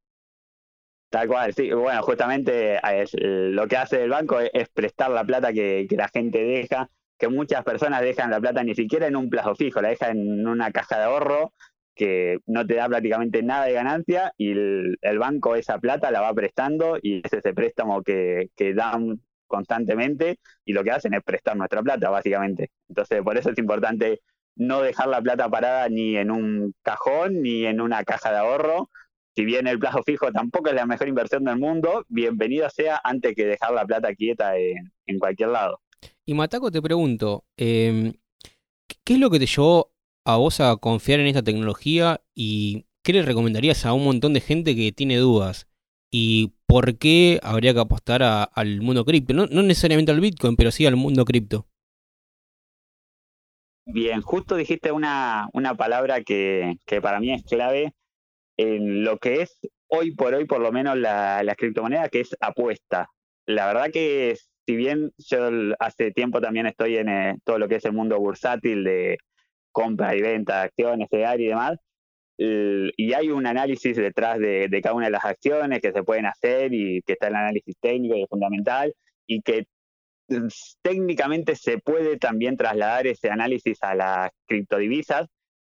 Tal 1.10 1.28
cual, 1.28 1.56
sí. 1.56 1.72
Bueno, 1.72 2.04
justamente 2.04 2.80
lo 3.16 3.68
que 3.68 3.78
hace 3.78 4.04
el 4.04 4.12
banco 4.12 4.40
es, 4.40 4.52
es 4.54 4.70
prestar 4.70 5.10
la 5.10 5.24
plata 5.24 5.52
que, 5.52 5.88
que, 5.90 5.96
la 5.96 6.08
gente 6.08 6.44
deja, 6.44 6.92
que 7.18 7.28
muchas 7.28 7.64
personas 7.64 8.04
dejan 8.04 8.30
la 8.30 8.40
plata 8.40 8.64
ni 8.64 8.76
siquiera 8.76 9.08
en 9.08 9.16
un 9.16 9.28
plazo 9.28 9.56
fijo, 9.56 9.82
la 9.82 9.90
dejan 9.90 10.20
en 10.20 10.48
una 10.48 10.70
caja 10.70 11.00
de 11.00 11.06
ahorro 11.06 11.52
que 11.96 12.38
no 12.46 12.64
te 12.68 12.76
da 12.76 12.88
prácticamente 12.88 13.42
nada 13.42 13.66
de 13.66 13.74
ganancia 13.74 14.34
y 14.38 14.52
el, 14.52 15.18
banco 15.18 15.56
esa 15.56 15.80
plata 15.80 16.12
la 16.12 16.22
va 16.22 16.32
prestando 16.32 17.00
y 17.02 17.24
es 17.26 17.34
ese 17.34 17.56
préstamo 17.56 18.04
que 18.04 18.50
dan 18.76 19.20
constantemente 19.48 20.40
y 20.66 20.74
lo 20.74 20.84
que 20.84 20.92
hacen 20.92 21.14
es 21.14 21.24
prestar 21.24 21.58
nuestra 21.58 21.82
plata, 21.82 22.10
básicamente. 22.10 22.72
Entonces, 22.90 23.22
por 23.22 23.38
eso 23.38 23.50
es 23.52 23.58
importante 23.58 24.22
no 24.56 24.82
dejar 24.82 25.08
la 25.08 25.22
plata 25.22 25.50
parada 25.50 25.90
ni 25.90 26.16
en 26.16 26.32
un 26.32 26.76
cajón 26.82 27.42
ni 27.42 27.66
en 27.66 27.82
una 27.82 28.04
caja 28.04 28.32
de 28.32 28.38
ahorro, 28.38 28.90
si 29.36 29.46
bien 29.46 29.66
el 29.68 29.80
plazo 29.80 30.04
fijo 30.04 30.32
tampoco 30.32 30.70
es 30.70 30.76
la 30.76 30.86
mejor 30.86 31.08
inversión 31.08 31.44
del 31.44 31.58
mundo, 31.58 32.06
bienvenido 32.08 32.70
sea 32.70 33.02
antes 33.04 33.34
que 33.36 33.46
dejar 33.46 33.74
la 33.74 33.86
plata 33.86 34.14
quieta 34.14 34.58
en, 34.58 34.92
en 35.08 35.20
cualquier 35.20 35.50
lado. 35.50 35.80
Y 36.26 36.36
Mataco, 36.36 36.70
te 36.70 36.82
pregunto, 36.82 37.44
eh, 37.58 38.14
¿qué 39.04 39.14
es 39.14 39.20
lo 39.20 39.32
que 39.32 39.40
te 39.40 39.48
llevó 39.48 39.92
a 40.26 40.38
vos 40.38 40.60
a 40.60 40.76
confiar 40.78 41.20
en 41.20 41.28
esta 41.28 41.42
tecnología 41.42 42.22
y 42.36 42.86
qué 43.02 43.14
le 43.14 43.24
recomendarías 43.24 43.86
a 43.86 43.94
un 43.94 44.04
montón 44.04 44.34
de 44.34 44.42
gente 44.42 44.76
que 44.76 44.92
tiene 44.92 45.18
dudas? 45.18 45.68
¿Y 46.16 46.54
por 46.68 47.00
qué 47.00 47.40
habría 47.42 47.74
que 47.74 47.80
apostar 47.80 48.22
al 48.22 48.82
mundo 48.82 49.04
cripto? 49.04 49.34
No, 49.34 49.48
no 49.48 49.64
necesariamente 49.64 50.12
al 50.12 50.20
Bitcoin, 50.20 50.56
pero 50.56 50.70
sí 50.70 50.86
al 50.86 50.96
mundo 50.96 51.26
cripto. 51.26 51.66
Bien, 53.88 54.22
justo 54.22 54.56
dijiste 54.56 54.92
una, 54.92 55.48
una 55.54 55.74
palabra 55.74 56.22
que, 56.22 56.76
que 56.86 57.02
para 57.02 57.20
mí 57.20 57.34
es 57.34 57.44
clave 57.44 57.94
en 58.58 59.04
lo 59.04 59.18
que 59.18 59.42
es 59.42 59.58
hoy 59.88 60.12
por 60.12 60.36
hoy, 60.36 60.46
por 60.46 60.62
lo 60.62 60.72
menos, 60.72 60.96
la, 61.00 61.42
la 61.42 61.56
criptomoneda, 61.56 62.10
que 62.10 62.20
es 62.20 62.38
apuesta. 62.40 63.10
La 63.48 63.66
verdad 63.66 63.90
que 63.92 64.38
si 64.68 64.76
bien 64.76 65.12
yo 65.18 65.50
hace 65.80 66.12
tiempo 66.12 66.42
también 66.42 66.68
estoy 66.68 66.98
en 66.98 67.10
eh, 67.10 67.38
todo 67.44 67.58
lo 67.58 67.68
que 67.68 67.78
es 67.78 67.86
el 67.86 67.94
mundo 67.94 68.20
bursátil 68.20 68.84
de 68.84 69.18
compra 69.72 70.16
y 70.16 70.22
venta 70.22 70.58
de 70.60 70.66
acciones, 70.66 71.08
CEDAR 71.10 71.42
y 71.42 71.48
demás, 71.48 71.80
y 72.38 73.14
hay 73.14 73.30
un 73.30 73.46
análisis 73.46 73.96
detrás 73.96 74.40
de, 74.40 74.68
de, 74.68 74.82
cada 74.82 74.96
una 74.96 75.06
de 75.06 75.12
las 75.12 75.24
acciones 75.24 75.82
que 75.82 75.92
se 75.92 76.04
pueden 76.04 76.26
hacer 76.26 76.74
y 76.74 77.02
que 77.04 77.14
está 77.14 77.28
el 77.28 77.36
análisis 77.36 77.76
técnico 77.80 78.16
y 78.16 78.26
fundamental 78.28 78.94
y 79.28 79.42
que 79.42 79.68
técnicamente 80.82 81.56
se 81.56 81.78
puede 81.78 82.18
también 82.18 82.58
trasladar 82.58 83.08
ese 83.08 83.30
análisis 83.30 83.78
a 83.84 83.94
las 83.96 84.32
criptodivisas, 84.48 85.28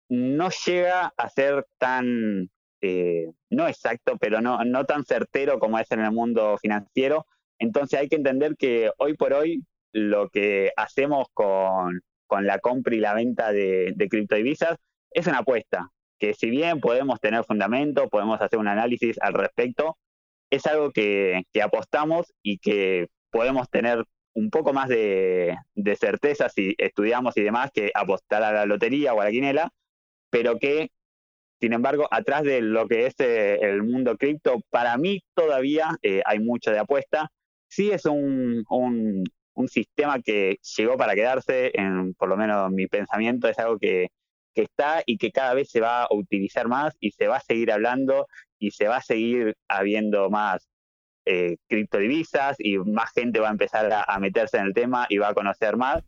no 0.10 0.50
llega 0.66 1.14
a 1.18 1.30
ser 1.30 1.66
tan 1.80 2.50
eh, 2.82 3.32
no 3.50 3.68
exacto, 3.68 4.18
pero 4.20 4.42
no, 4.42 4.66
no 4.66 4.84
tan 4.84 5.06
certero 5.06 5.58
como 5.58 5.80
es 5.80 5.90
en 5.92 6.02
el 6.02 6.12
mundo 6.12 6.58
financiero. 6.58 7.26
Entonces 7.58 7.98
hay 7.98 8.10
que 8.10 8.18
entender 8.18 8.58
que 8.58 8.92
hoy 8.98 9.16
por 9.16 9.34
hoy 9.34 9.64
lo 9.94 10.30
que 10.30 10.72
hacemos 10.76 11.28
con, 11.34 12.02
con 12.28 12.46
la 12.46 12.60
compra 12.60 12.94
y 12.94 13.00
la 13.00 13.14
venta 13.14 13.54
de, 13.54 13.94
de 13.96 14.10
criptodivisas 14.10 14.78
es 15.12 15.28
una 15.28 15.40
apuesta, 15.40 15.92
que 16.20 16.34
si 16.34 16.50
bien 16.50 16.80
podemos 16.80 17.20
tener 17.20 17.44
fundamento, 17.44 18.10
podemos 18.10 18.42
hacer 18.42 18.60
un 18.60 18.68
análisis 18.68 19.18
al 19.22 19.34
respecto, 19.34 19.98
es 20.50 20.66
algo 20.66 20.92
que, 20.92 21.44
apostamos 21.62 22.34
y 22.44 22.60
que 22.60 23.08
podemos 23.32 23.70
tener 23.70 24.04
un 24.36 24.50
poco 24.50 24.74
más 24.74 24.90
de, 24.90 25.58
de 25.76 25.96
certeza 25.96 26.50
si 26.50 26.76
estudiamos 26.78 27.38
y 27.38 27.44
demás 27.44 27.72
que 27.74 27.92
apostar 27.94 28.44
a 28.44 28.52
la 28.52 28.66
lotería 28.66 29.14
o 29.14 29.22
a 29.22 29.26
la 29.26 29.32
quinela, 29.32 29.70
pero 30.30 30.58
que 30.58 30.90
sin 31.64 31.72
embargo, 31.72 32.10
atrás 32.12 32.44
de 32.44 32.60
lo 32.60 32.90
que 32.90 33.06
es 33.06 33.14
eh, 33.20 33.58
el 33.62 33.84
mundo 33.84 34.18
cripto, 34.18 34.60
para 34.70 34.98
mí 34.98 35.24
todavía 35.34 35.96
eh, 36.02 36.22
hay 36.26 36.40
mucho 36.40 36.72
de 36.72 36.80
apuesta. 36.80 37.32
Sí 37.70 37.90
es 37.90 38.06
un, 38.06 38.66
un, 38.70 39.68
sistema 39.70 40.20
que 40.22 40.58
llegó 40.76 40.98
para 40.98 41.16
quedarse, 41.16 41.72
en, 41.74 42.16
por 42.16 42.28
lo 42.28 42.36
menos 42.36 42.70
mi 42.70 42.88
pensamiento 42.88 43.48
es 43.48 43.58
algo 43.60 43.80
que, 43.80 44.10
que 44.54 44.64
está 44.64 45.04
y 45.06 45.18
que 45.18 45.32
cada 45.32 45.54
vez 45.54 45.70
se 45.70 45.82
va 45.82 46.04
a 46.04 46.14
utilizar 46.14 46.68
más 46.68 46.96
y 47.00 47.12
se 47.12 47.28
va 47.28 47.38
a 47.38 47.42
seguir 47.42 47.72
hablando 47.72 48.28
y 48.60 48.72
se 48.72 48.88
va 48.88 48.98
a 48.98 49.02
seguir 49.02 49.56
habiendo 49.68 50.30
más 50.30 50.68
eh, 51.26 51.58
criptodivisas 51.68 52.58
y 52.60 52.78
más 52.78 53.12
gente 53.14 53.40
va 53.40 53.48
a 53.48 53.52
empezar 53.52 53.92
a, 53.92 54.04
a, 54.04 54.20
meterse 54.20 54.58
en 54.58 54.66
el 54.66 54.74
tema 54.74 55.06
y 55.10 55.18
va 55.18 55.30
a 55.30 55.34
conocer 55.34 55.78
más. 55.78 56.04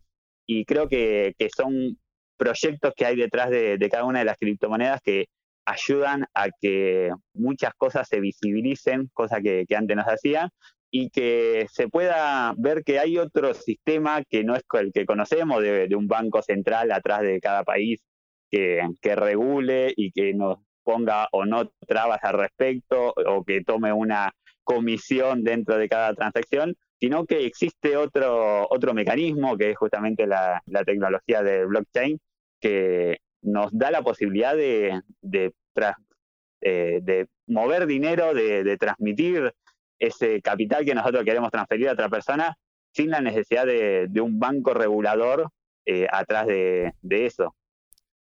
Y 0.46 0.66
creo 0.66 0.88
que, 0.90 1.34
que 1.38 1.50
son 1.50 1.98
proyectos 2.38 2.94
que 2.96 3.06
hay 3.06 3.16
detrás 3.16 3.50
de, 3.50 3.78
de 3.78 3.90
cada 3.90 4.04
una 4.06 4.20
de 4.20 4.26
las 4.26 4.38
criptomonedas 4.38 5.02
que 5.02 5.28
ayudan 5.66 6.26
a 6.34 6.48
que 6.62 7.12
muchas 7.34 7.74
cosas 7.76 8.08
se 8.08 8.20
visibilicen, 8.20 9.10
cosa 9.14 9.42
que, 9.42 9.66
que, 9.68 9.76
antes 9.76 9.96
no 9.96 10.04
se 10.04 10.12
hacía, 10.12 10.50
y 10.92 11.10
que 11.10 11.68
se 11.72 11.88
pueda 11.88 12.54
ver 12.58 12.84
que 12.84 13.00
hay 13.00 13.18
otro 13.18 13.54
sistema 13.54 14.24
que 14.24 14.44
no 14.44 14.56
es 14.56 14.64
el 14.74 14.92
que 14.94 15.06
conocemos, 15.06 15.62
de, 15.62 15.88
de 15.88 15.96
un 15.96 16.08
banco 16.08 16.42
central 16.42 16.92
atrás 16.92 17.22
de 17.22 17.40
cada 17.40 17.64
país 17.64 18.02
que, 18.50 19.16
regule 19.16 19.94
y 19.96 20.12
que 20.12 20.34
nos 20.34 20.60
ponga 20.84 21.28
o 21.32 21.46
no 21.46 21.72
trabas 21.88 22.20
al 22.24 22.38
respecto, 22.40 23.14
o 23.16 23.44
que 23.44 23.64
tome 23.64 23.92
una 23.92 24.32
comisión 24.64 25.44
dentro 25.44 25.78
de 25.78 25.90
cada 25.90 26.14
transacción, 26.14 26.76
sino 27.00 27.26
que 27.26 27.46
existe 27.46 27.98
otro, 27.98 28.68
otro 28.70 28.94
mecanismo, 28.94 29.58
que 29.58 29.72
es 29.72 29.78
justamente 29.78 30.28
la, 30.28 30.62
tecnología 30.86 31.44
de 31.44 31.66
blockchain, 31.66 32.20
que 32.60 33.18
nos 33.42 33.70
da 33.72 33.92
la 33.92 34.02
posibilidad 34.02 34.56
de, 34.56 35.02
de 35.22 35.54
eh, 36.62 37.26
mover 37.48 37.86
dinero, 37.86 38.34
de, 38.34 38.78
transmitir 38.78 39.54
ese 40.00 40.42
capital 40.42 40.84
que 40.84 40.96
nosotros 40.96 41.24
queremos 41.24 41.52
transferir 41.52 41.90
a 41.90 41.94
otra 41.94 42.10
persona 42.10 42.58
sin 42.92 43.12
la 43.12 43.22
necesidad 43.22 43.66
de, 43.66 44.22
un 44.22 44.40
banco 44.40 44.74
regulador 44.74 45.50
eh, 45.86 46.08
atrás 46.12 46.48
de 46.48 46.94
eso. 47.10 47.54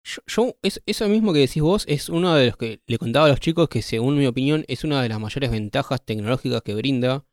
Yo, 0.03 0.22
yo 0.26 0.57
es, 0.62 0.82
eso 0.86 1.09
mismo 1.09 1.32
que 1.32 1.40
decís 1.40 1.62
vos 1.62 1.84
es 1.86 2.09
uno 2.09 2.34
de 2.34 2.46
los 2.46 2.57
que 2.57 2.80
le 2.86 2.98
contaba 2.98 3.26
a 3.26 3.28
los 3.28 3.40
chicos 3.40 3.68
que 3.68 3.82
según 3.82 4.18
mi 4.18 4.26
opinión 4.26 4.64
es 4.66 4.84
una 4.84 5.03
de 5.03 5.09
las 5.09 5.20
mayores 5.20 5.51
ventajas 5.51 6.05
tecnológicas 6.05 6.62
que 6.62 6.74
brinda 6.74 7.26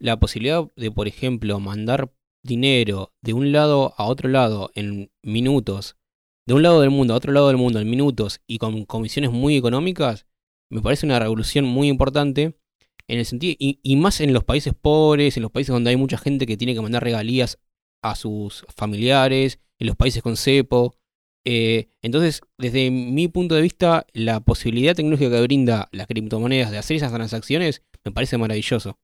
la 0.00 0.18
posibilidad 0.18 0.64
de, 0.74 0.90
por 0.90 1.06
ejemplo, 1.06 1.60
mandar 1.60 2.12
dinero 2.42 3.14
de 3.22 3.34
un 3.34 3.52
lado 3.52 3.94
a 3.96 4.04
otro 4.04 4.28
lado 4.28 4.72
en 4.74 5.12
minutos, 5.22 5.96
de 6.44 6.54
un 6.54 6.62
lado 6.62 6.80
del 6.80 6.90
mundo 6.90 7.14
a 7.14 7.18
otro 7.18 7.32
lado 7.32 7.48
del 7.48 7.56
mundo 7.56 7.78
en 7.78 7.88
minutos 7.88 8.40
y 8.48 8.58
con 8.58 8.84
comisiones 8.84 9.30
muy 9.30 9.56
económicas, 9.56 10.26
me 10.70 10.82
parece 10.82 11.06
una 11.06 11.20
revolución 11.20 11.64
muy 11.64 11.88
importante 11.88 12.58
en 13.06 13.18
el 13.18 13.26
sentido, 13.26 13.54
y, 13.58 13.78
y 13.82 13.96
más 13.96 14.20
en 14.20 14.32
los 14.32 14.42
países 14.42 14.74
pobres, 14.74 15.36
en 15.36 15.42
los 15.42 15.52
países 15.52 15.72
donde 15.72 15.90
hay 15.90 15.96
mucha 15.96 16.18
gente 16.18 16.46
que 16.46 16.56
tiene 16.56 16.74
que 16.74 16.80
mandar 16.80 17.04
regalías 17.04 17.58
a 18.02 18.16
sus 18.16 18.64
familiares, 18.74 19.60
en 19.78 19.86
los 19.86 19.96
países 19.96 20.22
con 20.22 20.36
cepo. 20.36 20.96
Eh, 21.44 21.88
entonces, 22.02 22.40
desde 22.58 22.90
mi 22.90 23.28
punto 23.28 23.54
de 23.54 23.62
vista, 23.62 24.06
la 24.12 24.40
posibilidad 24.40 24.94
tecnológica 24.94 25.30
que 25.30 25.42
brinda 25.42 25.88
las 25.92 26.06
criptomonedas 26.06 26.70
de 26.70 26.78
hacer 26.78 26.96
esas 26.96 27.12
transacciones 27.12 27.82
me 28.04 28.12
parece 28.12 28.38
maravilloso. 28.38 28.98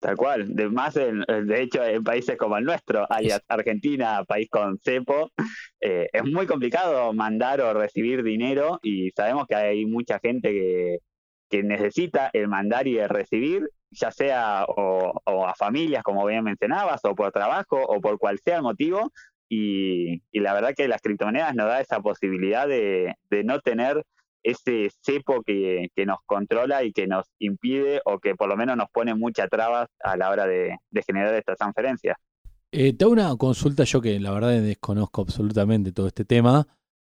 Tal 0.00 0.16
cual, 0.16 0.56
de 0.56 0.68
más 0.68 0.96
en, 0.96 1.20
de 1.20 1.62
hecho 1.62 1.84
en 1.84 2.02
países 2.02 2.36
como 2.36 2.56
el 2.56 2.64
nuestro, 2.64 3.06
alias 3.08 3.40
Argentina, 3.46 4.24
país 4.24 4.48
con 4.50 4.76
cepo, 4.80 5.30
eh, 5.80 6.08
es 6.12 6.24
muy 6.24 6.44
complicado 6.46 7.12
mandar 7.12 7.60
o 7.60 7.72
recibir 7.72 8.24
dinero 8.24 8.80
y 8.82 9.10
sabemos 9.12 9.46
que 9.46 9.54
hay 9.54 9.86
mucha 9.86 10.18
gente 10.18 10.50
que, 10.50 10.98
que 11.48 11.62
necesita 11.62 12.30
el 12.32 12.48
mandar 12.48 12.88
y 12.88 12.98
el 12.98 13.08
recibir, 13.08 13.68
ya 13.92 14.10
sea 14.10 14.64
o, 14.66 15.12
o, 15.24 15.46
a 15.46 15.54
familias, 15.54 16.02
como 16.02 16.26
bien 16.26 16.42
mencionabas, 16.42 17.04
o 17.04 17.14
por 17.14 17.30
trabajo, 17.30 17.80
o 17.80 18.00
por 18.00 18.18
cual 18.18 18.40
sea 18.40 18.56
el 18.56 18.62
motivo, 18.62 19.12
y, 19.54 20.22
y 20.32 20.40
la 20.40 20.54
verdad 20.54 20.72
que 20.74 20.88
las 20.88 21.02
criptomonedas 21.02 21.54
nos 21.54 21.66
da 21.66 21.82
esa 21.82 22.00
posibilidad 22.00 22.66
de, 22.66 23.16
de 23.28 23.44
no 23.44 23.60
tener 23.60 24.02
ese 24.42 24.90
cepo 25.02 25.42
que, 25.42 25.88
que, 25.94 26.06
nos 26.06 26.20
controla 26.24 26.82
y 26.84 26.92
que 26.92 27.06
nos 27.06 27.26
impide 27.38 28.00
o 28.06 28.18
que 28.18 28.34
por 28.34 28.48
lo 28.48 28.56
menos 28.56 28.78
nos 28.78 28.88
pone 28.90 29.14
muchas 29.14 29.50
trabas 29.50 29.90
a 30.02 30.16
la 30.16 30.30
hora 30.30 30.46
de, 30.46 30.78
generar 31.06 31.34
estas 31.34 31.58
transferencias. 31.58 32.16
Eh, 32.70 32.94
te 32.94 33.04
hago 33.04 33.12
una 33.12 33.36
consulta 33.36 33.84
yo 33.84 34.00
que 34.00 34.18
la 34.18 34.30
verdad 34.30 34.58
desconozco 34.62 35.20
absolutamente 35.20 35.92
todo 35.92 36.06
este 36.06 36.24
tema, 36.24 36.66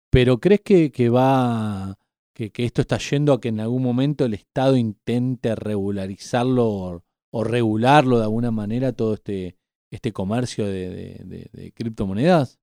pero 0.09 0.39
¿crees 0.39 0.61
que, 0.61 1.09
va, 1.09 1.95
que, 2.33 2.51
esto 2.57 2.81
está 2.81 2.97
yendo 2.97 3.33
a 3.33 3.39
que 3.39 3.49
en 3.49 3.59
algún 3.59 3.83
momento 3.83 4.25
el 4.25 4.33
Estado 4.33 4.75
intente 4.77 5.53
regularizarlo 5.53 7.03
o 7.29 7.43
regularlo 7.43 8.17
de 8.17 8.23
alguna 8.23 8.49
manera 8.49 8.93
todo 8.93 9.13
este, 9.13 9.60
este 9.91 10.13
comercio 10.13 10.65
de, 10.65 11.19
de, 11.23 11.49
de 11.51 11.71
criptomonedas? 11.73 12.59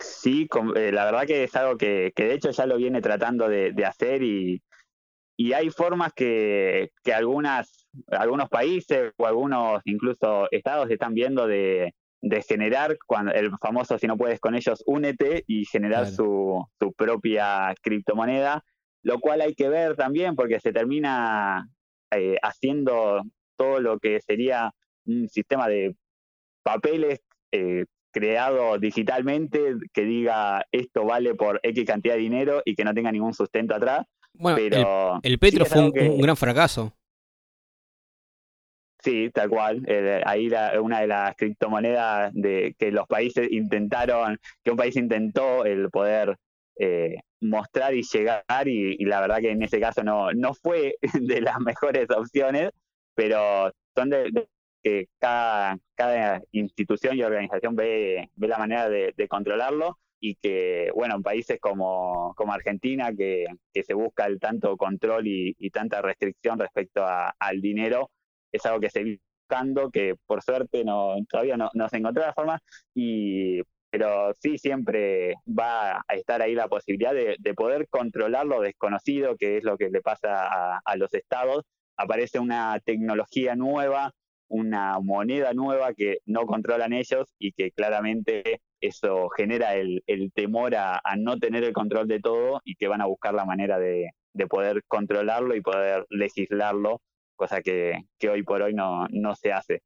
Sí, 0.00 0.48
eh, 0.76 0.92
la 0.92 1.04
verdad 1.04 1.26
que 1.26 1.44
es 1.44 1.54
algo 1.56 1.76
que, 1.76 2.12
que, 2.16 2.24
de 2.24 2.34
hecho 2.34 2.50
ya 2.50 2.66
lo 2.66 2.76
viene 2.76 3.02
tratando 3.02 3.48
de, 3.48 3.72
de 3.72 3.84
hacer 3.84 4.22
y, 4.22 4.62
y, 5.36 5.52
hay 5.52 5.70
formas 5.70 6.12
que, 6.14 6.90
que, 7.04 7.12
algunas, 7.12 7.86
algunos 8.08 8.48
países 8.48 9.12
o 9.18 9.26
algunos 9.26 9.82
incluso 9.84 10.48
estados 10.50 10.90
están 10.90 11.12
viendo 11.12 11.46
de, 11.46 11.94
de, 12.22 12.42
generar 12.42 12.96
cuando 13.06 13.32
el 13.32 13.50
famoso 13.58 13.98
si 13.98 14.06
no 14.06 14.16
puedes 14.16 14.40
con 14.40 14.54
ellos, 14.54 14.82
únete 14.86 15.44
y 15.46 15.66
generar 15.66 16.02
claro. 16.04 16.16
su, 16.16 16.66
su 16.78 16.92
propia 16.94 17.74
criptomoneda, 17.82 18.64
lo 19.02 19.20
cual 19.20 19.42
hay 19.42 19.54
que 19.54 19.68
ver 19.68 19.96
también 19.96 20.34
porque 20.34 20.60
se 20.60 20.72
termina 20.72 21.68
eh, 22.10 22.36
haciendo 22.42 23.22
todo 23.56 23.80
lo 23.80 23.98
que 23.98 24.20
sería 24.22 24.72
un 25.06 25.28
sistema 25.28 25.68
de 25.68 25.94
papeles 26.62 27.20
eh, 27.52 27.84
creado 28.12 28.78
digitalmente 28.78 29.74
que 29.92 30.02
diga 30.02 30.66
esto 30.72 31.04
vale 31.04 31.34
por 31.34 31.60
X 31.62 31.84
cantidad 31.84 32.14
de 32.14 32.20
dinero 32.20 32.62
y 32.64 32.74
que 32.74 32.84
no 32.84 32.94
tenga 32.94 33.12
ningún 33.12 33.34
sustento 33.34 33.74
atrás. 33.74 34.06
Bueno, 34.32 34.56
pero 34.56 35.20
el, 35.22 35.32
el 35.32 35.38
Petro 35.38 35.64
sí 35.64 35.70
fue 35.72 35.82
un, 35.82 35.92
que... 35.92 36.08
un, 36.08 36.20
gran 36.20 36.36
fracaso. 36.36 36.92
Sí, 39.02 39.30
tal 39.32 39.48
cual. 39.48 39.82
Eh, 39.86 40.22
ahí 40.26 40.48
la, 40.48 40.80
una 40.80 41.00
de 41.00 41.06
las 41.06 41.34
criptomonedas 41.36 42.32
de 42.34 42.74
que 42.78 42.92
los 42.92 43.06
países 43.06 43.50
intentaron, 43.50 44.38
que 44.62 44.70
un 44.70 44.76
país 44.76 44.96
intentó 44.96 45.64
el 45.64 45.88
poder 45.90 46.36
eh, 46.78 47.16
mostrar 47.40 47.94
y 47.94 48.02
llegar 48.02 48.44
y, 48.66 48.96
y, 48.98 49.04
la 49.06 49.20
verdad 49.20 49.38
que 49.38 49.50
en 49.50 49.62
ese 49.62 49.80
caso 49.80 50.02
no, 50.02 50.32
no 50.32 50.52
fue 50.54 50.96
de 51.20 51.40
las 51.40 51.58
mejores 51.60 52.08
opciones, 52.10 52.70
pero 53.14 53.72
son 53.96 54.10
de, 54.10 54.30
de 54.30 54.48
que 54.82 55.08
cada, 55.18 55.78
cada 55.94 56.40
institución 56.52 57.16
y 57.16 57.22
organización 57.22 57.76
ve, 57.76 58.30
ve 58.34 58.48
la 58.48 58.58
manera 58.58 58.88
de, 58.88 59.12
de, 59.16 59.28
controlarlo 59.28 59.98
y 60.20 60.36
que, 60.36 60.90
bueno, 60.94 61.16
en 61.16 61.22
países 61.22 61.58
como, 61.60 62.34
como 62.36 62.52
Argentina, 62.52 63.12
que, 63.14 63.46
que 63.72 63.82
se 63.82 63.94
busca 63.94 64.26
el 64.26 64.38
tanto 64.38 64.76
control 64.76 65.26
y, 65.26 65.54
y 65.58 65.70
tanta 65.70 66.02
restricción 66.02 66.58
respecto 66.58 67.04
a, 67.04 67.34
al 67.38 67.60
dinero, 67.60 68.10
es 68.52 68.64
algo 68.66 68.80
que 68.80 68.90
se 68.90 69.02
viene 69.02 69.20
buscando, 69.48 69.90
que 69.90 70.14
por 70.26 70.42
suerte 70.42 70.84
no, 70.84 71.16
todavía 71.28 71.56
no, 71.56 71.70
no 71.74 71.88
se 71.88 71.96
encontró 71.98 72.22
la 72.22 72.34
forma, 72.34 72.60
y, 72.94 73.60
pero 73.90 74.32
sí 74.40 74.58
siempre 74.58 75.34
va 75.46 76.04
a 76.06 76.14
estar 76.14 76.42
ahí 76.42 76.54
la 76.54 76.68
posibilidad 76.68 77.12
de, 77.12 77.36
de 77.38 77.54
poder 77.54 77.88
controlar 77.88 78.46
lo 78.46 78.60
desconocido, 78.60 79.36
que 79.36 79.56
es 79.58 79.64
lo 79.64 79.76
que 79.76 79.90
le 79.90 80.00
pasa 80.00 80.46
a, 80.46 80.80
a 80.84 80.96
los 80.96 81.12
estados. 81.14 81.64
Aparece 81.96 82.38
una 82.38 82.80
tecnología 82.84 83.56
nueva 83.56 84.12
una 84.50 84.98
moneda 85.00 85.54
nueva 85.54 85.94
que 85.94 86.18
no 86.26 86.44
controlan 86.44 86.92
ellos 86.92 87.28
y 87.38 87.52
que 87.52 87.70
claramente 87.70 88.60
eso 88.80 89.28
genera 89.30 89.74
el, 89.74 90.02
temor 90.34 90.74
a, 90.74 91.00
no 91.16 91.38
tener 91.38 91.64
el 91.64 91.72
control 91.72 92.08
de 92.08 92.20
todo 92.20 92.60
y 92.64 92.74
que 92.74 92.88
van 92.88 93.00
a 93.00 93.06
buscar 93.06 93.32
la 93.32 93.44
manera 93.44 93.78
de, 93.78 94.10
de 94.34 94.46
poder 94.46 94.82
controlarlo 94.86 95.54
y 95.54 95.60
poder 95.62 96.04
legislarlo, 96.10 97.00
cosa 97.36 97.62
que, 97.62 98.04
hoy 98.28 98.42
por 98.42 98.62
hoy 98.62 98.74
no, 98.74 99.06
no 99.10 99.34
se 99.36 99.52
hace. 99.52 99.82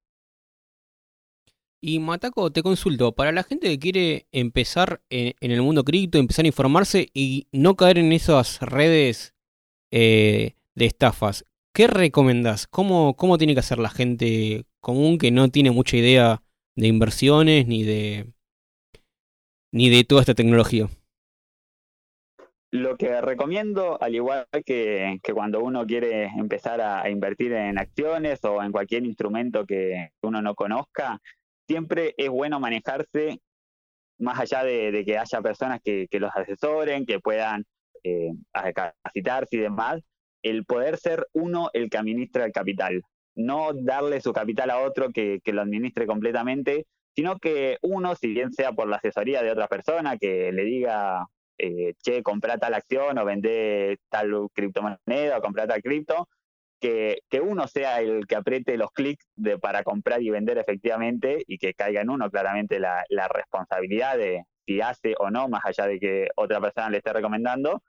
Y 1.81 1.99
Mataco, 1.99 2.51
te 2.51 2.63
consulto, 2.63 3.13
para 3.13 3.31
la 3.31 3.43
gente 3.43 3.69
que 3.69 3.79
quiere 3.79 4.27
empezar 4.33 5.03
en, 5.11 5.35
en, 5.41 5.51
el 5.51 5.61
mundo 5.61 5.85
cripto, 5.85 6.17
empezar 6.17 6.47
a 6.47 6.49
informarse 6.49 7.11
y 7.13 7.47
no 7.53 7.77
caer 7.77 7.99
en 7.99 8.11
esas 8.13 8.61
redes 8.63 9.35
eh, 9.91 10.57
de 10.75 10.87
estafas, 10.87 11.45
¿Qué 11.75 11.89
recomendás? 11.89 12.69
¿Cómo, 12.69 13.17
¿Cómo 13.17 13.37
tiene 13.37 13.53
que 13.55 13.59
hacer 13.59 13.81
la 13.81 13.91
gente 13.91 14.65
común 14.81 15.19
que 15.19 15.33
no 15.33 15.49
tiene 15.49 15.73
mucha 15.73 15.97
idea 15.97 16.41
de 16.77 16.87
inversiones 16.87 17.67
ni 17.67 17.83
de 17.83 18.33
ni 19.73 19.91
de 19.91 20.05
toda 20.05 20.21
esta 20.21 20.35
tecnología? 20.35 20.87
Lo 22.71 22.97
que 22.97 23.21
recomiendo, 23.21 24.01
al 24.01 24.15
igual 24.15 24.47
que, 24.65 25.19
que 25.21 25.33
cuando 25.33 25.65
uno 25.65 25.85
quiere 25.85 26.27
empezar 26.27 26.81
a, 26.81 27.11
invertir 27.11 27.53
en 27.53 27.77
acciones 27.77 28.45
o 28.45 28.63
en 28.63 28.71
cualquier 28.71 29.05
instrumento 29.05 29.67
que 29.67 30.11
uno 30.23 30.41
no 30.43 30.55
conozca, 30.55 31.19
siempre 31.67 32.15
es 32.17 32.29
bueno 32.29 32.61
manejarse 32.61 33.41
más 34.21 34.39
allá 34.39 34.63
de, 34.63 35.03
que 35.05 35.19
haya 35.19 35.43
personas 35.43 35.81
que, 35.83 36.07
que, 36.09 36.21
los 36.21 36.31
asesoren, 36.37 37.05
que 37.05 37.19
puedan 37.19 37.65
eh, 38.05 38.31
capacitarse 38.53 39.57
y 39.57 39.61
demás, 39.61 40.01
el 40.45 40.65
poder 40.65 40.99
ser 40.99 41.27
uno 41.33 41.71
el 41.73 41.91
que 41.91 41.99
administra 41.99 42.45
el 42.45 42.53
capital, 42.53 43.03
no 43.35 43.73
darle 43.73 44.21
su 44.21 44.33
capital 44.33 44.71
a 44.71 44.79
otro 44.79 45.11
que, 45.11 45.41
que, 45.43 45.53
lo 45.53 45.63
administre 45.63 46.07
completamente, 46.07 46.87
sino 47.17 47.39
que 47.39 47.79
uno, 47.83 48.15
si 48.15 48.29
bien 48.29 48.53
sea 48.53 48.73
por 48.73 48.89
la 48.89 48.97
asesoría 48.97 49.43
de 49.43 49.51
otra 49.51 49.67
persona, 49.69 50.19
que 50.19 50.53
le 50.53 50.65
diga, 50.65 51.27
eh, 51.59 51.95
che, 52.03 52.23
compra 52.23 52.59
tal 52.59 52.75
acción 52.75 53.19
o 53.19 53.25
vende 53.25 53.99
tal 54.11 54.49
criptomoneda 54.53 55.39
o 55.39 55.41
compra 55.41 55.67
tal 55.67 55.83
cripto, 55.83 56.29
que, 56.81 57.21
que, 57.31 57.41
uno 57.41 57.67
sea 57.67 58.01
el 58.01 58.27
que 58.27 58.37
apriete 58.37 58.77
los 58.77 58.91
clics 58.91 59.27
para 59.63 59.83
comprar 59.83 60.23
y 60.23 60.31
vender 60.31 60.59
efectivamente 60.59 61.43
y 61.47 61.57
que 61.59 61.73
caiga 61.73 62.03
en 62.03 62.11
uno 62.11 62.31
claramente 62.31 62.79
la, 62.79 63.05
la 63.09 63.29
responsabilidad 63.29 64.19
de 64.19 64.45
si 64.67 64.81
hace 64.81 65.15
o 65.19 65.31
no, 65.31 65.49
más 65.49 65.65
allá 65.65 65.87
de 65.87 65.99
que 65.99 66.29
otra 66.37 66.61
persona 66.61 66.91
le 66.91 66.99
esté 66.99 67.13
recomendando, 67.13 67.83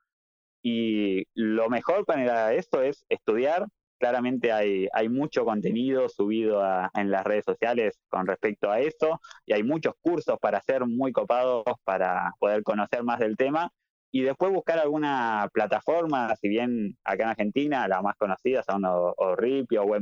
y 0.67 1.27
lo 1.35 1.69
mejor 1.69 2.05
para 2.05 2.55
esto 2.55 2.81
es 2.81 3.05
estudiar. 3.07 3.67
Claramente 3.99 4.51
hay, 4.51 4.87
hay 4.93 5.09
mucho 5.09 5.45
contenido 5.45 6.09
subido 6.09 6.63
a, 6.63 6.89
en 6.95 7.11
las 7.11 7.23
redes 7.23 7.45
sociales 7.45 7.99
con 8.09 8.25
respecto 8.25 8.71
a 8.71 8.79
esto 8.79 9.21
y 9.45 9.53
hay 9.53 9.61
muchos 9.61 9.93
cursos 10.01 10.39
para 10.41 10.59
ser 10.61 10.87
muy 10.87 11.11
copados, 11.11 11.63
para 11.83 12.31
poder 12.39 12.63
conocer 12.63 13.03
más 13.03 13.19
del 13.19 13.37
tema 13.37 13.69
y 14.11 14.23
después 14.23 14.51
buscar 14.51 14.79
alguna 14.79 15.47
plataforma, 15.53 16.35
si 16.35 16.49
bien 16.49 16.97
acá 17.03 17.25
en 17.25 17.29
Argentina 17.29 17.87
las 17.87 18.01
más 18.01 18.15
conocidas 18.15 18.65
son 18.65 18.85
o, 18.85 19.13
o 19.15 19.35
Ripio 19.35 19.83
o 19.83 19.95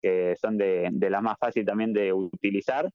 que 0.00 0.36
son 0.40 0.56
de, 0.56 0.90
de 0.92 1.10
las 1.10 1.22
más 1.22 1.36
fáciles 1.40 1.66
también 1.66 1.92
de 1.92 2.12
utilizar, 2.12 2.88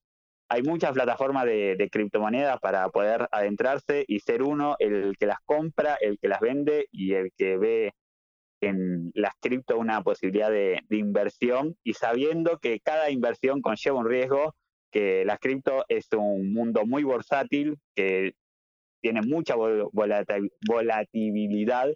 hay 0.53 0.61
muchas 0.61 0.91
plataformas 0.91 1.45
de, 1.45 1.75
de 1.75 1.89
criptomonedas 1.89 2.59
para 2.59 2.87
poder 2.89 3.27
adentrarse 3.31 4.05
y 4.07 4.19
ser 4.19 4.43
uno 4.43 4.75
el 4.77 5.15
que 5.17 5.25
las 5.25 5.39
compra, 5.45 5.97
el 5.99 6.19
que 6.19 6.27
las 6.27 6.39
vende 6.39 6.87
y 6.91 7.13
el 7.13 7.31
que 7.35 7.57
ve 7.57 7.93
en 8.61 9.11
las 9.15 9.33
cripto 9.41 9.77
una 9.79 10.01
posibilidad 10.03 10.51
de, 10.51 10.79
de 10.87 10.97
inversión 10.97 11.75
y 11.83 11.93
sabiendo 11.93 12.59
que 12.59 12.79
cada 12.79 13.09
inversión 13.09 13.61
conlleva 13.61 13.97
un 13.97 14.07
riesgo, 14.07 14.53
que 14.91 15.25
las 15.25 15.39
cripto 15.39 15.85
es 15.89 16.07
un 16.15 16.53
mundo 16.53 16.85
muy 16.85 17.03
bursátil, 17.03 17.77
que 17.95 18.33
tiene 19.01 19.21
mucha 19.21 19.55
vol- 19.55 19.89
volatilidad 20.65 21.89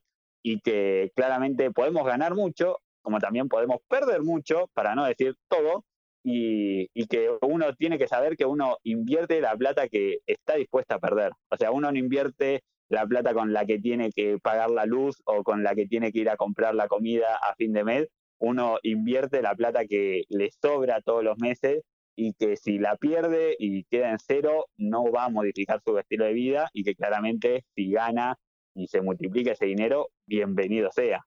y 0.43 0.59
que 0.61 1.11
claramente 1.15 1.71
podemos 1.71 2.05
ganar 2.05 2.33
mucho, 2.33 2.77
como 3.01 3.19
también 3.19 3.47
podemos 3.47 3.77
perder 3.87 4.23
mucho, 4.23 4.69
para 4.73 4.95
no 4.95 5.05
decir 5.05 5.35
todo, 5.47 5.85
y, 6.29 6.89
y 6.93 7.07
que 7.07 7.29
uno 7.41 7.73
tiene 7.75 7.97
que 7.97 8.09
saber 8.09 8.35
que 8.35 8.45
uno 8.45 8.79
invierte 8.83 9.39
la 9.39 9.55
plata 9.55 9.87
que 9.87 10.17
está 10.27 10.55
dispuesta 10.55 10.95
a 10.95 10.99
perder. 10.99 11.31
O 11.49 11.55
sea, 11.55 11.71
uno 11.71 11.89
no 11.89 11.97
invierte 11.97 12.63
la 12.89 13.07
plata 13.07 13.33
con 13.33 13.53
la 13.53 13.65
que 13.65 13.79
tiene 13.79 14.11
que 14.11 14.37
pagar 14.37 14.69
la 14.71 14.85
luz 14.85 15.21
o 15.23 15.43
con 15.43 15.63
la 15.63 15.73
que 15.73 15.87
tiene 15.87 16.11
que 16.11 16.19
ir 16.19 16.29
a 16.29 16.35
comprar 16.35 16.75
la 16.75 16.89
comida 16.89 17.37
a 17.37 17.55
fin 17.55 17.71
de 17.71 17.85
mes. 17.85 18.07
Uno 18.39 18.77
invierte 18.83 19.41
la 19.41 19.55
plata 19.55 19.85
que 19.85 20.23
le 20.27 20.49
sobra 20.61 21.01
todos 21.01 21.23
los 21.23 21.37
meses 21.37 21.83
y 22.17 22.33
que 22.33 22.57
si 22.57 22.77
la 22.77 22.97
pierde 22.97 23.55
y 23.57 23.85
queda 23.85 24.11
en 24.11 24.19
cero, 24.19 24.65
no 24.75 25.09
va 25.09 25.25
a 25.25 25.29
modificar 25.29 25.81
su 25.81 25.97
estilo 25.97 26.25
de 26.25 26.33
vida 26.33 26.69
y 26.73 26.83
que 26.83 26.93
claramente 26.93 27.63
si 27.73 27.89
gana 27.89 28.37
y 28.75 28.87
se 28.87 29.01
multiplica 29.01 29.53
ese 29.53 29.65
dinero, 29.65 30.09
bienvenido 30.25 30.91
sea. 30.91 31.25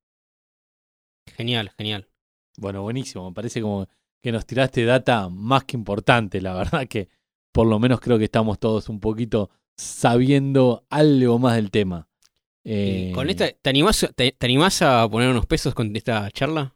Genial, 1.37 1.71
genial. 1.79 2.07
Bueno, 2.59 2.83
buenísimo. 2.83 3.31
Me 3.31 3.35
parece 3.35 3.63
como 3.63 3.87
que 4.23 4.33
nos 4.33 4.47
tiraste 4.47 4.85
data 4.85 5.29
más 5.29 5.65
que 5.65 5.77
importante. 5.77 6.41
La 6.41 6.55
verdad 6.55 6.87
que 6.89 7.09
por 7.53 7.67
lo 7.67 7.79
menos 7.79 8.01
creo 8.01 8.19
que 8.19 8.25
estamos 8.25 8.59
todos 8.59 8.89
un 8.89 9.01
poquito 9.01 9.51
sabiendo 9.77 10.85
algo 10.91 11.39
más 11.39 11.57
del 11.57 11.71
tema. 11.71 12.07
Y 12.63 12.73
Eh, 12.73 13.13
con 13.15 13.31
esta, 13.31 13.51
¿te 13.51 13.71
animás, 13.71 14.07
te, 14.15 14.33
te 14.33 14.47
animás 14.47 14.83
a 14.83 15.09
poner 15.09 15.31
unos 15.31 15.47
pesos 15.47 15.75
con 15.75 15.95
esta 15.97 16.31
charla? 16.31 16.75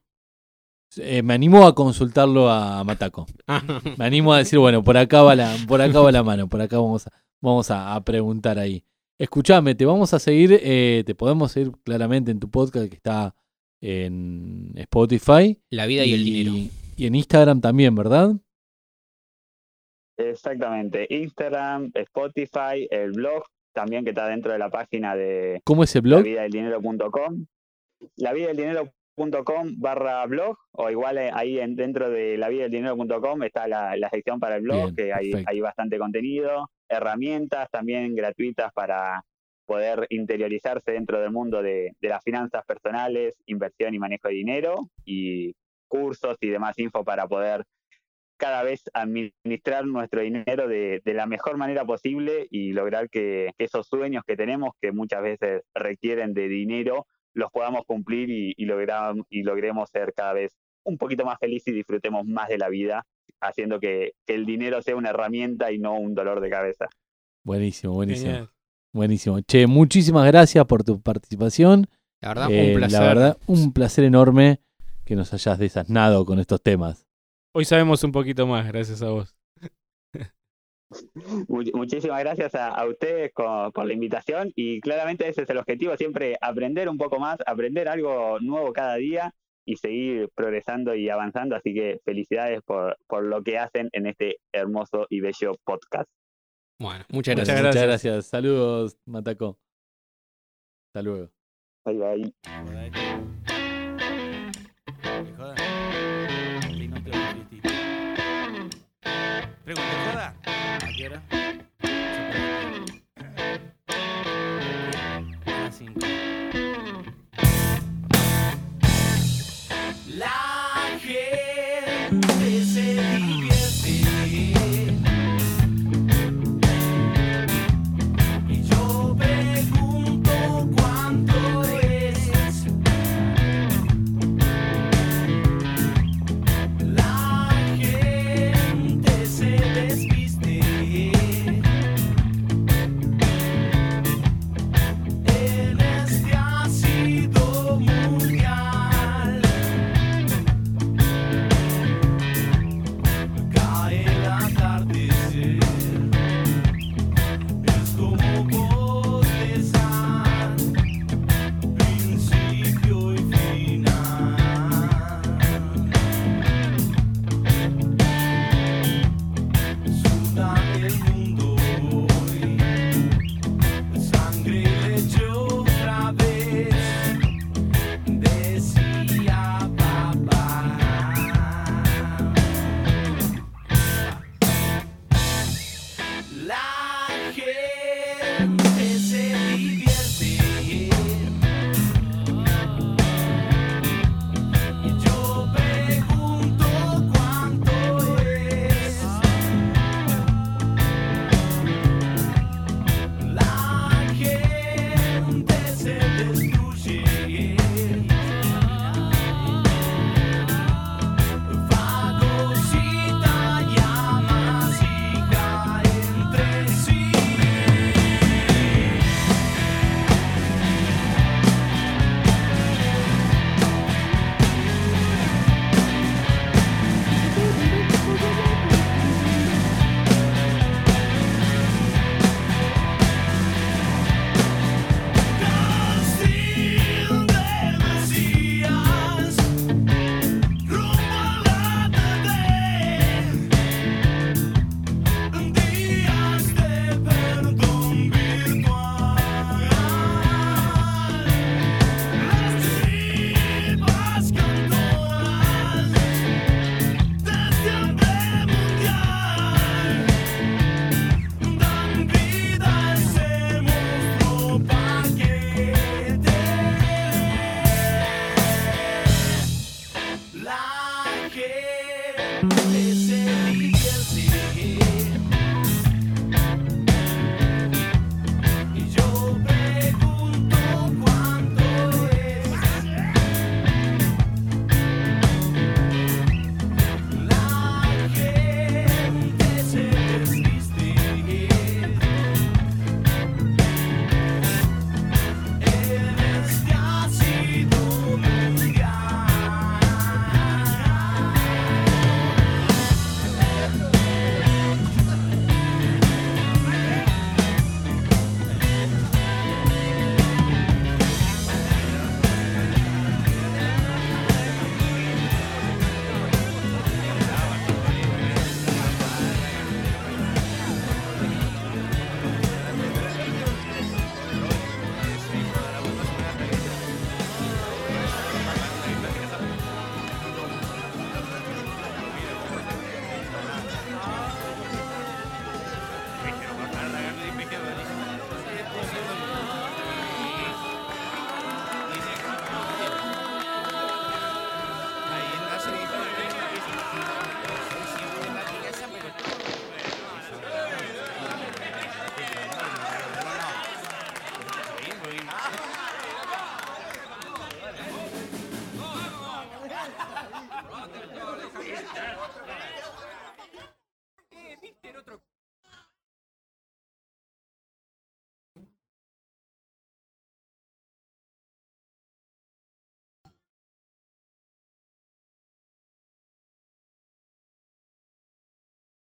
eh, 0.97 1.23
me 1.23 1.35
animo 1.35 1.67
a 1.67 1.75
consultarlo 1.75 2.49
a 2.49 2.83
Mataco. 2.85 3.27
Ah. 3.49 3.63
Me 3.99 4.05
animo 4.05 4.33
a 4.33 4.39
decir, 4.39 4.59
bueno, 4.61 4.83
por 4.85 4.97
acá 4.97 5.23
va 5.23 5.35
la, 5.35 5.55
por 5.67 5.83
acá 5.83 6.01
va 6.01 6.13
la 6.13 6.23
mano, 6.23 6.49
por 6.49 6.63
acá 6.63 6.79
vamos 6.79 7.07
a, 7.09 7.13
vamos 7.43 7.71
a, 7.71 7.95
a 7.97 8.05
preguntar 8.05 8.59
ahí. 8.59 8.85
Escuchame, 9.19 9.75
te 9.75 9.85
vamos 9.85 10.15
a 10.15 10.19
seguir, 10.19 10.59
eh, 10.63 11.03
te 11.05 11.15
podemos 11.15 11.53
seguir 11.53 11.73
claramente 11.85 12.31
en 12.31 12.39
tu 12.41 12.49
podcast 12.51 12.89
que 12.89 12.97
está 12.97 13.35
en 13.81 14.73
Spotify. 14.77 15.61
La 15.71 15.87
vida 15.87 16.05
y 16.05 16.15
el 16.15 16.25
dinero. 16.25 16.53
Y 16.97 17.07
en 17.07 17.15
Instagram 17.15 17.61
también, 17.61 17.95
¿verdad? 17.95 18.33
Exactamente. 20.17 21.07
Instagram, 21.11 21.91
Spotify, 21.95 22.87
el 22.91 23.13
blog, 23.13 23.43
también 23.75 24.05
que 24.05 24.11
está 24.11 24.29
dentro 24.29 24.53
de 24.53 24.59
la 24.59 24.71
página 24.71 25.17
de 25.17 25.61
¿Cómo 25.65 25.83
es 25.83 25.95
el 25.97 26.03
blog? 26.03 26.21
lavidadeldinero.com. 26.21 27.47
Lavidadeldinero.com 28.17 29.75
barra 29.79 30.25
blog, 30.27 30.57
o 30.73 30.91
igual 30.91 31.19
eh, 31.19 31.31
ahí 31.33 31.59
en- 31.59 31.75
dentro 31.77 32.11
de 32.11 32.37
lavidadeldinero.com 32.39 33.43
está 33.43 33.67
la, 33.67 33.97
la 33.97 34.09
sección 34.11 34.39
para 34.39 34.57
el 34.57 34.63
blog, 34.63 34.93
Bien, 34.93 34.97
que 34.97 35.13
hay, 35.13 35.33
hay 35.47 35.61
bastante 35.61 35.99
contenido, 35.99 36.71
herramientas 36.89 37.69
también 37.71 38.15
gratuitas 38.15 38.73
para 38.73 39.25
poder 39.67 40.07
interiorizarse 40.11 40.93
dentro 40.93 41.21
del 41.21 41.31
mundo 41.33 41.63
de, 41.63 41.93
de 42.01 42.09
las 42.09 42.23
finanzas 42.23 42.65
personales, 42.67 43.35
inversión 43.47 43.95
y 43.95 43.99
manejo 43.99 44.29
de 44.29 44.35
dinero, 44.35 44.91
y 45.05 45.55
cursos 45.95 46.37
y 46.41 46.49
demás 46.49 46.79
info 46.79 47.05
para 47.05 47.27
poder 47.29 47.65
cada 48.37 48.65
vez 48.65 48.83
administrar 48.95 49.87
nuestro 49.87 50.21
dinero 50.23 50.67
de, 50.67 51.01
de 51.05 51.15
la 51.15 51.27
mejor 51.27 51.57
manera 51.57 51.85
posible 51.85 52.49
y 52.51 52.73
lograr 52.73 53.09
que, 53.09 53.53
que 53.57 53.65
esos 53.65 53.87
sueños 53.87 54.25
que 54.27 54.37
tenemos, 54.37 54.71
que 54.81 54.91
muchas 54.91 55.23
veces 55.23 55.63
requieren 55.73 56.35
de 56.35 56.49
dinero, 56.49 57.07
los 57.33 57.51
podamos 57.53 57.83
cumplir 57.87 58.31
y, 58.31 58.53
y, 58.57 58.67
logram- 58.67 59.25
y 59.31 59.45
logremos 59.45 59.89
ser 59.91 60.13
cada 60.15 60.33
vez 60.33 60.53
un 60.85 60.99
poquito 60.99 61.25
más 61.25 61.39
felices 61.39 61.69
y 61.69 61.77
disfrutemos 61.77 62.27
más 62.27 62.49
de 62.49 62.59
la 62.59 62.69
vida, 62.69 63.05
haciendo 63.41 63.79
que, 63.79 64.13
que 64.27 64.35
el 64.35 64.45
dinero 64.47 64.83
sea 64.83 64.97
una 64.97 65.11
herramienta 65.11 65.71
y 65.73 65.79
no 65.79 65.95
un 65.99 66.15
dolor 66.15 66.41
de 66.41 66.51
cabeza. 66.51 66.87
Buenísimo, 67.45 67.95
buenísimo. 67.95 68.31
Genial. 68.33 68.51
Buenísimo. 68.93 69.41
Che, 69.43 69.67
muchísimas 69.67 70.27
gracias 70.27 70.65
por 70.67 70.83
tu 70.83 71.01
participación. 71.01 71.87
La 72.21 72.29
verdad, 72.29 72.49
Eh, 72.51 72.71
un 72.73 72.79
placer. 72.79 73.01
La 73.01 73.07
verdad, 73.07 73.39
un 73.47 73.73
placer 73.73 74.05
enorme 74.05 74.61
que 75.05 75.17
nos 75.17 75.33
hayas 75.33 75.59
desasnado 75.59 76.25
con 76.25 76.39
estos 76.39 76.63
temas. 76.63 77.07
Hoy 77.55 77.65
sabemos 77.65 78.03
un 78.05 78.13
poquito 78.13 78.47
más, 78.47 78.67
gracias 78.67 79.03
a 79.03 79.11
vos. 79.11 79.37
Much- 81.49 81.73
Muchísimas 81.75 82.21
gracias 82.21 82.55
a, 82.55 82.69
a 82.69 82.87
ustedes 82.87 83.33
por 83.33 83.85
la 83.87 83.93
invitación 83.93 84.53
y 84.55 84.81
claramente 84.81 85.29
ese 85.29 85.43
es 85.43 85.51
el 85.51 85.59
objetivo, 85.59 85.97
siempre 85.97 86.37
aprender 86.41 86.89
un 86.89 86.99
poco 86.99 87.19
más, 87.19 87.39
aprender 87.47 87.89
algo 87.89 88.39
nuevo 88.41 88.73
cada 88.73 88.97
día 88.97 89.33
y 89.67 89.77
seguir 89.77 90.29
progresando 90.35 90.95
y 90.95 91.09
avanzando. 91.09 91.57
Así 91.57 91.73
que 91.75 92.01
felicidades 92.05 92.61
por, 92.63 92.97
por 93.07 93.25
lo 93.25 93.43
que 93.43 93.59
hacen 93.59 93.89
en 93.93 94.07
este 94.07 94.37
hermoso 94.53 95.07
y 95.09 95.21
bello 95.21 95.53
podcast. 95.65 96.09
Bueno, 96.81 97.05
muchas 97.09 97.37
Muchas 97.37 97.49
gracias. 97.49 97.63
gracias. 97.65 97.85
gracias. 97.87 98.27
Saludos, 98.27 98.99
Mataco. 99.07 99.59
Hasta 100.89 101.03
luego. 101.03 101.31
Bye 101.87 101.99
bye. 101.99 102.35
¿Me 102.65 103.34